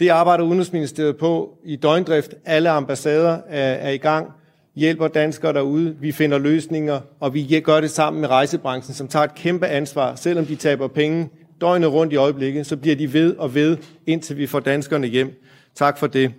Det 0.01 0.09
arbejder 0.09 0.45
Udenrigsministeriet 0.45 1.17
på 1.17 1.59
i 1.65 1.77
døgndrift. 1.77 2.35
Alle 2.45 2.71
ambassader 2.71 3.39
er, 3.49 3.73
er 3.73 3.91
i 3.91 3.97
gang 3.97 4.33
hjælper 4.75 5.09
danskere 5.09 5.53
derude, 5.53 5.97
vi 6.01 6.13
finder 6.13 6.39
løsninger, 6.39 7.01
og 7.21 7.35
vi 7.35 7.61
gør 7.65 7.81
det 7.81 7.91
sammen 7.91 8.21
med 8.21 8.29
rejsebranchen, 8.29 8.95
som 8.95 9.09
tager 9.09 9.25
et 9.25 9.35
kæmpe 9.35 9.67
ansvar. 9.67 10.15
Selvom 10.15 10.47
de 10.47 10.57
taber 10.57 10.89
penge 10.89 11.29
døgnet 11.61 11.93
rundt 11.93 12.13
i 12.13 12.17
øjeblikket, 12.17 12.67
så 12.67 12.77
bliver 12.77 12.97
de 12.97 13.13
ved 13.13 13.37
og 13.37 13.55
ved, 13.55 13.77
indtil 14.07 14.37
vi 14.37 14.47
får 14.47 14.61
danskerne 14.61 15.07
hjem. 15.07 15.43
Tak 15.75 15.99
for 15.99 16.07
det. 16.07 16.33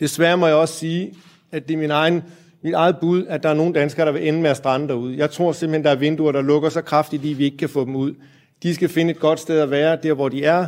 Desværre 0.00 0.36
må 0.36 0.46
jeg 0.46 0.56
også 0.56 0.74
sige, 0.74 1.14
at 1.52 1.68
det 1.68 1.74
er 1.74 1.78
min 1.78 1.90
egen, 1.90 2.22
mit 2.62 2.74
eget 2.74 2.96
bud, 3.00 3.26
at 3.26 3.42
der 3.42 3.48
er 3.48 3.54
nogle 3.54 3.74
danskere, 3.74 4.06
der 4.06 4.12
vil 4.12 4.28
ende 4.28 4.40
med 4.40 4.50
at 4.50 4.56
strande 4.56 4.88
derude. 4.88 5.18
Jeg 5.18 5.30
tror 5.30 5.52
simpelthen, 5.52 5.84
der 5.84 5.90
er 5.90 5.94
vinduer, 5.94 6.32
der 6.32 6.42
lukker 6.42 6.68
så 6.68 6.82
kraftigt, 6.82 7.24
at 7.24 7.38
vi 7.38 7.44
ikke 7.44 7.56
kan 7.56 7.68
få 7.68 7.84
dem 7.84 7.96
ud. 7.96 8.14
De 8.62 8.74
skal 8.74 8.88
finde 8.88 9.10
et 9.10 9.20
godt 9.20 9.40
sted 9.40 9.60
at 9.60 9.70
være, 9.70 9.98
der 10.02 10.12
hvor 10.12 10.28
de 10.28 10.44
er, 10.44 10.66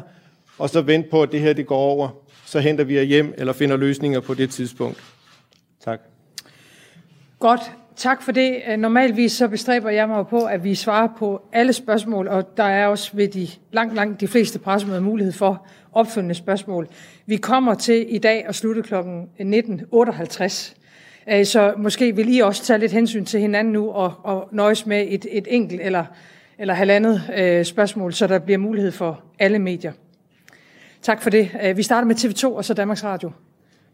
og 0.58 0.70
så 0.70 0.80
vente 0.80 1.10
på, 1.10 1.22
at 1.22 1.32
det 1.32 1.40
her 1.40 1.52
det 1.52 1.66
går 1.66 1.76
over. 1.76 2.08
Så 2.46 2.60
henter 2.60 2.84
vi 2.84 2.96
jer 2.96 3.02
hjem, 3.02 3.34
eller 3.38 3.52
finder 3.52 3.76
løsninger 3.76 4.20
på 4.20 4.34
det 4.34 4.50
tidspunkt. 4.50 5.02
Tak. 5.84 6.11
Godt, 7.42 7.72
tak 7.96 8.22
for 8.22 8.32
det. 8.32 8.62
Øh, 8.68 8.78
normalvis 8.78 9.32
så 9.32 9.48
bestræber 9.48 9.90
jeg 9.90 10.08
mig 10.08 10.26
på, 10.26 10.44
at 10.44 10.64
vi 10.64 10.74
svarer 10.74 11.08
på 11.18 11.42
alle 11.52 11.72
spørgsmål, 11.72 12.28
og 12.28 12.56
der 12.56 12.64
er 12.64 12.86
også 12.86 13.10
ved 13.12 13.28
de 13.28 13.48
langt, 13.72 13.94
langt 13.94 14.20
de 14.20 14.28
fleste 14.28 14.58
pressemøder 14.58 15.00
mulighed 15.00 15.32
for 15.32 15.66
opfølgende 15.92 16.34
spørgsmål. 16.34 16.88
Vi 17.26 17.36
kommer 17.36 17.74
til 17.74 18.14
i 18.14 18.18
dag 18.18 18.44
at 18.48 18.54
slutte 18.54 18.82
kl. 18.82 18.94
19.58. 18.94 20.74
Øh, 21.32 21.46
så 21.46 21.74
måske 21.76 22.16
vil 22.16 22.34
I 22.36 22.38
også 22.40 22.64
tage 22.64 22.78
lidt 22.78 22.92
hensyn 22.92 23.24
til 23.24 23.40
hinanden 23.40 23.72
nu 23.72 23.90
og, 23.90 24.12
og 24.22 24.48
nøjes 24.52 24.86
med 24.86 25.06
et, 25.08 25.26
et 25.30 25.46
enkelt 25.50 25.80
eller, 25.80 26.04
eller 26.58 26.74
halvandet 26.74 27.22
øh, 27.36 27.64
spørgsmål, 27.64 28.12
så 28.12 28.26
der 28.26 28.38
bliver 28.38 28.58
mulighed 28.58 28.92
for 28.92 29.24
alle 29.38 29.58
medier. 29.58 29.92
Tak 31.02 31.22
for 31.22 31.30
det. 31.30 31.50
Øh, 31.62 31.76
vi 31.76 31.82
starter 31.82 32.06
med 32.06 32.16
TV2 32.16 32.46
og 32.46 32.64
så 32.64 32.74
Danmarks 32.74 33.04
Radio. 33.04 33.30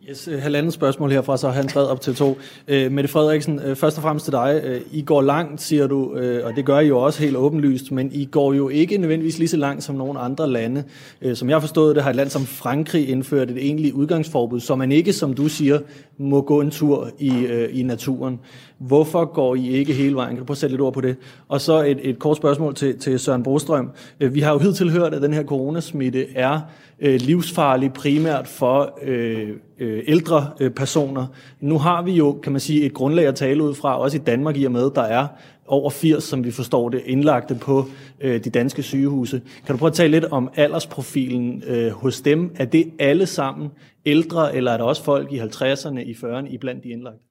Yes, 0.06 0.28
øh, 0.28 0.42
halvandet 0.42 0.72
spørgsmål 0.72 1.10
herfra, 1.10 1.36
så 1.36 1.48
han 1.48 1.68
træder 1.68 1.88
op 1.88 2.00
til 2.00 2.14
to. 2.14 2.38
Øh, 2.68 2.92
Mette 2.92 3.08
Frederiksen, 3.08 3.60
øh, 3.64 3.76
først 3.76 3.96
og 3.96 4.02
fremmest 4.02 4.24
til 4.24 4.32
dig. 4.32 4.60
Øh, 4.64 4.80
I 4.92 5.02
går 5.02 5.22
langt, 5.22 5.62
siger 5.62 5.86
du, 5.86 6.14
øh, 6.14 6.46
og 6.46 6.56
det 6.56 6.64
gør 6.64 6.78
I 6.78 6.86
jo 6.86 6.98
også 6.98 7.22
helt 7.22 7.36
åbenlyst, 7.36 7.92
men 7.92 8.10
I 8.12 8.24
går 8.24 8.52
jo 8.52 8.68
ikke 8.68 8.98
nødvendigvis 8.98 9.38
lige 9.38 9.48
så 9.48 9.56
langt 9.56 9.84
som 9.84 9.94
nogle 9.94 10.18
andre 10.18 10.50
lande. 10.50 10.84
Øh, 11.22 11.36
som 11.36 11.48
jeg 11.48 11.54
har 11.54 11.60
forstået 11.60 11.96
det, 11.96 12.02
har 12.02 12.10
et 12.10 12.16
land 12.16 12.30
som 12.30 12.46
Frankrig 12.46 13.08
indført 13.08 13.50
et 13.50 13.56
egentligt 13.56 13.94
udgangsforbud, 13.94 14.60
så 14.60 14.74
man 14.74 14.92
ikke, 14.92 15.12
som 15.12 15.34
du 15.34 15.48
siger, 15.48 15.78
må 16.18 16.40
gå 16.40 16.60
en 16.60 16.70
tur 16.70 17.10
i, 17.18 17.30
øh, 17.30 17.78
i 17.78 17.82
naturen. 17.82 18.40
Hvorfor 18.78 19.24
går 19.24 19.54
I 19.54 19.68
ikke 19.68 19.92
hele 19.92 20.14
vejen? 20.14 20.30
Kan 20.30 20.38
du 20.38 20.44
prøve 20.44 20.54
at 20.54 20.58
sætte 20.58 20.72
lidt 20.72 20.82
ord 20.82 20.92
på 20.92 21.00
det? 21.00 21.16
Og 21.48 21.60
så 21.60 21.82
et, 21.84 21.98
et 22.02 22.18
kort 22.18 22.36
spørgsmål 22.36 22.74
til, 22.74 22.98
til 22.98 23.18
Søren 23.18 23.42
Brostrøm. 23.42 23.90
Øh, 24.20 24.34
vi 24.34 24.40
har 24.40 24.52
jo 24.52 24.58
hidtil 24.58 24.90
hørt, 24.90 25.14
at 25.14 25.22
den 25.22 25.34
her 25.34 25.44
coronasmitte 25.44 26.26
er 26.34 26.60
øh, 27.00 27.20
livsfarlig 27.20 27.92
primært 27.92 28.48
for 28.48 28.98
øh, 29.02 29.48
øh, 29.78 30.02
ældre 30.06 30.50
øh, 30.60 30.70
personer. 30.70 31.26
Nu 31.60 31.78
har 31.78 32.02
vi 32.02 32.12
jo, 32.12 32.40
kan 32.42 32.52
man 32.52 32.60
sige, 32.60 32.84
et 32.84 32.94
grundlag 32.94 33.26
at 33.26 33.34
tale 33.34 33.62
ud 33.62 33.74
fra, 33.74 34.00
også 34.00 34.16
i 34.16 34.20
Danmark 34.20 34.56
i 34.56 34.64
og 34.64 34.72
med, 34.72 34.90
der 34.94 35.02
er 35.02 35.26
over 35.66 35.90
80, 35.90 36.24
som 36.24 36.44
vi 36.44 36.50
forstår 36.50 36.88
det, 36.88 37.02
indlagte 37.04 37.54
på 37.54 37.84
øh, 38.20 38.44
de 38.44 38.50
danske 38.50 38.82
sygehuse. 38.82 39.42
Kan 39.66 39.74
du 39.74 39.78
prøve 39.78 39.90
at 39.90 39.94
tale 39.94 40.10
lidt 40.10 40.24
om 40.24 40.50
aldersprofilen 40.56 41.62
øh, 41.66 41.92
hos 41.92 42.20
dem? 42.20 42.54
Er 42.56 42.64
det 42.64 42.90
alle 42.98 43.26
sammen 43.26 43.68
ældre, 44.06 44.56
eller 44.56 44.72
er 44.72 44.76
der 44.76 44.84
også 44.84 45.04
folk 45.04 45.32
i 45.32 45.38
50'erne, 45.38 45.98
i 45.98 46.12
40'erne, 46.12 46.46
i 46.46 46.58
blandt 46.58 46.84
de 46.84 46.88
indlagte? 46.88 47.27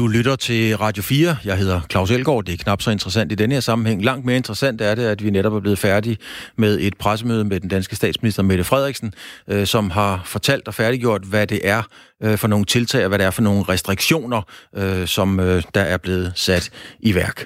Du 0.00 0.06
lytter 0.06 0.36
til 0.36 0.76
Radio 0.76 1.02
4. 1.02 1.36
Jeg 1.44 1.58
hedder 1.58 1.80
Claus 1.90 2.10
Elgaard. 2.10 2.44
Det 2.44 2.52
er 2.52 2.56
knap 2.56 2.82
så 2.82 2.90
interessant 2.90 3.32
i 3.32 3.34
denne 3.34 3.54
her 3.54 3.60
sammenhæng. 3.60 4.04
Langt 4.04 4.26
mere 4.26 4.36
interessant 4.36 4.80
er 4.80 4.94
det, 4.94 5.02
at 5.02 5.24
vi 5.24 5.30
netop 5.30 5.54
er 5.54 5.60
blevet 5.60 5.78
færdige 5.78 6.16
med 6.56 6.78
et 6.80 6.96
pressemøde 6.96 7.44
med 7.44 7.60
den 7.60 7.68
danske 7.68 7.96
statsminister 7.96 8.42
Mette 8.42 8.64
Frederiksen, 8.64 9.12
øh, 9.48 9.66
som 9.66 9.90
har 9.90 10.22
fortalt 10.26 10.68
og 10.68 10.74
færdiggjort, 10.74 11.24
hvad 11.24 11.46
det 11.46 11.60
er 11.68 11.82
øh, 12.22 12.38
for 12.38 12.48
nogle 12.48 12.64
tiltag, 12.64 13.02
og 13.02 13.08
hvad 13.08 13.18
det 13.18 13.26
er 13.26 13.30
for 13.30 13.42
nogle 13.42 13.62
restriktioner, 13.62 14.42
øh, 14.76 15.06
som 15.06 15.40
øh, 15.40 15.62
der 15.74 15.80
er 15.80 15.96
blevet 15.96 16.32
sat 16.34 16.70
i 17.00 17.14
værk. 17.14 17.44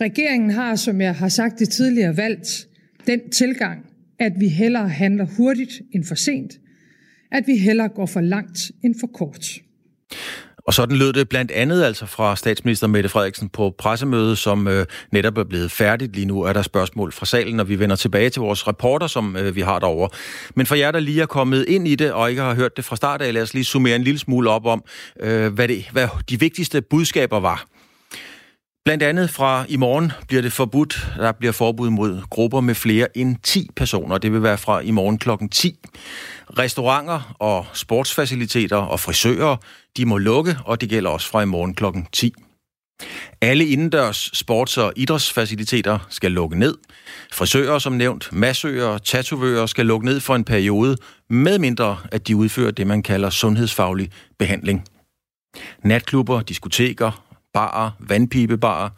Regeringen 0.00 0.50
har, 0.50 0.76
som 0.76 1.00
jeg 1.00 1.14
har 1.14 1.28
sagt 1.28 1.58
det 1.58 1.68
tidligere, 1.68 2.16
valgt 2.16 2.66
den 3.06 3.20
tilgang, 3.30 3.86
at 4.20 4.32
vi 4.38 4.48
hellere 4.48 4.88
handler 4.88 5.26
hurtigt 5.36 5.72
end 5.94 6.04
for 6.04 6.14
sent, 6.14 6.52
at 7.32 7.42
vi 7.46 7.56
hellere 7.56 7.88
går 7.88 8.06
for 8.06 8.20
langt 8.20 8.58
end 8.84 8.94
for 9.00 9.06
kort. 9.14 9.46
Og 10.66 10.74
sådan 10.74 10.96
lød 10.96 11.12
det 11.12 11.28
blandt 11.28 11.50
andet 11.50 11.84
altså 11.84 12.06
fra 12.06 12.36
statsminister 12.36 12.86
Mette 12.86 13.08
Frederiksen 13.08 13.48
på 13.48 13.74
pressemødet, 13.78 14.38
som 14.38 14.68
øh, 14.68 14.86
netop 15.12 15.38
er 15.38 15.44
blevet 15.44 15.70
færdigt. 15.70 16.14
Lige 16.14 16.26
nu 16.26 16.42
er 16.42 16.52
der 16.52 16.62
spørgsmål 16.62 17.12
fra 17.12 17.26
salen, 17.26 17.60
og 17.60 17.68
vi 17.68 17.78
vender 17.78 17.96
tilbage 17.96 18.30
til 18.30 18.40
vores 18.40 18.68
reporter, 18.68 19.06
som 19.06 19.36
øh, 19.36 19.56
vi 19.56 19.60
har 19.60 19.78
derovre. 19.78 20.08
Men 20.54 20.66
for 20.66 20.74
jer, 20.74 20.90
der 20.90 21.00
lige 21.00 21.22
er 21.22 21.26
kommet 21.26 21.64
ind 21.68 21.88
i 21.88 21.94
det, 21.94 22.12
og 22.12 22.30
ikke 22.30 22.42
har 22.42 22.54
hørt 22.54 22.76
det 22.76 22.84
fra 22.84 22.96
start 22.96 23.22
af, 23.22 23.34
lad 23.34 23.42
os 23.42 23.54
lige 23.54 23.64
summere 23.64 23.96
en 23.96 24.02
lille 24.02 24.18
smule 24.18 24.50
op 24.50 24.66
om, 24.66 24.84
øh, 25.20 25.52
hvad, 25.52 25.68
det, 25.68 25.88
hvad 25.92 26.08
de 26.30 26.40
vigtigste 26.40 26.82
budskaber 26.82 27.40
var. 27.40 27.66
Blandt 28.84 29.02
andet 29.02 29.30
fra 29.30 29.64
i 29.68 29.76
morgen 29.76 30.12
bliver 30.28 30.42
det 30.42 30.52
forbudt, 30.52 31.08
der 31.16 31.32
bliver 31.32 31.52
forbud 31.52 31.90
mod 31.90 32.22
grupper 32.30 32.60
med 32.60 32.74
flere 32.74 33.18
end 33.18 33.36
10 33.42 33.70
personer. 33.76 34.18
Det 34.18 34.32
vil 34.32 34.42
være 34.42 34.58
fra 34.58 34.80
i 34.80 34.90
morgen 34.90 35.18
klokken 35.18 35.48
10. 35.48 35.78
Restauranter 36.58 37.36
og 37.38 37.66
sportsfaciliteter 37.72 38.76
og 38.76 39.00
frisører, 39.00 39.56
de 39.96 40.06
må 40.06 40.18
lukke, 40.18 40.56
og 40.64 40.80
det 40.80 40.88
gælder 40.88 41.10
også 41.10 41.28
fra 41.28 41.42
i 41.42 41.46
morgen 41.46 41.74
klokken 41.74 42.06
10. 42.12 42.32
Alle 43.40 43.66
indendørs 43.66 44.30
sports- 44.34 44.78
og 44.80 44.92
idrætsfaciliteter 44.96 45.98
skal 46.08 46.32
lukke 46.32 46.58
ned. 46.58 46.78
Frisører, 47.32 47.78
som 47.78 47.92
nævnt, 47.92 48.32
massører 48.32 48.86
og 48.86 49.04
tatovører 49.04 49.66
skal 49.66 49.86
lukke 49.86 50.06
ned 50.06 50.20
for 50.20 50.34
en 50.34 50.44
periode, 50.44 50.96
medmindre 51.30 51.98
at 52.12 52.28
de 52.28 52.36
udfører 52.36 52.70
det, 52.70 52.86
man 52.86 53.02
kalder 53.02 53.30
sundhedsfaglig 53.30 54.10
behandling. 54.38 54.84
Natklubber, 55.82 56.40
diskoteker, 56.40 57.24
barer, 57.54 57.90
vandpibebarer, 58.00 58.88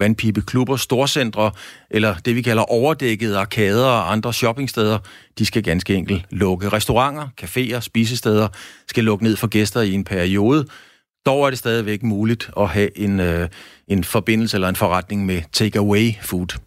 vandpibeklubber, 0.00 0.76
storcentre 0.76 1.50
eller 1.90 2.14
det, 2.14 2.36
vi 2.36 2.42
kalder 2.42 2.62
overdækkede 2.62 3.38
arkader 3.38 3.86
og 3.86 4.12
andre 4.12 4.32
shoppingsteder, 4.32 4.98
de 5.38 5.46
skal 5.46 5.62
ganske 5.62 5.94
enkelt 5.94 6.24
lukke. 6.30 6.68
Restauranter, 6.68 7.28
caféer, 7.42 7.80
spisesteder 7.80 8.48
skal 8.88 9.04
lukke 9.04 9.24
ned 9.24 9.36
for 9.36 9.46
gæster 9.46 9.80
i 9.80 9.92
en 9.92 10.04
periode. 10.04 10.66
Dog 11.26 11.46
er 11.46 11.50
det 11.50 11.58
stadigvæk 11.58 12.02
muligt 12.02 12.50
at 12.56 12.68
have 12.68 12.98
en, 12.98 13.20
øh, 13.20 13.48
en 13.88 14.04
forbindelse 14.04 14.56
eller 14.56 14.68
en 14.68 14.76
forretning 14.76 15.26
med 15.26 15.42
takeaway 15.52 16.12
food. 16.22 16.58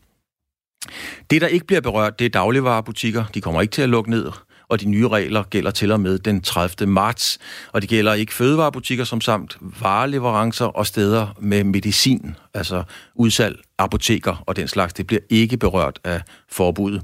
Det, 1.30 1.42
der 1.42 1.48
ikke 1.48 1.66
bliver 1.66 1.82
berørt, 1.82 2.20
det 2.20 2.26
er 2.26 2.30
dagligvarerbutikker. 2.30 3.26
De 3.34 3.42
kommer 3.42 3.62
ikke 3.62 3.72
til 3.72 3.82
at 3.82 3.90
lukke 3.90 4.10
ned 4.10 4.32
og 4.70 4.82
de 4.82 4.90
nye 4.90 5.08
regler 5.08 5.44
gælder 5.44 5.72
til 5.72 5.92
og 5.92 6.00
med 6.00 6.20
den 6.20 6.42
30. 6.42 6.88
marts. 6.88 7.40
Og 7.72 7.82
det 7.82 7.90
gælder 7.90 8.14
ikke 8.14 8.34
fødevarebutikker 8.34 9.04
som 9.04 9.22
samt 9.22 9.58
vareleverancer 9.82 10.66
og 10.66 10.88
steder 10.88 11.28
med 11.40 11.64
medicin, 11.64 12.36
altså 12.54 12.84
udsalg, 13.16 13.60
apoteker 13.78 14.44
og 14.48 14.56
den 14.56 14.68
slags. 14.68 14.94
Det 14.94 15.08
bliver 15.08 15.22
ikke 15.30 15.58
berørt 15.58 16.00
af 16.04 16.22
forbuddet. 16.50 17.02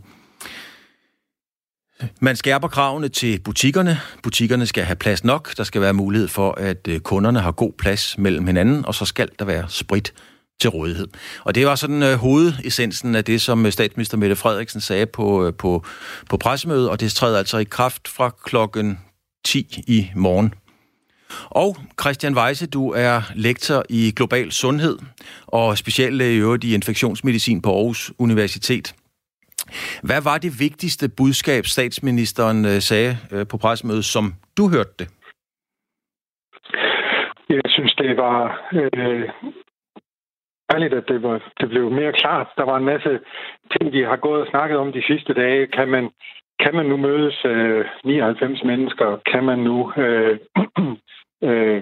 Man 2.20 2.36
skærper 2.36 2.68
kravene 2.68 3.10
til 3.10 3.40
butikkerne. 3.40 4.00
Butikkerne 4.24 4.66
skal 4.66 4.84
have 4.84 4.96
plads 4.96 5.24
nok. 5.24 5.58
Der 5.58 5.64
skal 5.64 5.82
være 5.82 5.94
mulighed 5.94 6.28
for, 6.28 6.52
at 6.52 6.88
øh, 6.88 7.00
kunderne 7.00 7.40
har 7.40 7.52
god 7.52 7.74
plads 7.78 8.18
mellem 8.18 8.48
hinanden, 8.48 8.86
og 8.86 8.96
så 8.96 9.06
skal 9.06 9.30
der 9.40 9.46
være 9.46 9.66
sprit 9.70 10.14
til 10.60 10.70
rådighed. 10.70 11.08
Og 11.44 11.56
det 11.56 11.66
var 11.66 11.76
sådan 11.76 12.04
øh, 12.04 12.16
hovedessensen 12.16 13.16
af 13.16 13.24
det, 13.24 13.42
som 13.42 13.66
øh, 13.66 13.72
statsminister 13.72 14.18
Mette 14.18 14.36
Frederiksen 14.36 14.82
sagde 14.82 15.06
på, 15.06 15.48
øh, 15.48 15.54
på, 15.54 15.86
på 16.30 16.38
pressemødet, 16.38 16.90
og 16.90 17.00
det 17.00 17.12
træder 17.12 17.38
altså 17.38 17.58
i 17.58 17.64
kraft 17.64 18.08
fra 18.08 18.30
klokken 18.30 19.00
10 19.46 19.84
i 19.88 20.12
morgen. 20.16 20.54
Og 21.46 21.76
Christian 22.02 22.38
Weise, 22.38 22.68
du 22.68 22.92
er 22.92 23.22
lektor 23.36 23.84
i 23.90 24.14
global 24.16 24.52
sundhed 24.52 24.98
og 25.48 25.78
speciallæge 25.78 26.36
i 26.36 26.40
øvrigt 26.40 26.64
i 26.64 26.74
infektionsmedicin 26.74 27.62
på 27.62 27.70
Aarhus 27.70 28.12
Universitet. 28.20 28.96
Hvad 30.04 30.22
var 30.22 30.38
det 30.38 30.60
vigtigste 30.60 31.10
budskab, 31.18 31.66
statsministeren 31.66 32.66
øh, 32.66 32.82
sagde 32.82 33.18
øh, 33.32 33.48
på 33.48 33.58
pressemødet, 33.58 34.06
som 34.06 34.34
du 34.58 34.70
hørte 34.70 34.94
det? 35.00 35.08
Jeg 37.50 37.62
synes, 37.68 37.94
det 37.96 38.18
var 38.18 38.70
øh, 38.74 39.24
dejligt, 40.72 40.94
at 40.94 41.08
det, 41.08 41.24
var, 41.24 41.52
det 41.60 41.70
blev 41.70 41.92
mere 41.92 42.14
klart. 42.14 42.48
Der 42.58 42.64
var 42.64 42.78
en 42.78 42.86
masse 42.86 43.20
ting, 43.72 43.94
de 43.94 44.06
har 44.06 44.16
gået 44.16 44.42
og 44.42 44.48
snakket 44.48 44.78
om 44.78 44.92
de 44.92 45.04
sidste 45.08 45.34
dage. 45.34 45.68
Kan 45.68 45.88
man, 45.88 46.10
kan 46.60 46.76
man 46.76 46.86
nu 46.86 46.98
mødes 46.98 47.46
øh, 47.46 47.86
99 48.04 48.64
mennesker? 48.64 49.18
Kan 49.32 49.44
man 49.44 49.60
nu 49.60 49.94
øh, 49.98 50.40
øh, 51.48 51.82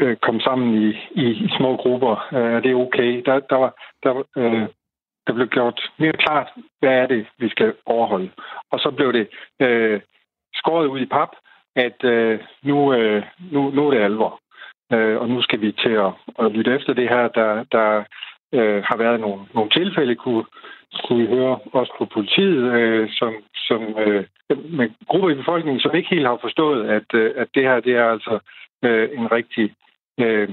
øh, 0.00 0.16
komme 0.16 0.40
sammen 0.40 0.82
i, 0.82 0.88
i, 1.10 1.26
i 1.30 1.48
små 1.58 1.76
grupper? 1.76 2.28
Øh, 2.32 2.52
er 2.56 2.60
det 2.60 2.74
okay? 2.74 3.22
Der, 3.26 3.40
der, 3.40 3.56
var, 3.56 3.72
der, 4.02 4.22
øh, 4.36 4.68
der 5.26 5.32
blev 5.32 5.46
gjort 5.46 5.90
mere 5.98 6.12
klart, 6.12 6.48
hvad 6.80 6.90
er 6.90 7.06
det, 7.06 7.26
vi 7.38 7.48
skal 7.48 7.74
overholde. 7.86 8.30
Og 8.72 8.78
så 8.80 8.90
blev 8.90 9.12
det 9.12 9.28
øh, 9.60 10.00
skåret 10.54 10.86
ud 10.86 11.00
i 11.00 11.06
pap, 11.06 11.28
at 11.76 12.04
øh, 12.04 12.40
nu, 12.62 12.94
øh, 12.94 13.22
nu, 13.52 13.70
nu 13.70 13.86
er 13.86 13.90
det 13.90 14.04
alvor. 14.04 14.40
Øh, 14.92 15.20
og 15.20 15.28
nu 15.28 15.42
skal 15.42 15.60
vi 15.60 15.72
til 15.72 15.94
at, 16.06 16.12
at 16.38 16.52
lytte 16.52 16.74
efter 16.74 16.92
det 16.92 17.08
her. 17.08 17.28
Der, 17.28 17.64
der 17.72 18.04
øh, 18.52 18.82
har 18.88 18.96
været 18.96 19.20
nogle, 19.20 19.40
nogle 19.54 19.70
tilfælde, 19.70 20.14
kunne, 20.14 20.44
kunne 21.04 21.18
vi 21.22 21.26
høre 21.26 21.58
også 21.72 21.92
på 21.98 22.04
politiet, 22.04 22.72
øh, 22.72 23.08
som, 23.10 23.34
som 23.54 23.80
øh, 23.98 24.24
med 24.78 24.90
grupper 25.08 25.30
i 25.30 25.34
befolkningen, 25.34 25.80
som 25.80 25.94
ikke 25.94 26.10
helt 26.10 26.26
har 26.26 26.38
forstået, 26.40 26.88
at, 26.88 27.14
øh, 27.14 27.32
at 27.36 27.48
det 27.54 27.62
her 27.62 27.80
det 27.80 27.96
er 27.96 28.04
altså 28.04 28.38
øh, 28.84 29.08
en 29.18 29.32
rigtig 29.32 29.74
øh, 30.20 30.48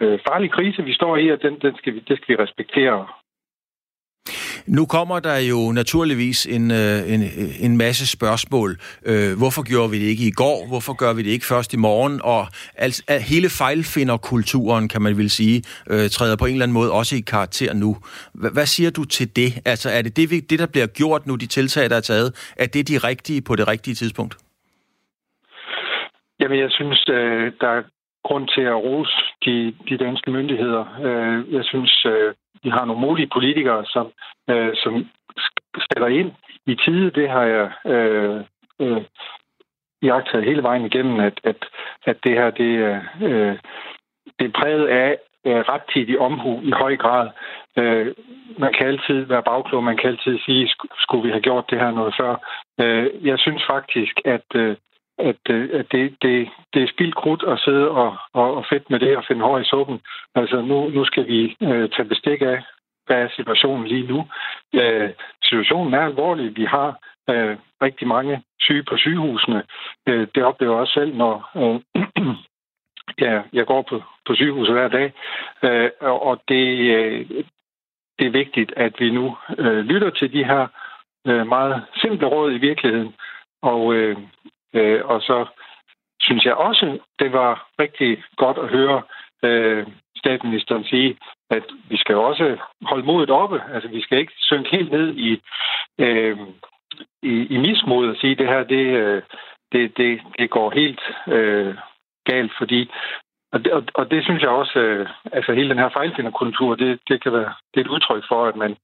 øh, 0.00 0.18
farlig 0.28 0.50
krise, 0.50 0.84
vi 0.84 0.94
står 0.94 1.16
i, 1.16 1.28
og 1.28 1.42
den, 1.42 1.58
den 1.62 1.76
skal 1.76 1.94
vi, 1.94 2.00
det 2.08 2.16
skal 2.16 2.38
vi 2.38 2.42
respektere. 2.42 3.06
Nu 4.68 4.86
kommer 4.86 5.20
der 5.20 5.38
jo 5.38 5.72
naturligvis 5.72 6.46
en, 6.46 6.70
øh, 6.70 7.12
en, 7.14 7.22
øh, 7.22 7.64
en 7.66 7.76
masse 7.76 8.06
spørgsmål. 8.16 8.70
Øh, 9.06 9.38
hvorfor 9.38 9.62
gjorde 9.70 9.90
vi 9.90 9.98
det 9.98 10.08
ikke 10.12 10.26
i 10.26 10.30
går? 10.30 10.66
Hvorfor 10.68 10.92
gør 11.02 11.12
vi 11.12 11.22
det 11.22 11.30
ikke 11.30 11.46
først 11.46 11.74
i 11.74 11.76
morgen? 11.76 12.20
Og 12.24 12.46
altså, 12.76 13.02
hele 13.32 13.48
fejlfinderkulturen, 13.60 14.88
kan 14.88 15.02
man 15.02 15.18
vil 15.18 15.30
sige, 15.30 15.62
træder 16.16 16.36
på 16.36 16.46
en 16.46 16.52
eller 16.52 16.62
anden 16.62 16.78
måde 16.80 16.92
også 16.92 17.16
i 17.16 17.20
karakter 17.20 17.74
nu. 17.74 17.96
Hvad 18.54 18.66
siger 18.66 18.90
du 18.90 19.04
til 19.04 19.36
det? 19.36 19.50
Altså 19.64 19.88
er 19.90 20.02
det 20.02 20.16
det, 20.16 20.50
det, 20.50 20.58
der 20.58 20.66
bliver 20.66 20.86
gjort 20.86 21.26
nu, 21.26 21.34
de 21.34 21.46
tiltag, 21.46 21.90
der 21.90 21.96
er 21.96 22.00
taget, 22.00 22.52
er 22.56 22.66
det 22.66 22.88
de 22.88 22.98
rigtige 22.98 23.42
på 23.42 23.56
det 23.56 23.68
rigtige 23.68 23.94
tidspunkt? 23.94 24.34
Jamen, 26.40 26.58
jeg 26.58 26.70
synes, 26.70 27.04
der 27.60 27.68
er 27.76 27.82
grund 28.24 28.48
til 28.54 28.64
at 28.72 28.76
rose 28.88 29.16
de, 29.44 29.74
de 29.88 29.96
danske 30.04 30.30
myndigheder. 30.30 30.84
Jeg 31.56 31.64
synes, 31.64 32.06
vi 32.62 32.70
har 32.70 32.84
nogle 32.84 33.00
mulige 33.00 33.30
politikere, 33.32 33.84
som, 33.86 34.12
øh, 34.50 34.70
som 34.76 35.08
sætter 35.90 36.06
ind 36.06 36.32
i 36.66 36.74
tide. 36.74 37.10
Det 37.10 37.30
har 37.30 37.42
jeg 37.42 37.70
øh, 37.92 38.40
øh, 38.80 39.02
jagtet 40.02 40.44
hele 40.44 40.62
vejen 40.62 40.86
igennem, 40.86 41.20
at, 41.20 41.40
at, 41.44 41.56
at 42.04 42.16
det 42.24 42.32
her 42.32 42.50
det, 42.50 42.72
øh, 43.22 43.58
det 44.38 44.46
er 44.46 44.58
præget 44.60 44.86
af 44.86 45.18
øh, 45.46 45.60
rettidig 45.60 46.18
omhu 46.18 46.60
i 46.62 46.70
høj 46.70 46.96
grad. 46.96 47.28
Øh, 47.76 48.14
man 48.58 48.72
kan 48.72 48.86
altid 48.86 49.24
være 49.24 49.42
bagklog, 49.42 49.84
man 49.84 49.96
kan 49.96 50.10
altid 50.10 50.38
sige, 50.38 50.70
skulle 50.98 51.24
vi 51.24 51.30
have 51.30 51.46
gjort 51.48 51.70
det 51.70 51.80
her 51.80 51.90
noget 51.90 52.14
før. 52.20 52.32
Øh, 52.80 53.26
jeg 53.26 53.38
synes 53.38 53.62
faktisk, 53.70 54.20
at, 54.24 54.48
øh, 54.54 54.76
at, 55.18 55.42
øh, 55.50 55.70
at 55.72 55.86
det, 55.92 56.16
det, 56.22 56.48
det 56.74 56.82
er 56.82 56.92
spildt 56.94 57.14
krudt 57.14 57.44
at 57.48 57.60
sidde 57.60 57.90
og, 57.90 58.16
og, 58.32 58.54
og 58.56 58.64
fedt 58.70 58.90
med 58.90 59.00
det 59.00 59.16
og 59.16 59.24
finde 59.28 59.42
hår 59.42 59.58
i 59.58 59.64
suppen. 59.64 60.00
Altså 60.34 60.60
nu, 60.60 60.88
nu 60.88 61.04
skal 61.04 61.26
vi 61.26 61.56
øh, 61.62 61.90
tage 61.90 62.08
bestik 62.08 62.42
af, 62.42 62.62
hvad 63.06 63.16
er 63.16 63.28
situationen 63.36 63.86
lige 63.86 64.06
nu. 64.06 64.24
Øh, 64.74 65.10
situationen 65.42 65.94
er 65.94 66.00
alvorlig. 66.00 66.56
Vi 66.56 66.64
har 66.64 66.98
øh, 67.30 67.56
rigtig 67.82 68.08
mange 68.08 68.42
syge 68.60 68.82
på 68.82 68.96
sygehusene. 68.96 69.62
Øh, 70.08 70.26
det 70.34 70.44
oplever 70.44 70.72
jeg 70.72 70.80
også 70.80 70.92
selv, 70.92 71.14
når 71.14 71.50
øh, 71.56 71.80
ja, 73.24 73.42
jeg 73.52 73.66
går 73.66 73.82
på, 73.82 74.02
på 74.26 74.34
sygehuset 74.34 74.74
hver 74.74 74.88
dag. 74.88 75.12
Øh, 75.62 75.90
og 76.00 76.42
det, 76.48 76.66
øh, 76.96 77.44
det 78.18 78.26
er 78.26 78.30
vigtigt, 78.30 78.72
at 78.76 78.94
vi 78.98 79.10
nu 79.10 79.36
øh, 79.58 79.78
lytter 79.78 80.10
til 80.10 80.32
de 80.32 80.44
her 80.44 80.66
øh, 81.26 81.46
meget 81.46 81.84
simple 81.96 82.26
råd 82.26 82.52
i 82.52 82.58
virkeligheden. 82.58 83.14
Og, 83.62 83.94
øh, 83.94 84.16
øh, 84.78 85.00
og 85.04 85.20
så 85.22 85.46
synes 86.20 86.44
jeg 86.44 86.54
også, 86.54 86.98
det 87.18 87.32
var 87.32 87.68
rigtig 87.78 88.22
godt 88.36 88.58
at 88.58 88.68
høre 88.68 89.02
øh, 89.42 89.86
statsministeren 90.16 90.84
sige, 90.84 91.18
at 91.50 91.62
vi 91.88 91.96
skal 91.96 92.16
også 92.16 92.56
holde 92.82 93.06
modet 93.06 93.30
oppe. 93.30 93.62
Altså, 93.74 93.88
vi 93.88 94.00
skal 94.02 94.18
ikke 94.18 94.32
synke 94.36 94.70
helt 94.76 94.92
ned 94.92 95.14
i, 95.16 95.40
øh, 95.98 96.38
i, 97.22 97.46
i 97.54 97.56
mismod 97.56 98.08
og 98.08 98.16
sige, 98.16 98.32
at 98.32 98.38
det 98.38 98.46
her, 98.46 98.62
det, 98.64 98.86
øh, 99.02 99.22
det, 99.72 99.96
det, 99.96 100.20
det 100.38 100.50
går 100.50 100.70
helt 100.70 101.00
øh, 101.26 101.74
galt, 102.24 102.52
fordi 102.58 102.90
og 103.52 103.64
det, 103.64 103.72
og, 103.72 103.82
og 103.94 104.10
det 104.10 104.24
synes 104.24 104.42
jeg 104.42 104.50
også, 104.50 104.78
øh, 104.78 105.08
altså 105.32 105.52
hele 105.52 105.68
den 105.68 105.78
her 105.78 105.88
fejlfinderkultur, 105.88 106.74
det, 106.74 107.00
det 107.08 107.22
kan 107.22 107.32
være 107.32 107.52
det 107.74 107.80
er 107.80 107.84
et 107.84 107.94
udtryk 107.96 108.24
for, 108.28 108.46
at 108.46 108.56
man, 108.56 108.76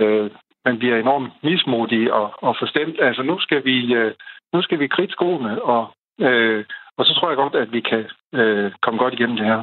øh, 0.00 0.30
man 0.64 0.78
bliver 0.78 0.96
enormt 0.96 1.32
mismodig 1.42 2.12
og, 2.12 2.34
og 2.42 2.56
forstemt. 2.58 3.00
Altså 3.00 3.22
nu 3.22 3.38
skal 3.38 3.64
vi, 3.64 3.94
øh, 3.94 4.14
nu 4.52 4.62
skal 4.62 4.78
vi 4.78 4.86
kridte 4.94 5.12
skoene, 5.12 5.62
og, 5.62 5.82
øh, 6.20 6.64
og 6.98 7.04
så 7.06 7.14
tror 7.14 7.28
jeg 7.28 7.36
godt, 7.36 7.54
at 7.54 7.72
vi 7.72 7.80
kan 7.80 8.04
øh, 8.34 8.72
komme 8.82 8.98
godt 8.98 9.14
igennem 9.14 9.36
det 9.36 9.46
her. 9.46 9.62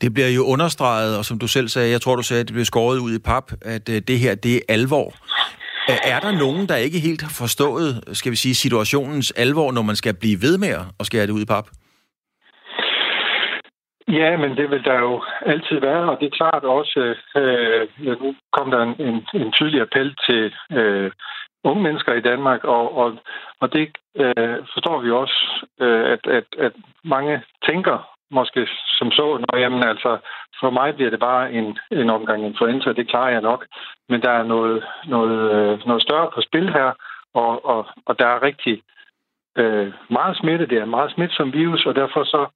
Det 0.00 0.14
bliver 0.14 0.28
jo 0.28 0.42
understreget, 0.54 1.18
og 1.18 1.24
som 1.24 1.38
du 1.38 1.48
selv 1.48 1.68
sagde, 1.68 1.90
jeg 1.90 2.00
tror, 2.00 2.16
du 2.16 2.22
sagde, 2.22 2.40
at 2.40 2.48
det 2.48 2.54
bliver 2.54 2.72
skåret 2.72 2.98
ud 2.98 3.12
i 3.14 3.18
pap, 3.18 3.52
at 3.62 3.88
øh, 3.88 4.02
det 4.08 4.18
her, 4.18 4.34
det 4.34 4.56
er 4.56 4.60
alvor. 4.68 5.08
Er 6.14 6.20
der 6.20 6.38
nogen, 6.44 6.68
der 6.68 6.76
ikke 6.76 6.98
helt 6.98 7.22
har 7.22 7.34
forstået, 7.42 7.90
skal 8.12 8.32
vi 8.32 8.36
sige, 8.36 8.54
situationens 8.54 9.30
alvor, 9.30 9.72
når 9.72 9.82
man 9.82 9.96
skal 9.96 10.14
blive 10.20 10.38
ved 10.42 10.58
med 10.58 10.74
at 11.00 11.06
skære 11.06 11.26
det 11.26 11.32
ud 11.32 11.42
i 11.42 11.52
pap? 11.54 11.66
Ja, 14.08 14.36
men 14.36 14.50
det 14.56 14.70
vil 14.70 14.84
der 14.84 14.98
jo 14.98 15.22
altid 15.46 15.76
være, 15.80 16.10
og 16.10 16.16
det 16.20 16.26
er 16.26 16.38
klart 16.40 16.64
også, 16.64 17.14
øh, 17.36 17.88
nu 18.22 18.34
kom 18.52 18.70
der 18.70 18.82
en, 18.82 18.94
en, 19.06 19.16
en 19.34 19.52
tydelig 19.52 19.80
appel 19.80 20.16
til 20.26 20.54
øh, 20.72 21.10
unge 21.64 21.82
mennesker 21.82 22.12
i 22.14 22.20
Danmark, 22.20 22.64
og, 22.64 22.96
og, 22.96 23.18
og 23.60 23.72
det 23.72 23.96
øh, 24.16 24.58
forstår 24.72 25.00
vi 25.00 25.10
også, 25.10 25.66
øh, 25.80 26.12
at, 26.12 26.26
at, 26.26 26.44
at 26.58 26.72
mange 27.04 27.42
tænker 27.66 28.10
måske 28.30 28.68
som 28.98 29.10
så, 29.10 29.26
når 29.38 29.58
jamen 29.58 29.82
altså, 29.82 30.18
for 30.60 30.70
mig 30.70 30.94
bliver 30.94 31.10
det 31.10 31.20
bare 31.20 31.52
en, 31.52 31.78
en 31.90 32.10
omgang 32.10 32.46
influenza, 32.46 32.92
det 32.92 33.08
klarer 33.08 33.30
jeg 33.30 33.40
nok. 33.40 33.66
Men 34.08 34.22
der 34.22 34.30
er 34.30 34.42
noget, 34.42 34.84
noget, 35.06 35.52
øh, 35.54 35.86
noget 35.86 36.02
større 36.02 36.30
på 36.34 36.40
spil 36.40 36.72
her, 36.72 36.92
og, 37.34 37.64
og, 37.64 37.86
og 38.06 38.18
der 38.18 38.26
er 38.26 38.42
rigtig 38.42 38.82
øh, 39.58 39.92
meget 40.10 40.36
smitte. 40.36 40.66
Det 40.66 40.78
er 40.78 40.82
en 40.82 40.90
meget 40.90 41.12
smitsom 41.12 41.52
virus, 41.52 41.86
og 41.86 41.94
derfor 41.94 42.24
så, 42.24 42.46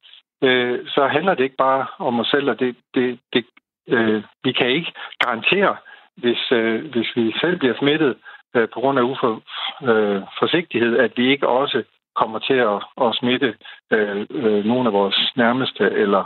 øh, 0.43 0.79
så 0.87 1.07
handler 1.07 1.33
det 1.33 1.43
ikke 1.43 1.63
bare 1.67 1.85
om 1.99 2.19
os 2.19 2.27
selv, 2.27 2.49
og 2.49 2.59
det, 2.59 2.75
det, 2.93 3.19
det, 3.33 3.45
øh, 3.87 4.23
vi 4.43 4.51
kan 4.51 4.67
ikke 4.69 4.93
garantere, 5.19 5.75
hvis, 6.17 6.51
øh, 6.51 6.91
hvis 6.91 7.15
vi 7.15 7.33
selv 7.41 7.57
bliver 7.57 7.77
smittet 7.79 8.17
øh, 8.55 8.67
på 8.73 8.79
grund 8.79 8.99
af 8.99 9.03
uforsigtighed, 9.03 10.93
øh, 10.97 11.03
at 11.03 11.11
vi 11.17 11.29
ikke 11.31 11.47
også 11.47 11.83
kommer 12.15 12.39
til 12.39 12.53
at, 12.53 12.79
at 13.05 13.15
smitte 13.19 13.55
øh, 13.91 14.25
øh, 14.29 14.65
nogle 14.65 14.87
af 14.89 14.93
vores 14.93 15.31
nærmeste 15.35 15.83
eller 15.83 16.23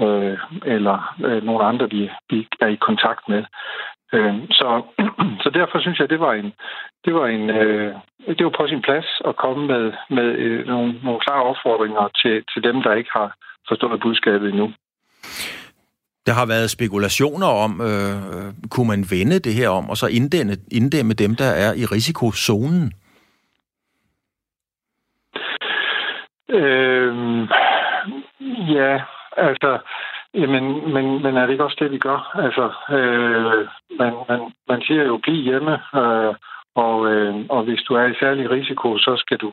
øh, 0.00 0.38
eller 0.64 1.16
øh, 1.24 1.42
nogle 1.44 1.64
andre, 1.64 1.90
vi, 1.90 2.10
vi 2.30 2.48
er 2.60 2.66
i 2.66 2.74
kontakt 2.88 3.28
med. 3.28 3.44
Øh, 4.12 4.34
så, 4.50 4.82
så 5.42 5.50
derfor 5.50 5.80
synes 5.80 5.98
jeg, 5.98 6.10
det 6.10 6.20
var 6.20 6.32
en, 6.32 6.52
det 7.04 7.14
var 7.14 7.26
en, 7.26 7.50
øh, 7.50 7.94
det 8.28 8.44
var 8.44 8.54
på 8.58 8.66
sin 8.68 8.82
plads 8.82 9.08
at 9.24 9.36
komme 9.36 9.66
med, 9.66 9.92
med 10.10 10.28
øh, 10.44 10.66
nogle, 10.66 10.94
nogle 11.02 11.20
klare 11.20 11.42
opfordringer 11.42 12.08
til, 12.22 12.44
til 12.52 12.62
dem, 12.62 12.82
der 12.82 12.94
ikke 12.94 13.10
har 13.12 13.34
forstået 13.68 14.00
budskabet 14.00 14.48
endnu. 14.48 14.72
Der 16.28 16.34
har 16.34 16.46
været 16.46 16.70
spekulationer 16.70 17.50
om, 17.64 17.72
øh, 17.80 18.16
øh, 18.32 18.50
kunne 18.70 18.88
man 18.92 19.04
vende 19.10 19.38
det 19.46 19.54
her 19.54 19.68
om, 19.68 19.90
og 19.90 19.96
så 19.96 20.06
inddæmme, 20.06 20.54
inddæmme 20.78 21.14
dem, 21.14 21.32
der 21.34 21.50
er 21.64 21.72
i 21.82 21.84
risikozonen? 21.94 22.84
Øh, 26.58 27.12
ja, 28.76 28.92
altså, 29.36 29.78
jamen, 30.34 30.64
men, 30.94 31.22
men 31.22 31.36
er 31.36 31.42
det 31.46 31.52
ikke 31.52 31.64
også 31.64 31.76
det, 31.80 31.90
vi 31.90 31.98
gør? 31.98 32.20
Altså, 32.44 32.66
øh, 32.96 33.66
man, 34.00 34.12
man, 34.28 34.40
man 34.68 34.80
siger 34.82 35.04
jo, 35.04 35.20
bliv 35.22 35.42
hjemme, 35.42 35.72
øh, 35.72 36.34
og, 36.74 36.96
øh, 37.12 37.34
og 37.48 37.62
hvis 37.64 37.82
du 37.88 37.94
er 37.94 38.06
i 38.06 38.20
særlig 38.20 38.50
risiko, 38.50 38.98
så 38.98 39.16
skal 39.16 39.38
du 39.38 39.52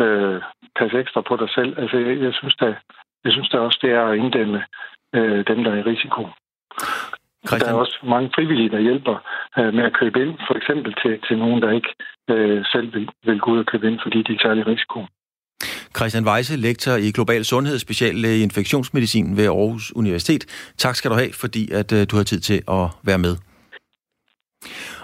øh, 0.00 0.40
passe 0.78 0.98
ekstra 0.98 1.20
på 1.20 1.36
dig 1.36 1.50
selv. 1.50 1.78
Altså, 1.80 1.96
jeg, 1.96 2.20
jeg 2.22 2.34
synes 2.34 2.56
da, 2.56 2.66
jeg 3.24 3.32
synes 3.32 3.48
da 3.48 3.58
også, 3.58 3.78
det 3.82 3.90
er 3.92 4.04
at 4.04 4.18
inddæmme 4.18 4.62
øh, 5.16 5.38
dem, 5.50 5.58
der 5.64 5.70
er 5.72 5.78
i 5.78 5.88
risiko. 5.92 6.22
Christian. 7.46 7.60
Der 7.60 7.76
er 7.76 7.82
også 7.84 7.98
mange 8.14 8.30
frivillige, 8.34 8.70
der 8.70 8.80
hjælper 8.88 9.16
øh, 9.58 9.74
med 9.74 9.84
at 9.84 9.96
købe 10.00 10.16
ind, 10.24 10.32
for 10.48 10.54
eksempel 10.60 10.94
til, 11.02 11.12
til 11.28 11.38
nogen, 11.38 11.62
der 11.62 11.70
ikke 11.78 11.92
øh, 12.30 12.64
selv 12.72 12.94
vil, 12.94 13.08
vil 13.24 13.40
gå 13.40 13.50
ud 13.52 13.58
og 13.58 13.66
købe 13.66 13.86
ind, 13.88 13.98
fordi 14.02 14.18
de 14.22 14.32
er 14.32 14.36
i 14.36 14.44
særlig 14.46 14.66
risiko. 14.66 14.98
Christian 15.96 16.24
Weise, 16.28 16.56
lektor 16.56 16.94
i 17.06 17.10
global 17.10 17.44
sundhed, 17.44 17.78
speciallæge 17.78 18.38
i 18.38 18.42
infektionsmedicin 18.42 19.36
ved 19.36 19.44
Aarhus 19.44 19.92
Universitet. 19.96 20.72
Tak 20.78 20.94
skal 20.94 21.10
du 21.10 21.16
have, 21.16 21.32
fordi 21.32 21.72
at, 21.72 21.92
uh, 21.92 21.98
du 22.10 22.16
har 22.16 22.24
tid 22.24 22.40
til 22.40 22.62
at 22.68 22.86
være 23.04 23.18
med. 23.18 23.36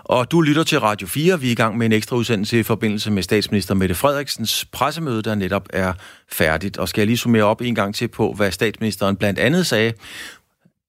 Og 0.04 0.30
du 0.30 0.40
lytter 0.40 0.62
til 0.62 0.80
Radio 0.80 1.06
4. 1.06 1.40
Vi 1.40 1.46
er 1.48 1.52
i 1.52 1.54
gang 1.54 1.78
med 1.78 1.86
en 1.86 1.92
ekstra 1.92 2.16
udsendelse 2.16 2.58
i 2.58 2.62
forbindelse 2.62 3.10
med 3.10 3.22
statsminister 3.22 3.74
Mette 3.74 3.94
Frederiksens 3.94 4.64
pressemøde, 4.72 5.22
der 5.22 5.34
netop 5.34 5.68
er 5.70 5.92
færdigt. 6.28 6.76
Og 6.76 6.88
skal 6.88 7.00
jeg 7.00 7.06
lige 7.06 7.16
summere 7.16 7.44
op 7.44 7.60
en 7.60 7.74
gang 7.74 7.94
til 7.94 8.08
på, 8.08 8.32
hvad 8.32 8.50
statsministeren 8.50 9.16
blandt 9.16 9.38
andet 9.38 9.66
sagde 9.66 9.92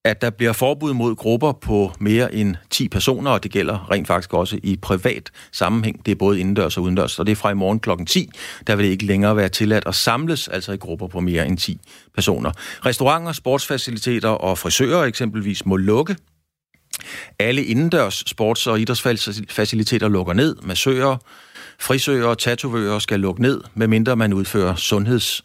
at 0.06 0.22
der 0.22 0.30
bliver 0.30 0.54
forbud 0.54 0.94
mod 0.94 1.16
grupper 1.16 1.52
på 1.52 1.92
mere 2.00 2.34
end 2.34 2.56
10 2.70 2.90
personer, 2.90 3.32
og 3.32 3.44
det 3.44 3.52
gælder 3.52 3.92
rent 3.92 4.08
faktisk 4.08 4.34
også 4.34 4.60
i 4.64 4.78
privat 4.78 5.32
sammenhæng. 5.52 6.06
Det 6.06 6.12
er 6.12 6.16
både 6.16 6.40
indendørs 6.40 6.78
og 6.78 6.84
udendørs, 6.84 7.20
og 7.20 7.26
det 7.26 7.32
er 7.32 7.36
fra 7.36 7.52
i 7.52 7.54
morgen 7.54 7.80
kl. 7.80 7.90
10. 8.08 8.30
Der 8.68 8.76
vil 8.76 8.86
det 8.86 8.92
ikke 8.92 9.06
længere 9.06 9.36
være 9.36 9.50
tilladt 9.50 9.88
at 9.88 9.96
samles, 9.96 10.48
altså 10.48 10.72
i 10.72 10.78
grupper 10.78 11.08
på 11.08 11.20
mere 11.20 11.48
end 11.48 11.58
10 11.58 11.80
personer. 12.16 12.52
Restauranter, 12.86 13.32
sportsfaciliteter 13.32 14.30
og 14.30 14.58
frisører 14.58 15.04
eksempelvis 15.04 15.66
må 15.66 15.78
lukke. 15.78 16.16
Alle 17.40 17.64
indendørs 17.64 18.24
sports- 18.28 18.68
og 18.68 18.80
idrætsfaciliteter 18.80 20.08
lukker 20.08 20.34
ned. 20.34 20.56
Massører, 20.62 21.18
frisører 21.80 22.28
og 22.28 22.38
tatovører 22.38 23.00
skal 23.00 23.20
lukke 23.20 23.42
ned, 23.42 23.62
medmindre 23.76 24.16
man 24.16 24.34
udfører 24.34 24.76
sundheds- 24.76 25.42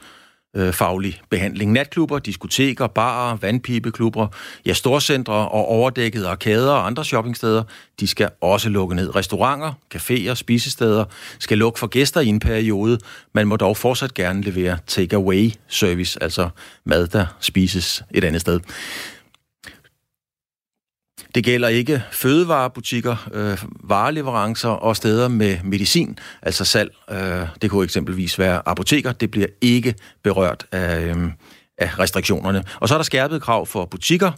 faglig 0.72 1.14
øh, 1.14 1.28
behandling. 1.30 1.72
Natklubber, 1.72 2.18
diskoteker, 2.18 2.86
barer, 2.86 3.36
vandpibeklubber, 3.36 4.26
ja, 4.66 4.72
storcentre 4.72 5.34
og 5.34 5.66
overdækkede 5.66 6.28
arkader 6.28 6.72
og 6.72 6.86
andre 6.86 7.04
shoppingsteder, 7.04 7.62
de 8.00 8.06
skal 8.06 8.28
også 8.40 8.68
lukke 8.68 8.94
ned. 8.94 9.16
Restauranter, 9.16 9.72
caféer, 9.94 10.34
spisesteder 10.34 11.04
skal 11.38 11.58
lukke 11.58 11.78
for 11.78 11.86
gæster 11.86 12.20
i 12.20 12.26
en 12.26 12.40
periode. 12.40 12.98
Man 13.34 13.46
må 13.46 13.56
dog 13.56 13.76
fortsat 13.76 14.14
gerne 14.14 14.42
levere 14.42 14.78
take-away 14.86 15.52
service, 15.68 16.22
altså 16.22 16.48
mad, 16.84 17.06
der 17.06 17.26
spises 17.40 18.02
et 18.14 18.24
andet 18.24 18.40
sted. 18.40 18.60
Det 21.34 21.44
gælder 21.44 21.68
ikke 21.68 22.02
fødevarebutikker, 22.12 23.28
øh, 23.32 23.58
vareleverancer 23.82 24.68
og 24.68 24.96
steder 24.96 25.28
med 25.28 25.58
medicin, 25.64 26.18
altså 26.42 26.64
salg. 26.64 26.94
Øh, 27.10 27.46
det 27.62 27.70
kunne 27.70 27.84
eksempelvis 27.84 28.38
være 28.38 28.62
apoteker. 28.66 29.12
Det 29.12 29.30
bliver 29.30 29.46
ikke 29.60 29.94
berørt 30.22 30.66
af, 30.72 31.00
øh, 31.00 31.30
af 31.78 31.98
restriktionerne. 31.98 32.64
Og 32.80 32.88
så 32.88 32.94
er 32.94 32.98
der 32.98 33.02
skærpet 33.02 33.42
krav 33.42 33.66
for 33.66 33.84
butikker. 33.84 34.32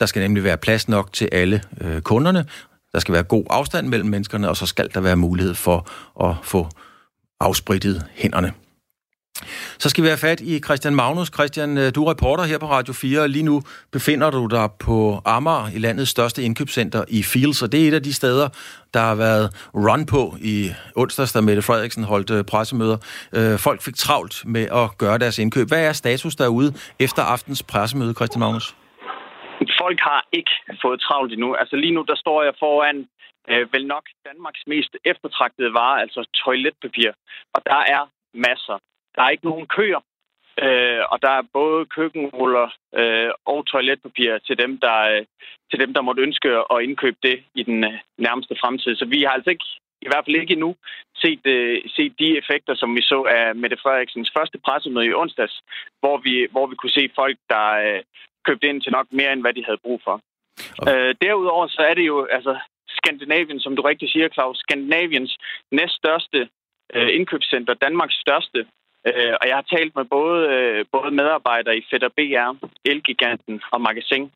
Der 0.00 0.06
skal 0.06 0.22
nemlig 0.22 0.44
være 0.44 0.56
plads 0.56 0.88
nok 0.88 1.12
til 1.12 1.28
alle 1.32 1.62
øh, 1.80 2.00
kunderne. 2.00 2.46
Der 2.92 2.98
skal 2.98 3.14
være 3.14 3.22
god 3.22 3.44
afstand 3.50 3.88
mellem 3.88 4.08
menneskerne, 4.08 4.48
og 4.48 4.56
så 4.56 4.66
skal 4.66 4.88
der 4.94 5.00
være 5.00 5.16
mulighed 5.16 5.54
for 5.54 5.88
at 6.28 6.36
få 6.42 6.68
afsprittet 7.40 8.06
hænderne. 8.14 8.52
Så 9.78 9.88
skal 9.90 10.04
vi 10.04 10.08
have 10.08 10.18
fat 10.18 10.40
i 10.40 10.60
Christian 10.66 10.94
Magnus. 10.94 11.28
Christian, 11.28 11.78
øh, 11.78 11.94
du 11.94 12.04
er 12.04 12.10
reporter 12.10 12.44
her 12.44 12.58
på 12.58 12.66
Radio 12.66 12.92
4, 12.92 13.20
og 13.20 13.28
lige 13.28 13.42
nu 13.42 13.62
befinder 13.92 14.30
du 14.30 14.46
dig 14.46 14.68
på 14.80 15.20
Amager, 15.24 15.68
i 15.76 15.78
landets 15.78 16.10
største 16.10 16.42
indkøbscenter 16.42 17.04
i 17.08 17.22
Fields, 17.22 17.62
og 17.62 17.72
det 17.72 17.84
er 17.84 17.88
et 17.88 17.94
af 17.94 18.02
de 18.02 18.14
steder, 18.14 18.48
der 18.94 19.00
har 19.00 19.14
været 19.14 19.70
run 19.74 20.06
på 20.06 20.36
i 20.40 20.70
onsdags, 20.96 21.32
da 21.32 21.40
Mette 21.40 21.62
Frederiksen 21.62 22.04
holdt 22.04 22.30
øh, 22.30 22.44
pressemøder. 22.44 22.98
Øh, 23.36 23.58
folk 23.58 23.82
fik 23.82 23.94
travlt 23.94 24.34
med 24.46 24.66
at 24.80 24.98
gøre 24.98 25.18
deres 25.18 25.38
indkøb. 25.38 25.68
Hvad 25.68 25.84
er 25.88 25.92
status 25.92 26.34
derude 26.36 26.70
efter 27.00 27.22
aftens 27.22 27.62
pressemøde, 27.62 28.14
Christian 28.14 28.40
Magnus? 28.40 28.74
folk 29.82 30.00
har 30.00 30.20
ikke 30.32 30.54
fået 30.82 31.00
travlt 31.00 31.32
endnu. 31.32 31.54
Altså 31.54 31.76
lige 31.76 31.94
nu, 31.94 32.02
der 32.10 32.16
står 32.24 32.42
jeg 32.42 32.54
foran 32.58 33.08
øh, 33.50 33.72
vel 33.74 33.86
nok 33.86 34.04
Danmarks 34.28 34.62
mest 34.66 34.92
eftertragtede 35.04 35.74
vare, 35.74 36.00
altså 36.00 36.20
toiletpapir. 36.44 37.10
Og 37.54 37.60
der 37.70 37.80
er 37.96 38.02
masser. 38.34 38.78
Der 39.14 39.22
er 39.22 39.30
ikke 39.30 39.44
nogen 39.44 39.66
køer. 39.66 40.00
Øh, 40.64 41.02
og 41.12 41.22
der 41.22 41.30
er 41.30 41.50
både 41.52 41.86
køkkenruller 41.86 42.68
øh, 42.94 43.30
og 43.44 43.66
toiletpapir 43.66 44.38
til 44.38 44.58
dem, 44.58 44.78
der, 44.78 44.98
øh, 45.12 45.24
til 45.70 45.80
dem, 45.80 45.94
der 45.94 46.02
måtte 46.02 46.22
ønske 46.22 46.48
at 46.74 46.82
indkøbe 46.82 47.16
det 47.22 47.42
i 47.54 47.62
den 47.62 47.84
øh, 47.84 47.98
nærmeste 48.18 48.54
fremtid. 48.60 48.96
Så 48.96 49.04
vi 49.04 49.22
har 49.22 49.30
altså 49.30 49.50
ikke, 49.50 49.64
i 50.02 50.08
hvert 50.08 50.24
fald 50.24 50.36
ikke 50.36 50.52
endnu, 50.52 50.76
set, 51.16 51.46
øh, 51.46 51.82
set 51.96 52.14
de 52.18 52.38
effekter, 52.38 52.74
som 52.74 52.96
vi 52.96 53.02
så 53.02 53.22
af 53.22 53.54
Mette 53.54 53.76
Frederiksens 53.82 54.32
første 54.36 54.58
pressemøde 54.58 55.06
i 55.06 55.14
onsdags, 55.14 55.62
hvor 56.00 56.16
vi, 56.16 56.46
hvor 56.50 56.66
vi 56.66 56.74
kunne 56.76 56.96
se 56.98 57.10
folk, 57.14 57.36
der 57.48 57.66
øh, 57.86 58.02
købte 58.46 58.68
ind 58.68 58.82
til 58.82 58.92
nok 58.92 59.06
mere, 59.10 59.32
end 59.32 59.40
hvad 59.40 59.54
de 59.54 59.64
havde 59.64 59.84
brug 59.84 60.00
for. 60.04 60.20
Okay. 60.78 61.08
Øh, 61.08 61.14
derudover 61.22 61.66
så 61.66 61.82
er 61.82 61.94
det 61.94 62.06
jo, 62.06 62.24
altså 62.24 62.58
Skandinavien, 62.88 63.60
som 63.60 63.76
du 63.76 63.82
rigtig 63.82 64.10
siger, 64.10 64.28
Claus, 64.28 64.58
Skandinaviens 64.58 65.38
næststørste 65.70 66.48
øh, 66.94 67.08
indkøbscenter, 67.16 67.74
Danmarks 67.74 68.14
største, 68.14 68.66
Øh, 69.08 69.34
og 69.40 69.44
jeg 69.48 69.56
har 69.60 69.66
talt 69.76 69.92
med 69.96 70.04
både, 70.04 70.38
øh, 70.54 70.84
både 70.92 71.10
medarbejdere 71.20 71.76
i 71.76 71.86
Fedder 71.90 72.08
BR, 72.18 72.48
Elgiganten 72.84 73.62
og 73.70 73.80
Magasin. 73.80 74.32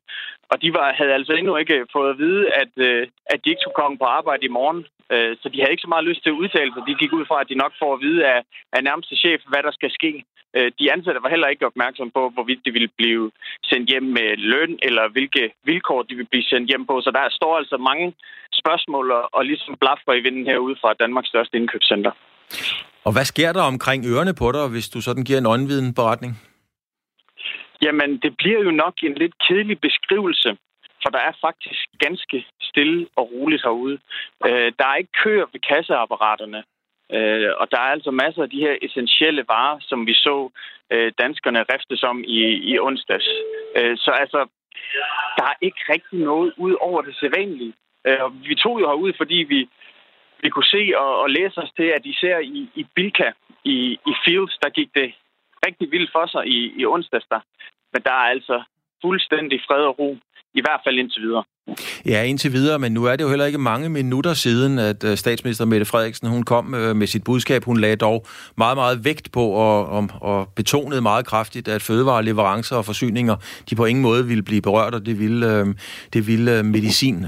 Og 0.51 0.61
de 0.61 0.73
var, 0.73 0.93
havde 0.93 1.13
altså 1.13 1.33
endnu 1.33 1.55
ikke 1.57 1.75
øh, 1.79 1.85
fået 1.95 2.09
at 2.09 2.17
vide, 2.17 2.43
at, 2.61 2.73
øh, 2.87 3.07
at 3.25 3.39
de 3.43 3.49
ikke 3.49 3.61
skulle 3.63 3.81
komme 3.81 3.97
på 3.97 4.07
arbejde 4.17 4.45
i 4.45 4.55
morgen. 4.59 4.85
Øh, 5.13 5.37
så 5.41 5.49
de 5.49 5.59
havde 5.59 5.73
ikke 5.73 5.87
så 5.87 5.93
meget 5.93 6.09
lyst 6.09 6.23
til 6.23 6.29
at 6.29 6.41
udtale 6.41 6.71
sig. 6.73 6.83
De 6.87 7.01
gik 7.01 7.13
ud 7.13 7.25
fra, 7.25 7.41
at 7.41 7.49
de 7.49 7.61
nok 7.63 7.73
får 7.81 7.93
at 7.93 8.01
vide 8.01 8.21
af, 8.33 8.39
af 8.73 8.83
nærmeste 8.83 9.15
chef, 9.15 9.41
hvad 9.51 9.63
der 9.63 9.71
skal 9.71 9.91
ske. 9.91 10.23
Øh, 10.55 10.71
de 10.79 10.91
ansatte 10.93 11.23
var 11.23 11.29
heller 11.29 11.47
ikke 11.47 11.65
opmærksom 11.65 12.11
på, 12.11 12.29
hvorvidt 12.29 12.65
de 12.65 12.71
ville 12.71 12.91
blive 12.97 13.31
sendt 13.69 13.89
hjem 13.89 14.03
med 14.03 14.29
løn, 14.37 14.79
eller 14.81 15.07
hvilke 15.07 15.43
vilkår 15.63 16.01
de 16.01 16.15
ville 16.15 16.31
blive 16.33 16.49
sendt 16.51 16.69
hjem 16.69 16.85
på. 16.85 17.01
Så 17.01 17.11
der 17.11 17.25
står 17.29 17.57
altså 17.57 17.77
mange 17.77 18.13
spørgsmål 18.61 19.11
og, 19.11 19.29
og 19.33 19.45
ligesom 19.45 19.75
blaffer 19.81 20.13
i 20.13 20.23
vinden 20.25 20.45
herude 20.45 20.75
fra 20.81 20.93
Danmarks 20.93 21.27
største 21.27 21.57
indkøbscenter. 21.57 22.11
Og 23.07 23.13
hvad 23.13 23.25
sker 23.33 23.51
der 23.53 23.63
omkring 23.73 24.01
ørerne 24.11 24.33
på 24.41 24.47
dig, 24.51 24.63
hvis 24.73 24.89
du 24.93 24.99
sådan 25.01 25.23
giver 25.23 25.39
en 25.39 25.51
åndviden 25.53 25.93
beretning? 25.99 26.31
Jamen, 27.85 28.09
det 28.23 28.31
bliver 28.37 28.61
jo 28.67 28.71
nok 28.71 28.95
en 29.03 29.15
lidt 29.21 29.35
kedelig 29.47 29.77
beskrivelse, 29.87 30.49
for 31.01 31.09
der 31.15 31.21
er 31.29 31.33
faktisk 31.47 31.85
ganske 32.05 32.45
stille 32.61 33.07
og 33.15 33.31
roligt 33.31 33.63
herude. 33.65 33.97
Øh, 34.47 34.71
der 34.79 34.85
er 34.87 34.95
ikke 34.95 35.19
køer 35.23 35.45
ved 35.53 35.61
kasseapparaterne, 35.69 36.63
øh, 37.15 37.49
og 37.61 37.65
der 37.71 37.79
er 37.85 37.89
altså 37.95 38.11
masser 38.11 38.41
af 38.43 38.49
de 38.49 38.63
her 38.65 38.75
essentielle 38.81 39.43
varer, 39.47 39.77
som 39.89 39.99
vi 40.07 40.13
så 40.13 40.49
øh, 40.93 41.11
danskerne 41.21 41.65
riftes 41.73 42.03
om 42.03 42.17
i, 42.23 42.39
i 42.71 42.79
onsdags. 42.79 43.27
Øh, 43.77 43.97
så 43.97 44.11
altså, 44.23 44.39
der 45.37 45.45
er 45.51 45.57
ikke 45.61 45.81
rigtig 45.93 46.19
noget 46.19 46.53
ud 46.57 46.75
over 46.87 47.01
det 47.01 47.15
sædvanlige. 47.19 47.73
Øh, 48.07 48.47
vi 48.49 48.55
tog 48.55 48.79
jo 48.81 48.85
herude, 48.91 49.13
fordi 49.17 49.35
vi 49.53 49.69
vi 50.41 50.49
kunne 50.49 50.71
se 50.75 50.93
og, 50.95 51.19
og 51.21 51.29
læse 51.29 51.57
os 51.57 51.71
til, 51.77 51.87
at 51.97 52.05
især 52.05 52.37
i, 52.39 52.69
i 52.75 52.83
Bilka, 52.95 53.31
i, 53.63 53.99
i 54.11 54.13
Fields, 54.25 54.57
der 54.63 54.69
gik 54.69 54.89
det 54.95 55.13
rigtig 55.65 55.91
vildt 55.91 56.11
for 56.11 56.25
sig 56.27 56.47
i, 56.47 56.73
i 56.81 56.85
onsdags 56.85 57.25
der. 57.31 57.39
Men 57.93 58.01
der 58.03 58.11
er 58.11 58.27
altså 58.35 58.63
fuldstændig 59.01 59.61
fred 59.67 59.83
og 59.83 59.99
ro, 59.99 60.17
i 60.57 60.61
hvert 60.61 60.81
fald 60.85 60.99
indtil 60.99 61.21
videre. 61.21 61.43
Ja, 62.05 62.23
indtil 62.23 62.53
videre, 62.53 62.79
men 62.79 62.91
nu 62.91 63.03
er 63.05 63.15
det 63.15 63.23
jo 63.23 63.29
heller 63.29 63.45
ikke 63.45 63.57
mange 63.57 63.89
minutter 63.89 64.33
siden, 64.33 64.79
at 64.79 65.03
øh, 65.03 65.17
statsminister 65.17 65.65
Mette 65.65 65.85
Frederiksen 65.85 66.27
hun 66.27 66.43
kom 66.43 66.73
øh, 66.73 66.95
med 66.95 67.07
sit 67.07 67.23
budskab. 67.23 67.63
Hun 67.63 67.79
lagde 67.79 67.95
dog 67.95 68.25
meget, 68.57 68.77
meget 68.77 69.05
vægt 69.05 69.31
på 69.31 69.41
og, 69.41 69.85
og, 69.85 70.09
og 70.21 70.49
betonede 70.55 71.01
meget 71.01 71.25
kraftigt, 71.25 71.67
at 71.67 71.81
fødevareleverancer 71.81 72.75
og 72.75 72.85
forsyninger, 72.85 73.35
de 73.69 73.75
på 73.75 73.85
ingen 73.85 74.01
måde 74.01 74.27
ville 74.27 74.43
blive 74.43 74.61
berørt, 74.61 74.93
og 74.93 75.05
det 75.05 75.19
ville, 75.19 75.53
øh, 75.53 75.65
det 76.13 76.27
ville 76.27 76.63
medicin, 76.63 77.25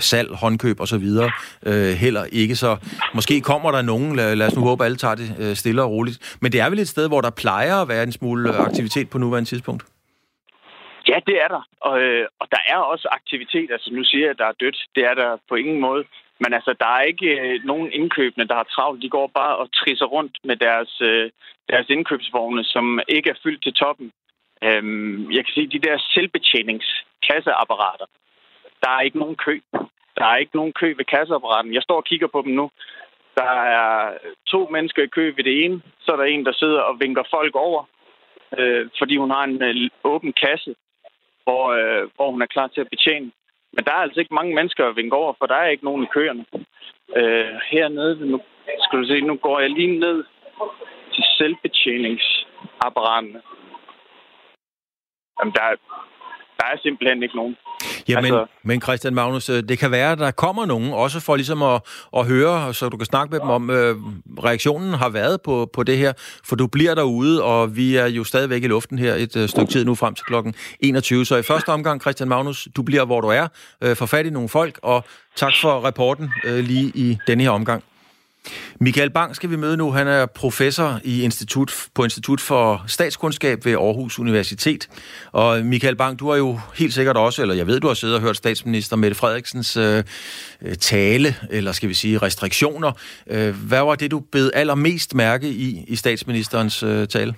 salg, 0.00 0.28
håndkøb 0.34 0.80
osv. 0.80 1.08
heller 1.96 2.24
ikke. 2.32 2.56
Så 2.56 2.76
måske 3.14 3.40
kommer 3.40 3.70
der 3.70 3.82
nogen, 3.82 4.16
lad, 4.16 4.36
lad 4.36 4.46
os 4.46 4.56
nu 4.56 4.62
håbe, 4.62 4.84
alle 4.84 4.96
tager 4.96 5.14
det 5.14 5.58
stille 5.58 5.82
og 5.82 5.90
roligt. 5.90 6.36
Men 6.40 6.52
det 6.52 6.60
er 6.60 6.70
vel 6.70 6.78
et 6.78 6.88
sted, 6.88 7.08
hvor 7.08 7.20
der 7.20 7.30
plejer 7.30 7.76
at 7.76 7.88
være 7.88 8.02
en 8.02 8.12
smule 8.12 8.56
aktivitet 8.56 9.10
på 9.10 9.18
nuværende 9.18 9.48
tidspunkt? 9.48 9.84
Ja, 11.08 11.18
det 11.26 11.36
er 11.44 11.48
der. 11.48 11.62
Og, 11.80 12.02
øh, 12.02 12.26
og 12.40 12.46
der 12.50 12.58
er 12.68 12.76
også 12.76 13.08
aktivitet. 13.10 13.70
Altså, 13.70 13.90
nu 13.92 14.04
siger 14.04 14.24
jeg, 14.24 14.30
at 14.30 14.38
der 14.38 14.46
er 14.46 14.60
dødt. 14.60 14.78
Det 14.94 15.04
er 15.04 15.14
der 15.14 15.36
på 15.48 15.54
ingen 15.54 15.80
måde. 15.80 16.04
Men 16.40 16.52
altså, 16.52 16.74
der 16.80 16.86
er 16.86 17.02
ikke 17.02 17.40
øh, 17.40 17.64
nogen 17.64 17.92
indkøbende, 17.92 18.48
der 18.48 18.54
har 18.54 18.68
travlt. 18.74 19.02
De 19.02 19.08
går 19.08 19.26
bare 19.26 19.56
og 19.56 19.72
trisser 19.72 20.06
rundt 20.06 20.38
med 20.44 20.56
deres, 20.56 21.00
øh, 21.00 21.30
deres 21.68 21.88
indkøbsvogne, 21.88 22.64
som 22.64 23.00
ikke 23.08 23.30
er 23.30 23.40
fyldt 23.42 23.62
til 23.62 23.74
toppen. 23.74 24.12
Øhm, 24.62 25.32
jeg 25.32 25.44
kan 25.44 25.54
sige, 25.54 25.66
de 25.66 25.86
der 25.86 25.98
selvbetjeningskasseapparater, 25.98 28.06
der 28.82 28.90
er 28.90 29.00
ikke 29.00 29.18
nogen 29.18 29.36
kø. 29.36 29.60
Der 30.18 30.26
er 30.26 30.36
ikke 30.36 30.56
nogen 30.56 30.72
kø 30.72 30.94
ved 30.96 31.04
kasseapparaten. 31.04 31.74
Jeg 31.74 31.82
står 31.82 31.96
og 31.96 32.04
kigger 32.04 32.26
på 32.26 32.42
dem 32.42 32.52
nu. 32.52 32.70
Der 33.36 33.52
er 33.76 34.12
to 34.46 34.68
mennesker 34.72 35.02
i 35.02 35.06
kø 35.06 35.32
ved 35.36 35.44
det 35.44 35.64
ene. 35.64 35.82
Så 36.00 36.12
er 36.12 36.16
der 36.16 36.24
en, 36.24 36.46
der 36.46 36.52
sidder 36.52 36.80
og 36.80 37.00
vinker 37.00 37.22
folk 37.30 37.54
over, 37.54 37.84
øh, 38.58 38.88
fordi 38.98 39.16
hun 39.16 39.30
har 39.30 39.44
en 39.44 39.62
øh, 39.62 39.90
åben 40.04 40.32
kasse 40.32 40.74
hvor, 41.44 41.64
øh, 41.78 42.08
hvor 42.16 42.30
hun 42.30 42.42
er 42.42 42.46
klar 42.46 42.66
til 42.66 42.80
at 42.80 42.90
betjene. 42.90 43.30
Men 43.72 43.84
der 43.84 43.92
er 43.92 44.04
altså 44.04 44.20
ikke 44.20 44.34
mange 44.34 44.54
mennesker 44.54 44.88
at 44.88 44.96
vinke 44.96 45.16
over, 45.16 45.32
for 45.38 45.46
der 45.46 45.54
er 45.54 45.68
ikke 45.68 45.84
nogen 45.84 46.04
i 46.04 46.12
køerne. 46.14 46.44
Øh, 47.16 47.54
hernede, 47.70 48.30
nu, 48.30 48.40
skal 48.84 48.98
du 48.98 49.04
se, 49.06 49.20
nu 49.20 49.36
går 49.36 49.60
jeg 49.60 49.70
lige 49.70 49.98
ned 49.98 50.24
til 51.14 51.24
selvbetjeningsapparaterne. 51.38 53.42
Jamen, 55.38 55.54
der, 55.54 55.76
der 56.64 56.76
er 56.76 56.80
simpelthen 56.82 57.22
ikke 57.22 57.36
nogen. 57.36 57.56
Jamen, 58.08 58.24
altså, 58.24 58.46
men 58.62 58.80
Christian 58.82 59.14
Magnus, 59.14 59.48
øh, 59.48 59.62
det 59.68 59.78
kan 59.78 59.90
være, 59.90 60.12
at 60.12 60.18
der 60.18 60.30
kommer 60.30 60.66
nogen, 60.66 60.92
også 60.92 61.20
for 61.20 61.36
ligesom 61.36 61.62
at, 61.62 61.80
at 62.16 62.26
høre, 62.26 62.74
så 62.74 62.88
du 62.88 62.96
kan 62.96 63.06
snakke 63.06 63.30
med 63.32 63.40
dem 63.40 63.48
om, 63.48 63.70
øh, 63.70 63.96
reaktionen 64.44 64.94
har 64.94 65.08
været 65.08 65.40
på, 65.42 65.70
på 65.72 65.82
det 65.82 65.98
her, 65.98 66.12
for 66.44 66.56
du 66.56 66.66
bliver 66.66 66.94
derude, 66.94 67.42
og 67.42 67.76
vi 67.76 67.96
er 67.96 68.06
jo 68.06 68.24
stadigvæk 68.24 68.64
i 68.64 68.66
luften 68.66 68.98
her 68.98 69.14
et 69.14 69.36
øh, 69.36 69.48
stykke 69.48 69.72
tid 69.72 69.84
nu 69.84 69.94
frem 69.94 70.14
til 70.14 70.24
klokken 70.24 70.54
21. 70.80 71.24
Så 71.24 71.36
i 71.36 71.42
første 71.42 71.68
omgang, 71.68 72.00
Christian 72.00 72.28
Magnus, 72.28 72.68
du 72.76 72.82
bliver, 72.82 73.04
hvor 73.04 73.20
du 73.20 73.28
er, 73.28 73.48
øh, 73.82 73.96
får 73.96 74.06
fat 74.06 74.26
i 74.26 74.30
nogle 74.30 74.48
folk, 74.48 74.78
og 74.82 75.04
tak 75.36 75.52
for 75.62 75.70
rapporten 75.70 76.30
øh, 76.44 76.64
lige 76.64 76.92
i 76.94 77.18
denne 77.26 77.42
her 77.42 77.50
omgang. 77.50 77.84
Michael 78.80 79.10
Bang 79.10 79.36
skal 79.36 79.50
vi 79.50 79.56
møde 79.56 79.76
nu. 79.76 79.90
Han 79.90 80.08
er 80.08 80.26
professor 80.26 81.00
i 81.04 81.22
institut, 81.22 81.88
på 81.94 82.04
Institut 82.04 82.40
for 82.40 82.84
Statskundskab 82.86 83.58
ved 83.64 83.72
Aarhus 83.72 84.18
Universitet. 84.18 84.88
Og 85.32 85.60
Michael 85.64 85.96
Bang, 85.96 86.18
du 86.20 86.30
har 86.30 86.36
jo 86.36 86.58
helt 86.78 86.92
sikkert 86.92 87.16
også, 87.16 87.42
eller 87.42 87.54
jeg 87.54 87.66
ved, 87.66 87.80
du 87.80 87.86
har 87.86 87.94
siddet 87.94 88.16
og 88.16 88.22
hørt 88.22 88.36
statsminister 88.36 88.96
Mette 88.96 89.16
Frederiksens 89.16 89.76
øh, 89.76 89.98
øh 90.62 90.74
tale, 90.74 91.28
eller 91.50 91.72
skal 91.72 91.88
vi 91.88 91.94
sige 91.94 92.18
restriktioner. 92.18 92.92
Øh, 93.30 93.54
hvad 93.68 93.80
var 93.80 93.94
det, 93.94 94.10
du 94.10 94.20
bed 94.32 94.50
allermest 94.54 95.14
mærke 95.14 95.48
i 95.48 95.84
i 95.88 95.96
statsministerens 95.96 96.82
øh, 96.82 97.08
tale? 97.08 97.34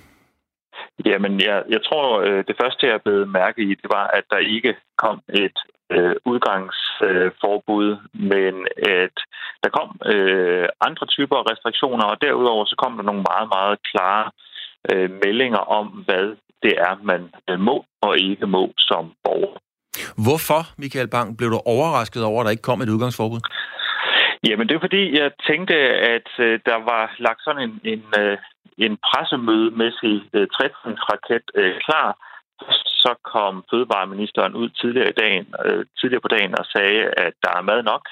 Jamen, 1.05 1.41
jeg, 1.41 1.63
jeg 1.69 1.81
tror, 1.85 2.21
øh, 2.21 2.45
det 2.49 2.57
første, 2.63 2.87
jeg 2.87 3.01
blev 3.05 3.27
mærke 3.27 3.63
i, 3.63 3.69
det 3.69 3.91
var, 3.91 4.07
at 4.07 4.25
der 4.31 4.39
ikke 4.39 4.75
kom 4.99 5.21
et 5.29 5.59
øh, 5.95 6.15
udgangsforbud, 6.31 7.89
øh, 7.93 7.99
men 8.33 8.55
at 9.03 9.17
der 9.63 9.71
kom 9.79 9.89
øh, 10.13 10.69
andre 10.89 11.07
typer 11.07 11.37
af 11.37 11.49
restriktioner, 11.53 12.05
og 12.05 12.17
derudover 12.21 12.65
så 12.65 12.77
kom 12.83 12.97
der 12.97 13.05
nogle 13.11 13.25
meget, 13.31 13.49
meget 13.57 13.77
klare 13.91 14.27
øh, 14.93 15.11
meldinger 15.25 15.63
om, 15.79 15.87
hvad 15.87 16.27
det 16.63 16.75
er, 16.89 16.95
man 17.03 17.23
øh, 17.51 17.61
må 17.61 17.85
og 18.03 18.19
ikke 18.19 18.47
må 18.47 18.73
som 18.79 19.13
borger. 19.25 19.57
Hvorfor, 20.27 20.61
Michael 20.79 21.09
Bang, 21.09 21.29
blev 21.39 21.51
du 21.51 21.61
overrasket 21.75 22.25
over, 22.25 22.41
at 22.41 22.45
der 22.45 22.51
ikke 22.51 22.69
kom 22.71 22.81
et 22.81 22.95
udgangsforbud? 22.95 23.41
Jamen, 24.49 24.69
det 24.69 24.75
er 24.75 24.87
fordi, 24.87 25.03
jeg 25.21 25.31
tænkte, 25.51 25.75
at 26.15 26.29
øh, 26.39 26.61
der 26.69 26.79
var 26.91 27.05
lagt 27.19 27.41
sådan 27.45 27.63
en, 27.69 27.81
en, 27.93 28.05
øh, 28.23 28.39
en 28.79 28.95
pressemødemæssig 29.09 30.17
øh, 30.37 30.47
trætrinsraket 30.55 31.47
øh, 31.55 31.75
klar, 31.87 32.09
så 33.03 33.15
kom 33.35 33.65
fødevareministeren 33.71 34.55
ud 34.55 34.69
tidligere, 34.69 35.09
i 35.11 35.19
dagen, 35.23 35.47
øh, 35.65 35.85
tidligere 35.99 36.25
på 36.27 36.29
dagen 36.37 36.59
og 36.59 36.67
sagde, 36.75 37.03
at 37.27 37.33
der 37.45 37.53
er 37.57 37.69
mad 37.71 37.83
nok. 37.83 38.05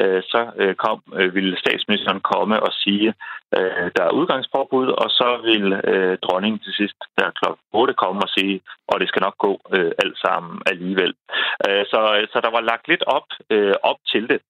Øh, 0.00 0.22
så 0.32 0.40
øh, 0.56 0.74
kom, 0.74 1.02
øh, 1.18 1.34
ville 1.34 1.58
statsministeren 1.58 2.20
komme 2.20 2.62
og 2.62 2.72
sige, 2.72 3.14
øh, 3.56 3.86
der 3.96 4.04
er 4.04 4.16
udgangsforbud, 4.20 4.88
og 5.02 5.08
så 5.10 5.28
vil 5.48 5.66
øh, 5.72 6.18
dronningen 6.24 6.60
til 6.60 6.72
sidst 6.72 6.98
der 7.18 7.30
kl. 7.30 7.44
8 7.72 7.94
komme 7.94 8.20
og 8.22 8.28
sige, 8.36 8.60
og 8.88 9.00
det 9.00 9.08
skal 9.08 9.22
nok 9.22 9.38
gå 9.38 9.52
øh, 9.76 9.92
alt 10.02 10.18
sammen 10.24 10.62
alligevel. 10.66 11.14
Øh, 11.68 11.84
så, 11.90 12.00
så 12.32 12.38
der 12.44 12.50
var 12.56 12.60
lagt 12.70 12.88
lidt 12.88 13.04
op, 13.06 13.28
øh, 13.50 13.74
op 13.82 13.98
til 14.12 14.28
det. 14.28 14.40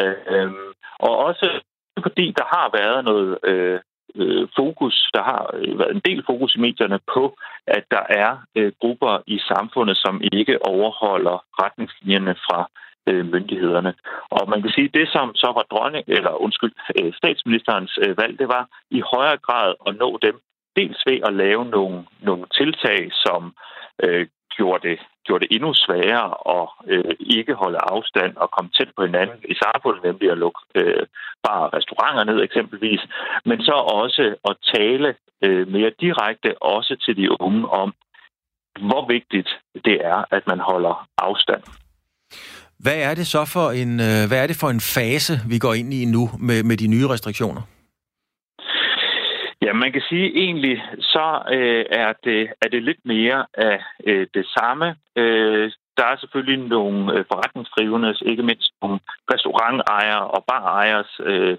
Øh, 0.00 0.16
øhm, 0.34 0.68
og 1.06 1.16
også 1.28 1.60
fordi 2.02 2.26
der 2.38 2.46
har 2.54 2.66
været 2.80 3.04
noget 3.04 3.38
øh, 3.50 3.80
øh, 4.14 4.48
fokus, 4.56 5.10
der 5.14 5.22
har 5.22 5.50
øh, 5.54 5.78
været 5.78 5.94
en 5.94 6.02
del 6.04 6.22
fokus 6.26 6.54
i 6.54 6.60
medierne 6.60 7.00
på, 7.14 7.36
at 7.66 7.84
der 7.90 8.04
er 8.08 8.36
øh, 8.56 8.72
grupper 8.80 9.22
i 9.26 9.38
samfundet, 9.38 9.96
som 9.96 10.20
ikke 10.32 10.66
overholder 10.66 11.44
retningslinjerne 11.62 12.34
fra 12.34 12.70
øh, 13.08 13.26
myndighederne. 13.32 13.94
Og 14.30 14.50
man 14.50 14.62
kan 14.62 14.70
sige, 14.70 14.88
at 14.88 14.94
det, 14.94 15.08
som 15.08 15.34
så 15.34 15.46
var 15.56 15.66
dronning, 15.70 16.04
eller 16.08 16.42
undskyld, 16.44 16.74
øh, 16.98 17.12
statsministerens 17.20 17.98
øh, 18.04 18.18
valg, 18.18 18.38
det 18.38 18.48
var 18.48 18.68
i 18.90 19.00
højere 19.14 19.36
grad 19.36 19.74
at 19.86 19.96
nå 19.96 20.18
dem, 20.22 20.36
dels 20.76 21.00
ved 21.06 21.18
at 21.28 21.32
lave 21.34 21.64
nogle, 21.64 21.98
nogle 22.20 22.46
tiltag, 22.58 23.10
som 23.12 23.54
øh, 24.04 24.26
gjorde 24.58 24.88
det, 24.88 24.98
gjorde 25.26 25.42
det 25.44 25.54
endnu 25.56 25.70
sværere 25.84 26.28
at 26.56 26.66
øh, 26.92 27.14
ikke 27.36 27.54
holde 27.62 27.80
afstand 27.94 28.32
og 28.42 28.48
komme 28.54 28.70
tæt 28.76 28.90
på 28.96 29.02
hinanden 29.08 29.40
i 29.52 29.54
samfundet, 29.64 30.00
nemlig 30.08 30.28
at 30.30 30.38
lukke 30.44 30.60
øh, 30.80 31.04
bare 31.46 31.64
restauranter 31.76 32.24
ned 32.30 32.38
eksempelvis, 32.42 33.02
men 33.48 33.58
så 33.68 33.76
også 34.02 34.24
at 34.50 34.54
tale 34.74 35.08
øh, 35.44 35.64
mere 35.74 35.92
direkte 36.04 36.50
også 36.62 36.92
til 37.04 37.14
de 37.20 37.40
unge 37.40 37.62
om, 37.82 37.88
hvor 38.88 39.02
vigtigt 39.16 39.50
det 39.86 39.96
er, 40.12 40.18
at 40.36 40.42
man 40.46 40.60
holder 40.70 40.94
afstand. 41.18 41.62
Hvad 42.84 42.98
er 43.08 43.14
det 43.14 43.26
så 43.26 43.42
for 43.54 43.66
en, 43.82 43.92
øh, 44.08 44.22
hvad 44.28 44.38
er 44.42 44.46
det 44.46 44.56
for 44.62 44.70
en 44.76 44.82
fase, 44.96 45.34
vi 45.52 45.58
går 45.58 45.74
ind 45.74 45.94
i 45.94 46.04
nu 46.04 46.22
med, 46.48 46.62
med 46.62 46.76
de 46.76 46.86
nye 46.86 47.08
restriktioner? 47.08 47.62
Ja, 49.62 49.72
man 49.72 49.92
kan 49.92 50.02
sige 50.08 50.28
egentlig, 50.44 50.84
så 51.00 51.42
øh, 51.52 51.84
er, 51.90 52.12
det, 52.24 52.40
er 52.62 52.68
det 52.68 52.82
lidt 52.82 53.04
mere 53.04 53.46
af 53.54 53.84
øh, 54.06 54.26
det 54.34 54.46
samme. 54.46 54.96
Øh, 55.16 55.70
der 55.98 56.04
er 56.04 56.16
selvfølgelig 56.16 56.68
nogle 56.68 57.14
øh, 57.14 57.24
forretningsdrivende, 57.32 58.14
ikke 58.22 58.42
mindst 58.42 58.72
nogle 58.82 59.00
restaurantejere 59.32 60.26
og 60.36 60.44
barejers 60.44 61.20
øh, 61.24 61.56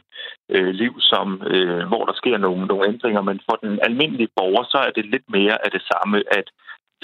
øh, 0.50 0.68
liv, 0.82 0.94
som, 1.00 1.44
øh, 1.54 1.88
hvor 1.88 2.06
der 2.06 2.14
sker 2.14 2.38
nogle, 2.38 2.66
nogle 2.66 2.88
ændringer. 2.88 3.22
Men 3.22 3.40
for 3.50 3.56
den 3.64 3.80
almindelige 3.82 4.34
borger, 4.36 4.64
så 4.64 4.78
er 4.78 4.92
det 4.92 5.06
lidt 5.06 5.28
mere 5.30 5.66
af 5.66 5.72
det 5.72 5.84
samme, 5.92 6.24
at 6.32 6.48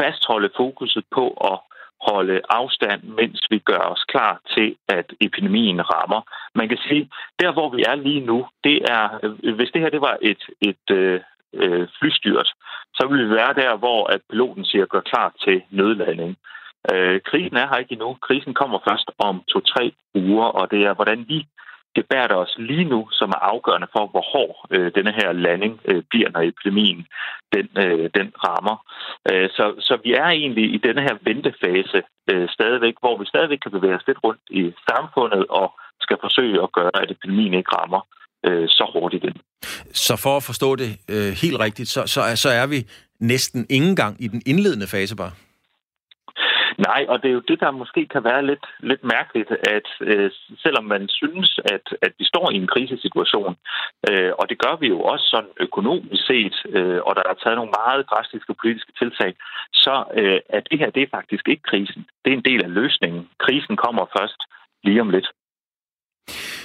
fastholde 0.01 0.49
fokuset 0.57 1.03
på 1.11 1.25
at 1.51 1.57
holde 2.01 2.41
afstand, 2.49 3.03
mens 3.03 3.45
vi 3.49 3.59
gør 3.59 3.83
os 3.93 4.03
klar 4.07 4.41
til, 4.55 4.75
at 4.87 5.13
epidemien 5.21 5.81
rammer. 5.93 6.21
Man 6.55 6.69
kan 6.69 6.77
sige, 6.77 7.09
der 7.39 7.53
hvor 7.53 7.69
vi 7.75 7.83
er 7.87 7.95
lige 7.95 8.25
nu, 8.25 8.47
det 8.63 8.77
er, 8.91 9.05
hvis 9.55 9.71
det 9.73 9.81
her 9.81 9.89
det 9.89 10.01
var 10.01 10.17
et, 10.21 10.43
et 10.61 10.85
øh, 10.91 11.21
øh 11.53 11.87
flystyrt, 11.99 12.49
så 12.93 13.07
ville 13.07 13.25
vi 13.27 13.35
være 13.35 13.53
der, 13.53 13.77
hvor 13.77 14.07
at 14.13 14.21
piloten 14.29 14.65
siger, 14.65 14.85
gør 14.85 14.99
klar 14.99 15.33
til 15.45 15.61
nødlanding. 15.69 16.37
Øh, 16.93 17.21
krisen 17.21 17.57
er 17.57 17.67
her 17.67 17.77
ikke 17.77 17.93
endnu. 17.93 18.17
Krisen 18.21 18.53
kommer 18.53 18.79
først 18.89 19.11
om 19.19 19.43
to-tre 19.51 19.91
uger, 20.15 20.45
og 20.45 20.71
det 20.71 20.81
er, 20.85 20.93
hvordan 20.93 21.25
vi 21.27 21.47
gebærder 21.95 22.35
os 22.35 22.55
lige 22.57 22.87
nu, 22.93 23.07
som 23.11 23.29
er 23.29 23.41
afgørende 23.51 23.87
for, 23.95 24.03
hvor 24.11 24.25
hård 24.33 24.55
øh, 24.75 24.91
denne 24.97 25.13
her 25.19 25.31
landing 25.31 25.79
øh, 25.89 26.03
bliver, 26.09 26.29
når 26.29 26.41
epidemien 26.41 27.07
den, 27.55 27.67
øh, 27.85 28.09
den 28.17 28.27
rammer. 28.45 28.77
Øh, 29.31 29.49
så, 29.57 29.65
så 29.87 29.93
vi 30.03 30.11
er 30.13 30.27
egentlig 30.39 30.65
i 30.75 30.77
denne 30.77 31.01
her 31.01 31.15
ventefase 31.29 31.99
øh, 32.31 32.47
stadigvæk, 32.49 32.95
hvor 32.99 33.17
vi 33.19 33.25
stadigvæk 33.25 33.59
kan 33.63 33.71
bevæge 33.71 33.95
os 33.95 34.07
lidt 34.07 34.23
rundt 34.23 34.41
i 34.49 34.73
samfundet 34.89 35.45
og 35.59 35.67
skal 36.01 36.17
forsøge 36.21 36.63
at 36.63 36.71
gøre, 36.71 37.01
at 37.03 37.11
epidemien 37.11 37.53
ikke 37.53 37.71
rammer 37.77 38.01
øh, 38.47 38.67
så 38.69 38.85
hurtigt 38.93 39.23
ind. 39.23 39.39
Så 39.93 40.15
for 40.15 40.37
at 40.37 40.43
forstå 40.43 40.75
det 40.75 40.89
øh, 41.09 41.31
helt 41.43 41.59
rigtigt, 41.59 41.89
så, 41.89 42.01
så, 42.13 42.21
så 42.35 42.49
er 42.49 42.67
vi 42.67 42.79
næsten 43.19 43.65
ingen 43.69 43.95
gang 43.95 44.15
i 44.19 44.27
den 44.27 44.41
indledende 44.45 44.87
fase 44.87 45.15
bare? 45.15 45.31
Nej, 46.77 47.05
og 47.09 47.21
det 47.21 47.29
er 47.29 47.33
jo 47.33 47.47
det, 47.47 47.59
der 47.59 47.71
måske 47.71 48.07
kan 48.13 48.23
være 48.23 48.45
lidt, 48.45 48.65
lidt 48.79 49.03
mærkeligt, 49.03 49.51
at 49.51 49.87
øh, 50.01 50.31
selvom 50.63 50.83
man 50.83 51.07
synes, 51.09 51.59
at, 51.65 51.85
at 52.01 52.11
vi 52.19 52.25
står 52.25 52.51
i 52.51 52.55
en 52.55 52.67
krisesituation, 52.67 53.55
øh, 54.09 54.31
og 54.39 54.49
det 54.49 54.57
gør 54.59 54.75
vi 54.79 54.87
jo 54.87 54.99
også 55.01 55.25
sådan 55.33 55.53
økonomisk 55.59 56.25
set, 56.27 56.55
øh, 56.75 56.99
og 57.07 57.15
der 57.15 57.23
er 57.29 57.33
taget 57.33 57.57
nogle 57.57 57.77
meget 57.81 58.05
drastiske 58.09 58.53
politiske 58.61 58.91
tiltag, 58.99 59.31
så 59.73 60.03
øh, 60.19 60.39
er 60.49 60.59
det 60.59 60.79
her 60.79 60.89
det 60.89 61.03
er 61.03 61.15
faktisk 61.17 61.47
ikke 61.47 61.63
krisen. 61.71 62.05
Det 62.25 62.29
er 62.33 62.37
en 62.37 62.49
del 62.49 62.63
af 62.63 62.73
løsningen. 62.73 63.29
Krisen 63.39 63.75
kommer 63.77 64.05
først 64.17 64.39
lige 64.83 65.01
om 65.01 65.09
lidt. 65.09 65.27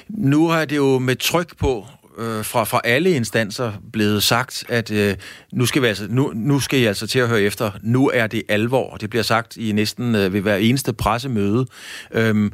Nu 0.09 0.49
har 0.49 0.65
det 0.65 0.77
jo 0.77 0.99
med 0.99 1.17
tryk 1.17 1.51
på 1.61 1.73
øh, 2.21 2.45
fra, 2.45 2.65
fra 2.65 2.81
alle 2.85 3.11
instanser 3.11 3.73
blevet 3.93 4.23
sagt, 4.23 4.65
at 4.69 4.93
øh, 4.93 5.15
nu, 5.53 5.67
skal 5.67 5.83
vi 5.83 5.87
altså, 5.87 6.07
nu, 6.11 6.33
nu 6.35 6.61
skal 6.61 6.79
I 6.81 6.85
altså 6.85 7.07
til 7.07 7.19
at 7.19 7.29
høre 7.29 7.43
efter. 7.43 7.71
Nu 7.83 8.11
er 8.15 8.27
det 8.27 8.43
alvor. 8.49 8.97
Det 8.97 9.11
bliver 9.11 9.23
sagt 9.23 9.57
i 9.57 9.73
næsten 9.73 10.15
øh, 10.15 10.33
ved 10.33 10.41
hver 10.41 10.57
eneste 10.57 10.93
pressemøde. 10.93 11.67
Øhm, 12.15 12.53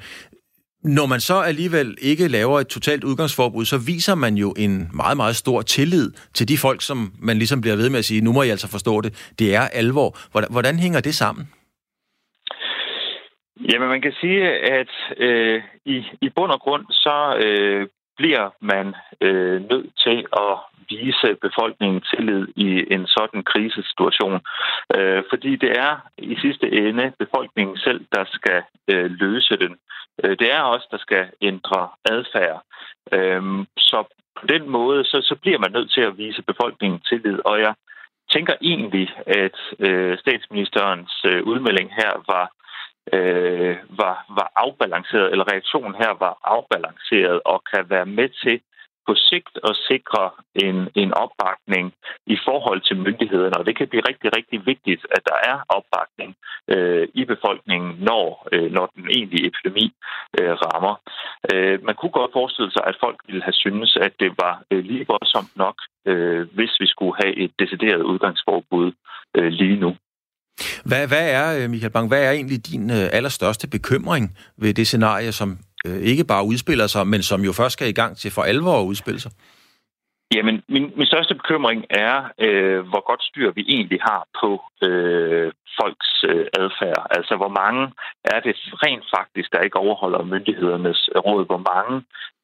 når 0.85 1.07
man 1.07 1.21
så 1.21 1.41
alligevel 1.41 1.97
ikke 2.03 2.29
laver 2.29 2.61
et 2.61 2.67
totalt 2.67 3.05
udgangsforbud, 3.05 3.65
så 3.65 3.79
viser 3.87 4.15
man 4.15 4.35
jo 4.35 4.55
en 4.59 4.91
meget, 4.95 5.17
meget 5.17 5.37
stor 5.37 5.63
tillid 5.63 6.13
til 6.35 6.49
de 6.49 6.59
folk, 6.59 6.83
som 6.83 7.13
man 7.19 7.37
ligesom 7.37 7.61
bliver 7.61 7.77
ved 7.77 7.91
med 7.91 7.99
at 7.99 8.05
sige, 8.05 8.21
nu 8.21 8.33
må 8.33 8.43
I 8.43 8.49
altså 8.49 8.69
forstå 8.71 9.01
det, 9.01 9.33
det 9.39 9.55
er 9.55 9.61
alvor. 9.61 10.19
Hvordan, 10.31 10.53
hvordan 10.53 10.79
hænger 10.79 11.01
det 11.01 11.15
sammen? 11.15 11.49
Jamen, 13.71 13.89
man 13.89 14.03
kan 14.03 14.13
sige, 14.21 14.43
at 14.79 14.93
øh, 15.17 15.63
i, 15.85 15.97
i 16.23 16.29
bund 16.37 16.53
og 16.53 16.61
grund, 16.61 16.85
så 16.91 17.37
øh, 17.45 17.89
bliver 18.17 18.51
man 18.61 18.95
øh, 19.21 19.71
nødt 19.71 19.91
til 20.05 20.27
at 20.33 20.55
vise 20.91 21.37
befolkningen 21.47 22.01
tillid 22.01 22.47
i 22.57 22.95
en 22.95 23.07
sådan 23.07 23.43
krisesituation. 23.43 24.41
Øh, 24.97 25.23
fordi 25.31 25.57
det 25.57 25.79
er 25.79 25.93
i 26.19 26.37
sidste 26.41 26.67
ende 26.73 27.13
befolkningen 27.19 27.77
selv, 27.79 28.01
der 28.13 28.25
skal 28.33 28.63
øh, 28.91 29.11
løse 29.11 29.57
den. 29.57 29.77
Øh, 30.25 30.39
det 30.39 30.53
er 30.53 30.61
også 30.61 30.87
der 30.91 30.99
skal 30.99 31.31
ændre 31.43 31.89
adfærd. 32.05 32.63
Øh, 33.13 33.43
så 33.79 34.05
på 34.41 34.47
den 34.47 34.71
måde, 34.71 35.05
så, 35.05 35.19
så 35.23 35.35
bliver 35.43 35.59
man 35.59 35.73
nødt 35.73 35.91
til 35.93 36.01
at 36.01 36.19
vise 36.19 36.43
befolkningen 36.43 37.01
tillid. 37.01 37.39
Og 37.45 37.61
jeg 37.61 37.75
tænker 38.33 38.55
egentlig, 38.61 39.09
at 39.27 39.59
øh, 39.79 40.19
statsministerens 40.19 41.15
øh, 41.27 41.43
udmelding 41.43 41.91
her 42.01 42.13
var 42.27 42.56
øh, 43.13 43.77
var, 43.91 44.17
var 44.39 44.53
afbalanceret, 44.57 45.33
eller 45.33 45.53
reaktionen 45.53 45.95
her 45.95 46.13
var 46.25 46.35
afbalanceret 46.45 47.41
og 47.45 47.63
kan 47.73 47.91
være 47.91 48.07
med 48.07 48.29
til 48.29 48.61
på 49.07 49.15
sigt 49.15 49.55
at 49.69 49.75
sikre 49.91 50.31
en, 50.55 50.89
en 50.95 51.15
opbakning 51.15 51.93
i 52.27 52.37
forhold 52.45 52.81
til 52.81 52.97
myndighederne. 52.97 53.57
Og 53.59 53.67
det 53.67 53.77
kan 53.77 53.89
blive 53.89 54.09
rigtig, 54.09 54.37
rigtig 54.37 54.67
vigtigt, 54.67 55.07
at 55.11 55.23
der 55.31 55.39
er 55.51 55.57
opbakning 55.77 56.31
øh, 56.75 57.09
i 57.15 57.25
befolkningen, 57.25 57.91
når, 58.09 58.49
øh, 58.53 58.73
når 58.73 58.87
den 58.97 59.05
egentlige 59.17 59.47
epidemi 59.47 59.87
øh, 60.39 60.53
rammer. 60.65 60.95
Øh, 61.53 61.85
man 61.85 61.95
kunne 61.95 62.17
godt 62.21 62.33
forestille 62.33 62.73
sig, 62.73 62.85
at 62.87 62.97
folk 63.05 63.19
ville 63.27 63.43
have 63.43 63.59
syntes, 63.65 63.97
at 63.97 64.13
det 64.21 64.31
var 64.43 64.55
øh, 64.71 64.85
lige 64.85 65.07
voldsomt 65.09 65.53
nok, 65.57 65.77
øh, 66.07 66.43
hvis 66.57 66.73
vi 66.81 66.87
skulle 66.87 67.15
have 67.23 67.35
et 67.37 67.53
decideret 67.59 68.03
udgangsforbud 68.03 68.93
øh, 69.37 69.51
lige 69.61 69.81
nu. 69.85 69.97
Hvad, 70.85 71.09
hvad 71.09 71.31
er, 71.41 71.47
øh, 71.59 71.71
Michael 71.71 71.93
Bang, 71.93 72.09
hvad 72.09 72.23
er 72.25 72.31
egentlig 72.31 72.67
din 72.67 72.91
øh, 72.91 73.09
allerstørste 73.13 73.69
bekymring 73.69 74.39
ved 74.57 74.75
det 74.75 74.87
scenarie, 74.87 75.33
som 75.33 75.59
øh, 75.87 75.99
ikke 76.11 76.25
bare 76.25 76.47
udspiller 76.47 76.87
sig, 76.87 77.07
men 77.07 77.23
som 77.23 77.41
jo 77.41 77.53
først 77.53 77.73
skal 77.73 77.89
i 77.89 77.99
gang 78.01 78.17
til 78.17 78.31
for 78.31 78.43
alvor 78.43 78.81
at 78.81 78.85
udspille 78.85 79.21
sig? 79.21 79.33
Jamen, 80.35 80.63
min, 80.69 80.93
min 80.97 81.07
største 81.07 81.35
bekymring 81.35 81.85
er, 81.91 82.17
øh, 82.39 82.81
hvor 82.91 83.03
godt 83.11 83.23
styr 83.23 83.53
vi 83.53 83.65
egentlig 83.69 84.01
har 84.03 84.23
på 84.41 84.51
øh, 84.87 85.53
folks 85.81 86.11
øh, 86.31 86.47
adfærd. 86.61 87.07
Altså, 87.11 87.35
hvor 87.37 87.53
mange 87.63 87.83
er 88.25 88.41
det 88.41 88.55
rent 88.85 89.07
faktisk, 89.17 89.53
der 89.53 89.61
ikke 89.61 89.79
overholder 89.79 90.31
myndighedernes 90.35 91.01
råd? 91.27 91.47
Hvor 91.47 91.63
mange 91.73 91.95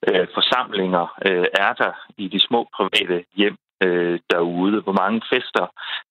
øh, 0.08 0.26
forsamlinger 0.36 1.06
øh, 1.26 1.46
er 1.66 1.72
der 1.82 1.92
i 2.18 2.28
de 2.28 2.40
små 2.48 2.60
private 2.76 3.24
hjem 3.36 3.56
øh, 3.84 4.18
derude. 4.30 4.80
Hvor 4.80 4.92
mange 5.02 5.22
fester 5.32 5.66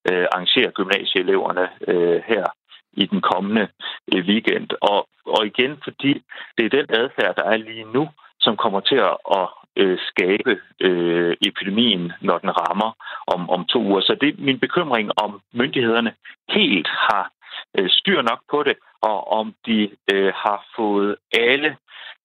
øh, 0.09 0.26
arrangerer 0.34 0.72
gymnasieeleverne 0.72 1.69
øh, 1.88 2.22
her 2.32 2.45
i 2.93 3.05
den 3.05 3.22
kommende 3.22 3.67
øh, 4.13 4.26
weekend. 4.26 4.69
Og, 4.82 5.07
og 5.26 5.45
igen, 5.45 5.78
fordi 5.84 6.24
det 6.57 6.65
er 6.65 6.69
den 6.69 6.86
adfærd, 6.89 7.36
der 7.36 7.43
er 7.43 7.57
lige 7.57 7.86
nu, 7.93 8.09
som 8.39 8.57
kommer 8.57 8.80
til 8.80 8.95
at, 8.95 9.17
at 9.39 9.47
øh, 9.76 9.97
skabe 10.07 10.59
øh, 10.80 11.36
epidemien, 11.47 12.13
når 12.22 12.38
den 12.38 12.51
rammer 12.61 12.91
om, 13.28 13.49
om 13.49 13.65
to 13.65 13.80
uger. 13.84 14.01
Så 14.01 14.17
det 14.22 14.30
er 14.30 14.43
min 14.43 14.59
bekymring, 14.59 15.11
om 15.24 15.41
myndighederne 15.53 16.13
helt 16.49 16.88
har 16.88 17.32
øh, 17.78 17.89
styr 17.89 18.22
nok 18.22 18.41
på 18.51 18.63
det, 18.63 18.76
og 19.01 19.32
om 19.32 19.55
de 19.65 19.89
øh, 20.13 20.34
har 20.36 20.65
fået 20.76 21.15
alle 21.34 21.78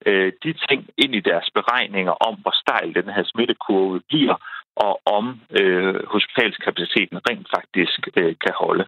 øh, 0.06 0.32
de 0.44 0.52
ting 0.68 0.86
ind 0.98 1.14
i 1.14 1.20
deres 1.20 1.48
beregninger 1.54 2.12
om, 2.12 2.34
hvor 2.42 2.54
stejl 2.62 2.94
den 2.94 3.08
her 3.14 3.24
smittekurve 3.24 4.00
bliver, 4.08 4.36
og 4.76 5.00
om 5.16 5.24
øh, 5.60 5.94
hospitalskapaciteten 6.14 7.18
rent 7.28 7.46
faktisk 7.56 8.00
øh, 8.16 8.34
kan 8.44 8.54
holde. 8.64 8.84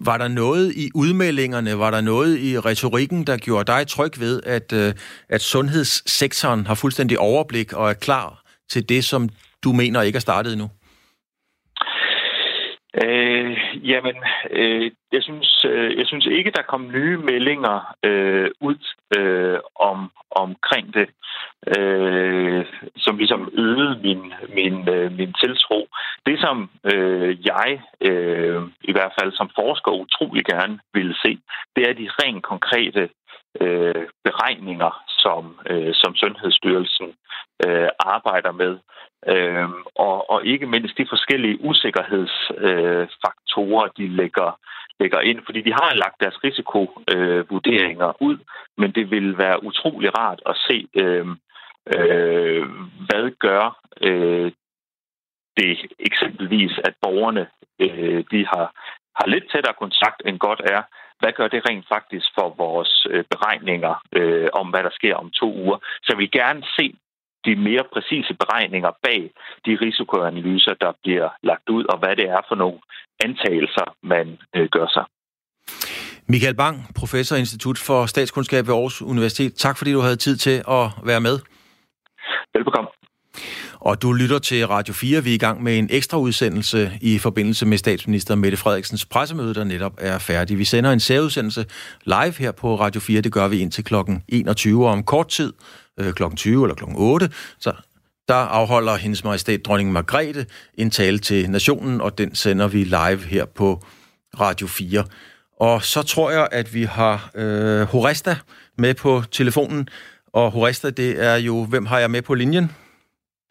Var 0.00 0.18
der 0.18 0.28
noget 0.28 0.74
i 0.76 0.90
udmeldingerne, 0.94 1.78
var 1.78 1.90
der 1.90 2.00
noget 2.00 2.38
i 2.38 2.58
retorikken, 2.58 3.26
der 3.26 3.36
gjorde 3.36 3.72
dig 3.72 3.86
tryg 3.86 4.20
ved, 4.20 4.40
at, 4.46 4.72
øh, 4.72 4.94
at 5.28 5.40
sundhedssektoren 5.42 6.66
har 6.66 6.74
fuldstændig 6.74 7.18
overblik 7.18 7.72
og 7.72 7.90
er 7.90 7.94
klar 7.94 8.42
til 8.70 8.88
det, 8.88 9.04
som 9.04 9.28
du 9.64 9.72
mener 9.72 10.02
ikke 10.02 10.16
er 10.16 10.20
startet 10.20 10.52
endnu? 10.52 10.68
Øh, 13.04 13.58
jamen, 13.90 14.16
øh, 14.50 14.90
jeg, 15.12 15.22
synes, 15.22 15.64
øh, 15.64 15.98
jeg 15.98 16.06
synes 16.06 16.26
ikke, 16.26 16.50
der 16.50 16.62
kom 16.62 16.90
nye 16.92 17.16
meldinger 17.16 17.94
øh, 18.02 18.50
ud 18.60 18.78
øh, 19.18 19.58
om 19.74 20.10
omkring 20.30 20.94
det, 20.94 21.08
øh, 21.76 22.64
som 22.96 23.16
ligesom 23.18 23.50
øgede 23.52 24.00
min, 24.02 24.32
min, 24.54 24.88
øh, 24.88 25.12
min 25.12 25.32
tiltro. 25.32 25.88
Det, 26.26 26.40
som 26.40 26.70
øh, 26.92 27.46
jeg 27.46 27.82
øh, 28.00 28.62
i 28.80 28.92
hvert 28.92 29.12
fald 29.20 29.32
som 29.32 29.50
forsker 29.54 29.92
utrolig 29.92 30.44
gerne 30.44 30.78
ville 30.94 31.14
se, 31.24 31.38
det 31.76 31.88
er 31.88 31.92
de 31.92 32.08
rent 32.18 32.42
konkrete 32.42 33.08
øh, 33.60 34.04
beregninger, 34.24 35.04
som, 35.08 35.58
øh, 35.70 35.94
som 35.94 36.16
Sundhedsstyrelsen 36.16 37.08
øh, 37.66 37.88
arbejder 37.98 38.52
med. 38.52 38.78
Øh, 39.26 39.68
og, 40.08 40.30
og 40.30 40.46
ikke 40.46 40.66
mindst 40.66 40.98
de 40.98 41.06
forskellige 41.08 41.60
usikkerhedsfaktorer, 41.60 43.84
øh, 43.84 43.90
de 43.98 44.08
lægger, 44.20 44.58
lægger 45.00 45.20
ind, 45.20 45.40
fordi 45.46 45.60
de 45.62 45.72
har 45.72 45.94
lagt 45.94 46.20
deres 46.20 46.44
risikovurderinger 46.44 48.08
øh, 48.08 48.14
ud, 48.28 48.38
men 48.76 48.92
det 48.92 49.10
vil 49.10 49.38
være 49.38 49.64
utrolig 49.64 50.18
rart 50.18 50.42
at 50.46 50.56
se, 50.66 50.88
øh, 50.94 51.26
øh, 51.96 52.66
hvad 53.06 53.30
gør 53.46 53.78
øh, 54.00 54.52
det 55.56 55.78
eksempelvis, 55.98 56.78
at 56.84 56.94
borgerne 57.02 57.46
øh, 57.78 58.24
de 58.30 58.46
har, 58.52 58.66
har 59.18 59.26
lidt 59.26 59.50
tættere 59.52 59.80
kontakt 59.82 60.22
end 60.26 60.38
godt 60.38 60.60
er. 60.64 60.82
Hvad 61.20 61.32
gør 61.32 61.48
det 61.48 61.68
rent 61.68 61.86
faktisk 61.94 62.26
for 62.34 62.48
vores 62.64 63.06
øh, 63.10 63.24
beregninger 63.30 63.94
øh, 64.12 64.48
om, 64.52 64.70
hvad 64.70 64.82
der 64.82 64.90
sker 64.90 65.14
om 65.14 65.30
to 65.30 65.54
uger? 65.54 65.78
Så 66.02 66.16
vi 66.16 66.22
vil 66.22 66.30
gerne 66.30 66.62
se 66.78 66.94
de 67.48 67.54
mere 67.68 67.84
præcise 67.92 68.32
beregninger 68.40 68.92
bag 69.06 69.20
de 69.66 69.72
risikoanalyser, 69.84 70.74
der 70.84 70.92
bliver 71.02 71.28
lagt 71.50 71.68
ud, 71.76 71.84
og 71.92 71.96
hvad 71.98 72.14
det 72.20 72.26
er 72.36 72.42
for 72.48 72.56
nogle 72.62 72.78
antagelser, 73.26 73.86
man 74.12 74.26
øh, 74.56 74.68
gør 74.76 74.88
sig. 74.96 75.04
Michael 76.32 76.56
Bang, 76.56 76.76
professor 77.00 77.36
i 77.36 77.38
Institut 77.38 77.78
for 77.86 78.06
Statskundskab 78.06 78.66
ved 78.66 78.74
Aarhus 78.74 79.02
Universitet. 79.02 79.54
Tak 79.54 79.78
fordi 79.78 79.92
du 79.92 80.00
havde 80.00 80.16
tid 80.16 80.36
til 80.36 80.56
at 80.68 80.84
være 81.10 81.20
med. 81.20 81.36
Velbekomme. 82.54 82.90
Og 83.80 84.02
du 84.02 84.12
lytter 84.12 84.38
til 84.38 84.66
Radio 84.66 84.94
4. 84.94 85.24
Vi 85.24 85.30
er 85.30 85.34
i 85.34 85.38
gang 85.38 85.62
med 85.62 85.78
en 85.78 85.88
ekstra 85.90 86.18
udsendelse 86.18 86.92
i 87.00 87.18
forbindelse 87.18 87.66
med 87.66 87.78
statsminister 87.78 88.34
Mette 88.34 88.58
Frederiksens 88.58 89.06
pressemøde, 89.06 89.54
der 89.54 89.64
netop 89.64 89.92
er 89.98 90.18
færdig. 90.18 90.58
Vi 90.58 90.64
sender 90.64 90.92
en 90.92 91.00
særudsendelse 91.00 91.64
live 92.04 92.34
her 92.38 92.52
på 92.52 92.74
Radio 92.74 93.00
4. 93.00 93.20
Det 93.20 93.32
gør 93.32 93.48
vi 93.48 93.58
indtil 93.58 93.84
klokken 93.84 94.22
21 94.28 94.86
og 94.86 94.92
om 94.92 95.04
kort 95.04 95.28
tid, 95.28 95.52
øh, 96.00 96.12
klokken 96.12 96.36
20 96.36 96.64
eller 96.64 96.74
klokken 96.74 96.96
8, 96.98 97.30
så 97.58 97.72
der 98.28 98.34
afholder 98.34 98.96
hendes 98.96 99.24
majestæt 99.24 99.60
dronning 99.66 99.92
Margrethe 99.92 100.46
en 100.74 100.90
tale 100.90 101.18
til 101.18 101.50
nationen, 101.50 102.00
og 102.00 102.18
den 102.18 102.34
sender 102.34 102.68
vi 102.68 102.84
live 102.84 103.18
her 103.18 103.44
på 103.44 103.82
Radio 104.40 104.66
4. 104.66 105.04
Og 105.60 105.82
så 105.82 106.02
tror 106.02 106.30
jeg, 106.30 106.48
at 106.52 106.74
vi 106.74 106.82
har 106.82 107.30
øh, 107.34 107.82
Horesta 107.82 108.36
med 108.78 108.94
på 108.94 109.22
telefonen. 109.30 109.88
Og 110.32 110.50
Horesta, 110.50 110.90
det 110.90 111.24
er 111.24 111.36
jo, 111.36 111.64
hvem 111.64 111.86
har 111.86 111.98
jeg 111.98 112.10
med 112.10 112.22
på 112.22 112.34
linjen? 112.34 112.70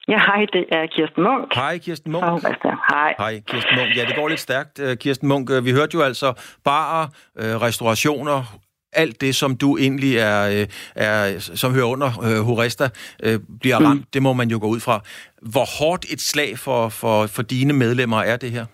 Ja, 0.07 0.17
hej, 0.17 0.45
det 0.53 0.65
er 0.71 0.85
Kirsten 0.95 1.23
Munk. 1.23 1.55
Hej, 1.55 1.77
Kirsten 1.77 2.11
Munk. 2.11 2.43
Hej. 2.91 3.15
Hej, 3.17 3.39
Kirsten 3.47 3.75
Munk. 3.77 3.97
Ja, 3.97 4.05
det 4.05 4.15
går 4.15 4.27
lidt 4.27 4.39
stærkt, 4.39 4.79
øh, 4.79 4.97
Kirsten 4.97 5.27
Munk. 5.27 5.49
Øh, 5.49 5.65
vi 5.65 5.71
hørte 5.71 5.91
jo 5.93 6.01
altså 6.01 6.33
barer, 6.63 7.07
øh, 7.39 7.61
restaurationer, 7.61 8.59
alt 8.97 9.21
det, 9.21 9.35
som 9.35 9.57
du 9.57 9.77
egentlig 9.77 10.17
er, 10.17 10.65
er 10.95 11.39
som 11.39 11.73
hører 11.73 11.85
under 11.85 12.07
uh, 12.07 12.45
Horesta, 12.47 12.83
uh, 13.25 13.39
bliver 13.61 13.75
ramt. 13.75 13.99
Mm. 13.99 14.05
Det 14.13 14.21
må 14.21 14.33
man 14.33 14.49
jo 14.49 14.57
gå 14.61 14.67
ud 14.67 14.79
fra. 14.79 15.01
Hvor 15.41 15.67
hårdt 15.79 16.05
et 16.13 16.21
slag 16.21 16.57
for, 16.57 16.89
for, 16.89 17.27
for 17.27 17.41
dine 17.41 17.73
medlemmer 17.73 18.21
er 18.21 18.37
det 18.37 18.51
her? 18.51 18.65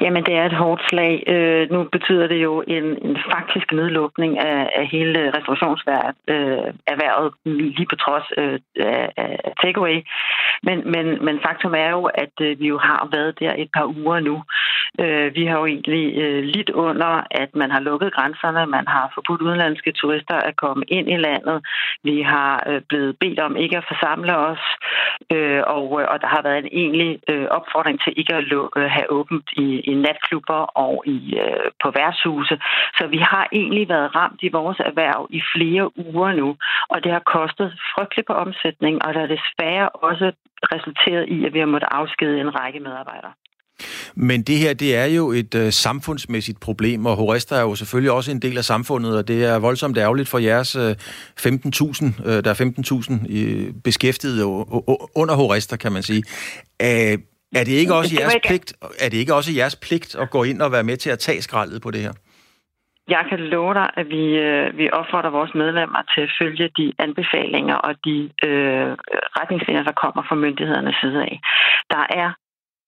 Jamen, 0.00 0.24
det 0.24 0.34
er 0.34 0.46
et 0.46 0.52
hårdt 0.62 0.82
slag. 0.90 1.22
Øh, 1.26 1.70
nu 1.70 1.84
betyder 1.96 2.26
det 2.26 2.42
jo 2.42 2.64
en, 2.66 2.84
en 2.84 3.16
faktisk 3.34 3.72
nedlukning 3.72 4.38
af, 4.38 4.70
af 4.76 4.86
hele 4.86 5.32
restaurationserhvervet, 5.36 7.32
øh, 7.46 7.52
lige 7.52 7.86
på 7.90 7.96
trods 7.96 8.24
øh, 8.36 8.58
af, 8.76 9.12
af 9.16 9.52
takeaway. 9.62 9.98
Men, 10.62 10.90
men, 10.94 11.24
men 11.24 11.40
faktum 11.46 11.74
er 11.74 11.90
jo, 11.90 12.04
at 12.04 12.34
øh, 12.40 12.60
vi 12.60 12.66
jo 12.66 12.78
har 12.78 13.08
været 13.12 13.38
der 13.40 13.52
et 13.58 13.70
par 13.76 13.86
uger 13.98 14.20
nu. 14.20 14.42
Øh, 15.00 15.34
vi 15.34 15.46
har 15.46 15.58
jo 15.58 15.66
egentlig 15.66 16.04
øh, 16.22 16.42
lidt 16.44 16.70
under, 16.70 17.12
at 17.30 17.50
man 17.54 17.70
har 17.70 17.80
lukket 17.80 18.12
grænserne, 18.12 18.66
man 18.66 18.86
har 18.88 19.10
forbudt 19.14 19.42
udenlandske 19.42 19.92
turister 19.92 20.34
at 20.34 20.56
komme 20.56 20.84
ind 20.88 21.10
i 21.10 21.16
landet. 21.16 21.66
Vi 22.02 22.22
har 22.22 22.64
øh, 22.66 22.80
blevet 22.88 23.18
bedt 23.18 23.40
om 23.40 23.56
ikke 23.56 23.76
at 23.76 23.88
forsamle 23.88 24.36
os, 24.36 24.62
øh, 25.32 25.62
og, 25.66 25.86
øh, 26.00 26.06
og 26.12 26.20
der 26.22 26.26
har 26.26 26.42
været 26.42 26.58
en 26.58 26.70
egentlig 26.72 27.20
øh, 27.28 27.46
opfordring 27.58 28.00
til 28.00 28.12
ikke 28.16 28.34
at 28.34 28.44
lukke, 28.44 28.80
øh, 28.80 28.90
have 28.90 29.10
åbent 29.10 29.48
i, 29.56 29.80
i 29.90 29.94
natklubber 29.94 30.62
og 30.84 31.04
i, 31.06 31.18
øh, 31.44 31.70
på 31.82 31.90
værtshuse. 31.90 32.58
Så 32.98 33.06
vi 33.06 33.18
har 33.18 33.48
egentlig 33.52 33.88
været 33.88 34.14
ramt 34.14 34.40
i 34.42 34.48
vores 34.48 34.78
erhverv 34.80 35.26
i 35.30 35.40
flere 35.54 35.98
uger 36.06 36.32
nu, 36.32 36.56
og 36.88 37.04
det 37.04 37.12
har 37.12 37.22
kostet 37.36 37.68
frygteligt 37.94 38.26
på 38.26 38.32
omsætning, 38.32 39.04
og 39.04 39.14
der 39.14 39.20
er 39.20 39.34
desværre 39.36 39.88
også 39.88 40.32
resulteret 40.74 41.28
i, 41.28 41.44
at 41.46 41.54
vi 41.54 41.58
har 41.58 41.66
måttet 41.66 41.88
afskede 41.90 42.40
en 42.40 42.60
række 42.60 42.80
medarbejdere. 42.80 43.32
Men 44.14 44.42
det 44.42 44.58
her, 44.58 44.74
det 44.74 44.96
er 44.96 45.04
jo 45.04 45.30
et 45.32 45.54
øh, 45.54 45.72
samfundsmæssigt 45.72 46.60
problem, 46.60 47.06
og 47.06 47.16
Horesta 47.16 47.54
er 47.54 47.60
jo 47.60 47.74
selvfølgelig 47.74 48.12
også 48.12 48.30
en 48.30 48.42
del 48.42 48.58
af 48.58 48.64
samfundet, 48.64 49.18
og 49.18 49.28
det 49.28 49.44
er 49.44 49.58
voldsomt 49.58 49.98
ærgerligt 49.98 50.28
for 50.28 50.38
jeres 50.38 50.76
øh, 50.76 50.90
15.000, 50.90 52.28
øh, 52.28 52.44
der 52.44 52.50
er 52.50 53.20
15.000 53.24 53.38
øh, 53.38 53.72
beskæftigede 53.84 54.44
under 55.14 55.34
Horesta, 55.34 55.76
kan 55.76 55.92
man 55.92 56.02
sige. 56.02 56.22
Æh, 56.80 57.18
er 57.54 57.64
det 57.64 57.72
ikke 57.72 57.94
også 57.94 58.16
jeres 58.20 58.36
pligt, 58.46 58.74
er 59.00 59.08
det 59.08 59.16
ikke 59.16 59.34
også 59.34 59.52
jeres 59.52 59.76
pligt 59.76 60.14
at 60.14 60.30
gå 60.30 60.42
ind 60.42 60.62
og 60.62 60.72
være 60.72 60.84
med 60.84 60.96
til 60.96 61.10
at 61.10 61.18
tage 61.18 61.42
skraldet 61.42 61.82
på 61.82 61.90
det 61.90 62.00
her? 62.00 62.12
Jeg 63.08 63.24
kan 63.28 63.38
love 63.38 63.74
dig, 63.74 63.90
at 63.96 64.08
vi, 64.08 64.24
øh, 64.46 64.78
vi 64.78 64.90
opfordrer 64.90 65.30
vores 65.30 65.54
medlemmer 65.54 66.02
til 66.14 66.20
at 66.20 66.32
følge 66.40 66.70
de 66.78 66.92
anbefalinger 66.98 67.74
og 67.74 67.94
de 68.04 68.30
øh, 68.46 68.90
retningslinjer, 69.38 69.82
der 69.82 69.92
kommer 70.02 70.22
fra 70.28 70.34
myndighedernes 70.34 70.96
side 71.02 71.22
af. 71.22 71.40
Der 71.90 72.04
er 72.22 72.30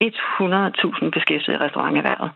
100.000 0.04 1.10
beskæftigede 1.10 1.58
i 1.58 1.64
restauranterhvervet. 1.64 2.30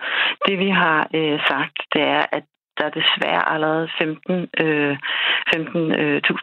Det 0.49 0.59
vi 0.59 0.69
har 0.69 1.09
øh, 1.15 1.41
sagt, 1.51 1.77
det 1.95 2.03
er, 2.03 2.25
at 2.33 2.45
der 2.79 2.85
er 2.85 2.99
desværre 3.01 3.53
allerede 3.55 3.89
15, 3.99 4.49
øh, 4.65 4.97
15.000 5.57 5.79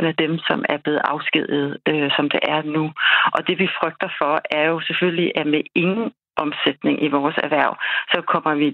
øh, 0.01 0.07
af 0.11 0.15
dem, 0.15 0.37
som 0.37 0.65
er 0.69 0.77
blevet 0.77 1.01
afskedet, 1.03 1.77
øh, 1.87 2.11
som 2.15 2.29
det 2.29 2.39
er 2.43 2.61
nu. 2.61 2.91
Og 3.35 3.47
det 3.47 3.59
vi 3.59 3.67
frygter 3.79 4.09
for, 4.19 4.41
er 4.51 4.65
jo 4.67 4.79
selvfølgelig, 4.79 5.31
at 5.35 5.47
med 5.47 5.61
ingen 5.75 6.11
omsætning 6.45 6.95
i 7.05 7.07
vores 7.17 7.37
erhverv, 7.45 7.73
så 8.13 8.19
kommer 8.31 8.53
vi 8.61 8.67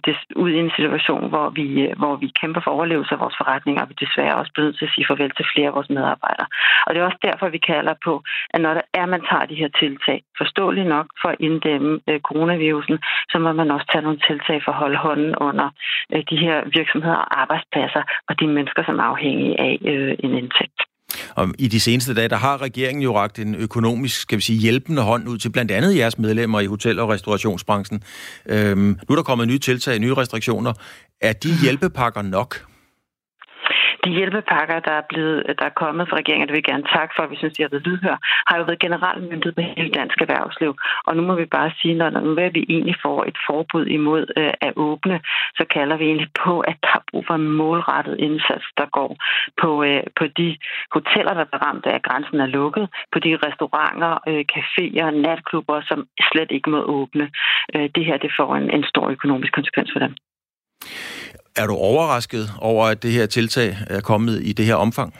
ud 0.43 0.51
i 0.53 0.59
en 0.65 0.71
situation, 0.77 1.29
hvor 1.29 1.47
vi, 1.49 1.67
øh, 1.85 1.97
hvor 2.01 2.15
vi 2.15 2.27
kæmper 2.41 2.61
for 2.63 2.71
overlevelse 2.71 3.13
af 3.13 3.19
vores 3.19 3.37
forretning, 3.41 3.75
og 3.81 3.89
vi 3.89 3.95
desværre 4.03 4.35
også 4.41 4.51
bliver 4.51 4.65
nødt 4.65 4.77
til 4.77 4.85
at 4.85 4.93
sige 4.95 5.07
farvel 5.09 5.31
til 5.35 5.45
flere 5.53 5.67
af 5.67 5.75
vores 5.77 5.89
medarbejdere. 5.89 6.47
Og 6.85 6.89
det 6.89 6.99
er 6.99 7.05
også 7.05 7.21
derfor, 7.29 7.49
vi 7.49 7.61
kalder 7.73 7.95
på, 8.07 8.13
at 8.53 8.61
når 8.61 8.73
der 8.73 8.85
er, 8.93 9.05
man 9.05 9.23
tager 9.29 9.45
de 9.45 9.61
her 9.61 9.69
tiltag, 9.81 10.19
forståeligt 10.37 10.87
nok 10.95 11.07
for 11.21 11.29
at 11.29 11.39
inddæmme 11.39 11.91
øh, 12.09 12.19
coronavirusen, 12.19 12.97
så 13.31 13.37
må 13.39 13.53
man 13.53 13.71
også 13.71 13.87
tage 13.91 14.05
nogle 14.07 14.19
tiltag 14.27 14.57
for 14.63 14.71
at 14.71 14.81
holde 14.83 14.97
hånden 14.97 15.35
under 15.47 15.67
øh, 16.13 16.23
de 16.29 16.37
her 16.37 16.57
virksomheder 16.77 17.19
og 17.23 17.41
arbejdspladser, 17.41 18.03
og 18.29 18.39
de 18.39 18.47
mennesker, 18.47 18.83
som 18.85 18.99
er 18.99 19.03
afhængige 19.03 19.59
af 19.59 19.77
en 20.25 20.33
indtægt. 20.41 20.81
Og 21.35 21.49
I 21.59 21.67
de 21.67 21.79
seneste 21.79 22.13
dage, 22.13 22.27
der 22.29 22.35
har 22.35 22.61
regeringen 22.61 23.01
jo 23.01 23.17
ragt 23.17 23.39
en 23.39 23.55
økonomisk, 23.55 24.19
skal 24.19 24.37
vi 24.37 24.43
sige, 24.43 24.59
hjælpende 24.59 25.01
hånd 25.01 25.29
ud 25.29 25.37
til 25.37 25.49
blandt 25.49 25.71
andet 25.71 25.97
jeres 25.97 26.17
medlemmer 26.17 26.59
i 26.59 26.65
hotel- 26.65 26.99
og 26.99 27.09
restaurationsbranchen. 27.09 28.03
Øhm, 28.45 28.79
nu 28.79 29.13
er 29.13 29.15
der 29.15 29.23
kommet 29.23 29.47
nye 29.47 29.59
tiltag, 29.59 29.99
nye 29.99 30.13
restriktioner. 30.13 30.73
Er 31.21 31.33
de 31.33 31.57
hjælpepakker 31.61 32.21
nok? 32.21 32.65
De 34.05 34.11
hjælpepakker, 34.19 34.79
der 34.79 34.95
er, 35.01 35.05
blevet, 35.11 35.37
øh, 35.47 35.55
der 35.59 35.65
er 35.65 35.79
kommet 35.83 36.09
fra 36.09 36.17
regeringen, 36.17 36.43
og 36.43 36.47
det 36.47 36.55
vil 36.55 36.63
jeg 36.63 36.71
gerne 36.73 36.91
takke 36.95 37.13
for, 37.15 37.23
at 37.23 37.31
vi 37.31 37.37
synes, 37.37 37.53
de 37.53 37.63
har 37.63 37.69
været 37.69 37.87
lydhør, 37.87 38.17
har 38.47 38.57
jo 38.57 38.63
været 38.63 38.85
generelt 38.85 39.21
myndet 39.29 39.55
på 39.55 39.61
hele 39.61 39.91
dansk 39.99 40.17
erhvervsliv. 40.21 40.71
Og 41.07 41.15
nu 41.15 41.21
må 41.29 41.33
vi 41.35 41.45
bare 41.45 41.71
sige, 41.79 41.95
når 41.95 42.09
nu 42.09 42.31
er 42.45 42.49
vi 42.57 42.65
egentlig 42.69 42.95
får 43.05 43.19
et 43.29 43.37
forbud 43.47 43.85
imod 43.85 44.23
øh, 44.37 44.53
at 44.67 44.73
åbne, 44.75 45.17
så 45.57 45.63
kalder 45.75 45.97
vi 45.97 46.05
egentlig 46.05 46.31
på, 46.45 46.53
at 46.59 46.77
der 46.83 46.93
er 46.99 47.03
brug 47.11 47.23
for 47.27 47.35
en 47.35 47.47
målrettet 47.61 48.15
indsats, 48.27 48.65
der 48.77 48.85
går 48.97 49.11
på, 49.61 49.83
øh, 49.83 50.03
på 50.19 50.25
de 50.39 50.57
hoteller, 50.95 51.33
der 51.33 51.45
er 51.53 51.65
ramt 51.67 51.85
af, 51.85 51.95
at 51.95 52.03
grænsen 52.07 52.39
er 52.39 52.45
lukket, 52.45 52.85
på 53.13 53.19
de 53.19 53.37
restauranter, 53.45 54.13
øh, 54.29 54.43
caféer, 54.53 55.09
natklubber, 55.25 55.81
som 55.89 55.99
slet 56.31 56.51
ikke 56.51 56.69
må 56.69 56.79
åbne. 56.97 57.25
Øh, 57.75 57.89
det 57.95 58.05
her 58.05 58.17
det 58.17 58.31
får 58.39 58.55
en, 58.55 58.69
en 58.69 58.83
stor 58.83 59.09
økonomisk 59.09 59.53
konsekvens 59.53 59.89
for 59.93 59.99
dem. 59.99 60.15
Er 61.57 61.67
du 61.67 61.73
overrasket 61.73 62.53
over, 62.61 62.85
at 62.85 63.03
det 63.03 63.11
her 63.11 63.25
tiltag 63.25 63.77
er 63.87 64.01
kommet 64.01 64.41
i 64.43 64.53
det 64.53 64.65
her 64.65 64.75
omfang? 64.75 65.13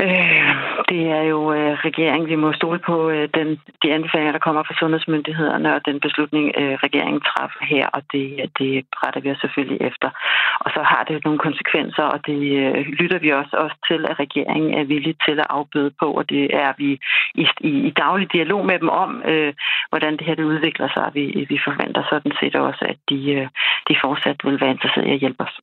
Øh, 0.00 0.45
det 0.88 1.02
er 1.18 1.22
jo 1.22 1.52
øh, 1.52 1.72
regeringen. 1.88 2.28
Vi 2.28 2.36
må 2.36 2.52
stole 2.52 2.78
på 2.78 3.10
øh, 3.10 3.28
den, 3.34 3.48
de 3.82 3.92
anbefalinger, 3.96 4.32
der 4.32 4.46
kommer 4.46 4.62
fra 4.62 4.78
sundhedsmyndighederne, 4.80 5.74
og 5.74 5.86
den 5.86 6.00
beslutning, 6.00 6.46
øh, 6.60 6.74
regeringen 6.86 7.20
træffer 7.20 7.64
her, 7.74 7.86
og 7.96 8.02
det, 8.12 8.24
det 8.58 8.70
retter 9.02 9.20
vi 9.20 9.30
os 9.30 9.38
selvfølgelig 9.40 9.80
efter. 9.80 10.10
Og 10.60 10.70
så 10.74 10.82
har 10.82 11.04
det 11.08 11.24
nogle 11.24 11.38
konsekvenser, 11.38 12.02
og 12.02 12.26
det 12.26 12.40
øh, 12.62 12.86
lytter 13.00 13.18
vi 13.18 13.30
også, 13.30 13.56
også 13.64 13.76
til, 13.88 14.00
at 14.10 14.18
regeringen 14.24 14.74
er 14.80 14.84
villig 14.84 15.14
til 15.26 15.36
at 15.40 15.46
afbøde 15.50 15.92
på, 16.00 16.06
og 16.18 16.30
det 16.30 16.44
er 16.64 16.72
vi 16.78 16.90
i, 17.34 17.46
i, 17.60 17.72
i 17.88 17.90
daglig 17.90 18.32
dialog 18.32 18.66
med 18.66 18.78
dem 18.78 18.88
om, 18.88 19.22
øh, 19.32 19.54
hvordan 19.88 20.12
det 20.16 20.26
her 20.26 20.34
det 20.34 20.50
udvikler 20.52 20.88
sig. 20.94 21.10
Vi, 21.14 21.46
vi 21.48 21.58
forventer 21.64 22.02
sådan 22.10 22.32
set 22.40 22.54
også, 22.54 22.84
at 22.92 22.98
de, 23.10 23.20
øh, 23.32 23.48
de 23.88 23.96
fortsat 24.04 24.36
vil 24.44 24.60
være 24.60 24.70
interesserede 24.70 25.10
i 25.10 25.14
at 25.14 25.20
hjælpe 25.24 25.42
os. 25.42 25.60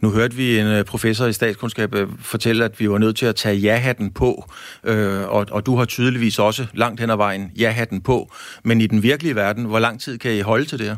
Nu 0.00 0.10
hørte 0.10 0.36
vi 0.36 0.58
en 0.58 0.66
øh, 0.66 0.84
professor 0.84 1.26
i 1.26 1.32
statskundskab 1.32 1.94
øh, 1.94 2.08
fortælle, 2.20 2.64
at 2.64 2.80
vi 2.80 2.90
var 2.90 2.98
nødt 2.98 3.16
til 3.16 3.26
at 3.26 3.36
tage 3.36 3.56
ja-hatten 3.56 4.10
på, 4.10 4.50
øh, 4.84 5.28
og, 5.28 5.46
og 5.50 5.66
du 5.66 5.76
har 5.76 5.84
tydeligvis 5.84 6.38
også 6.38 6.66
langt 6.74 7.00
hen 7.00 7.10
ad 7.10 7.16
vejen 7.16 7.52
ja-hatten 7.58 8.00
på. 8.00 8.32
Men 8.64 8.80
i 8.80 8.86
den 8.86 9.02
virkelige 9.02 9.34
verden, 9.34 9.64
hvor 9.64 9.78
lang 9.78 10.00
tid 10.00 10.18
kan 10.18 10.32
I 10.32 10.40
holde 10.40 10.64
til 10.64 10.78
det 10.78 10.86
her? 10.86 10.96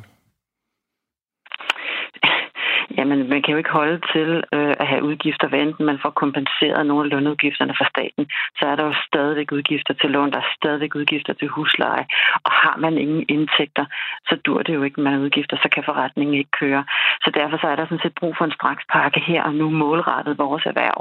Jamen 3.00 3.18
man 3.32 3.40
kan 3.42 3.52
jo 3.54 3.58
ikke 3.62 3.76
holde 3.80 3.98
til 4.14 4.30
øh, 4.56 4.74
at 4.82 4.86
have 4.92 5.02
udgifter, 5.10 5.46
hvad 5.48 5.60
enten 5.66 5.84
man 5.90 5.98
får 6.04 6.12
kompenseret 6.22 6.86
nogle 6.86 7.04
af 7.04 7.10
lønudgifterne 7.12 7.74
fra 7.78 7.86
staten, 7.94 8.24
så 8.58 8.64
er 8.70 8.74
der 8.76 8.84
jo 8.90 8.94
stadigvæk 9.08 9.48
udgifter 9.58 9.94
til 10.00 10.10
lån, 10.14 10.32
der 10.32 10.40
er 10.44 10.52
stadigvæk 10.58 10.92
udgifter 11.00 11.32
til 11.32 11.48
husleje, 11.54 12.04
og 12.46 12.52
har 12.62 12.76
man 12.84 12.94
ingen 13.04 13.24
indtægter, 13.34 13.84
så 14.28 14.34
dur 14.46 14.62
det 14.62 14.74
jo 14.74 14.82
ikke, 14.82 15.00
man 15.00 15.12
har 15.12 15.20
udgifter, 15.26 15.56
så 15.62 15.68
kan 15.74 15.84
forretningen 15.90 16.34
ikke 16.40 16.54
køre. 16.62 16.82
Så 17.24 17.30
derfor 17.38 17.56
så 17.62 17.66
er 17.72 17.76
der 17.76 17.84
sådan 17.86 18.04
set 18.04 18.18
brug 18.20 18.34
for 18.38 18.44
en 18.44 18.56
strakspakke 18.58 19.20
her 19.30 19.42
og 19.48 19.54
nu 19.60 19.66
målrettet 19.70 20.38
vores 20.38 20.64
erhverv. 20.70 20.98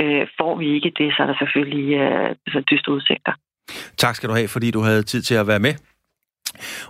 Øh, 0.00 0.26
får 0.38 0.52
vi 0.60 0.66
ikke 0.76 0.92
det, 0.98 1.08
så 1.14 1.22
er 1.22 1.26
der 1.26 1.38
selvfølgelig 1.42 1.88
øh, 2.02 2.30
så 2.54 2.60
dystre 2.70 2.92
udsigter. 2.92 3.32
Tak 3.96 4.14
skal 4.14 4.28
du 4.28 4.34
have, 4.34 4.48
fordi 4.48 4.70
du 4.70 4.80
havde 4.80 5.02
tid 5.02 5.22
til 5.22 5.34
at 5.34 5.46
være 5.46 5.64
med. 5.68 5.74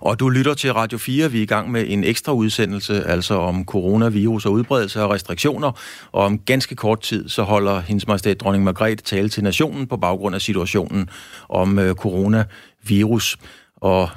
Og 0.00 0.20
du 0.20 0.28
lytter 0.28 0.54
til 0.54 0.72
Radio 0.72 0.98
4. 0.98 1.30
Vi 1.30 1.38
er 1.38 1.42
i 1.42 1.46
gang 1.46 1.70
med 1.70 1.84
en 1.88 2.04
ekstra 2.04 2.32
udsendelse, 2.32 3.04
altså 3.04 3.34
om 3.34 3.64
coronavirus 3.64 4.46
og 4.46 4.52
udbredelse 4.52 5.02
og 5.02 5.10
restriktioner. 5.10 5.72
Og 6.12 6.24
om 6.24 6.38
ganske 6.38 6.74
kort 6.74 7.00
tid, 7.00 7.28
så 7.28 7.42
holder 7.42 7.80
hendes 7.80 8.06
majestæt 8.06 8.40
dronning 8.40 8.64
Margrethe 8.64 9.02
tale 9.04 9.28
til 9.28 9.42
nationen 9.42 9.86
på 9.86 9.96
baggrund 9.96 10.34
af 10.34 10.40
situationen 10.40 11.08
om 11.48 11.78
øh, 11.78 11.94
coronavirus. 11.94 13.36
Og 13.76 14.08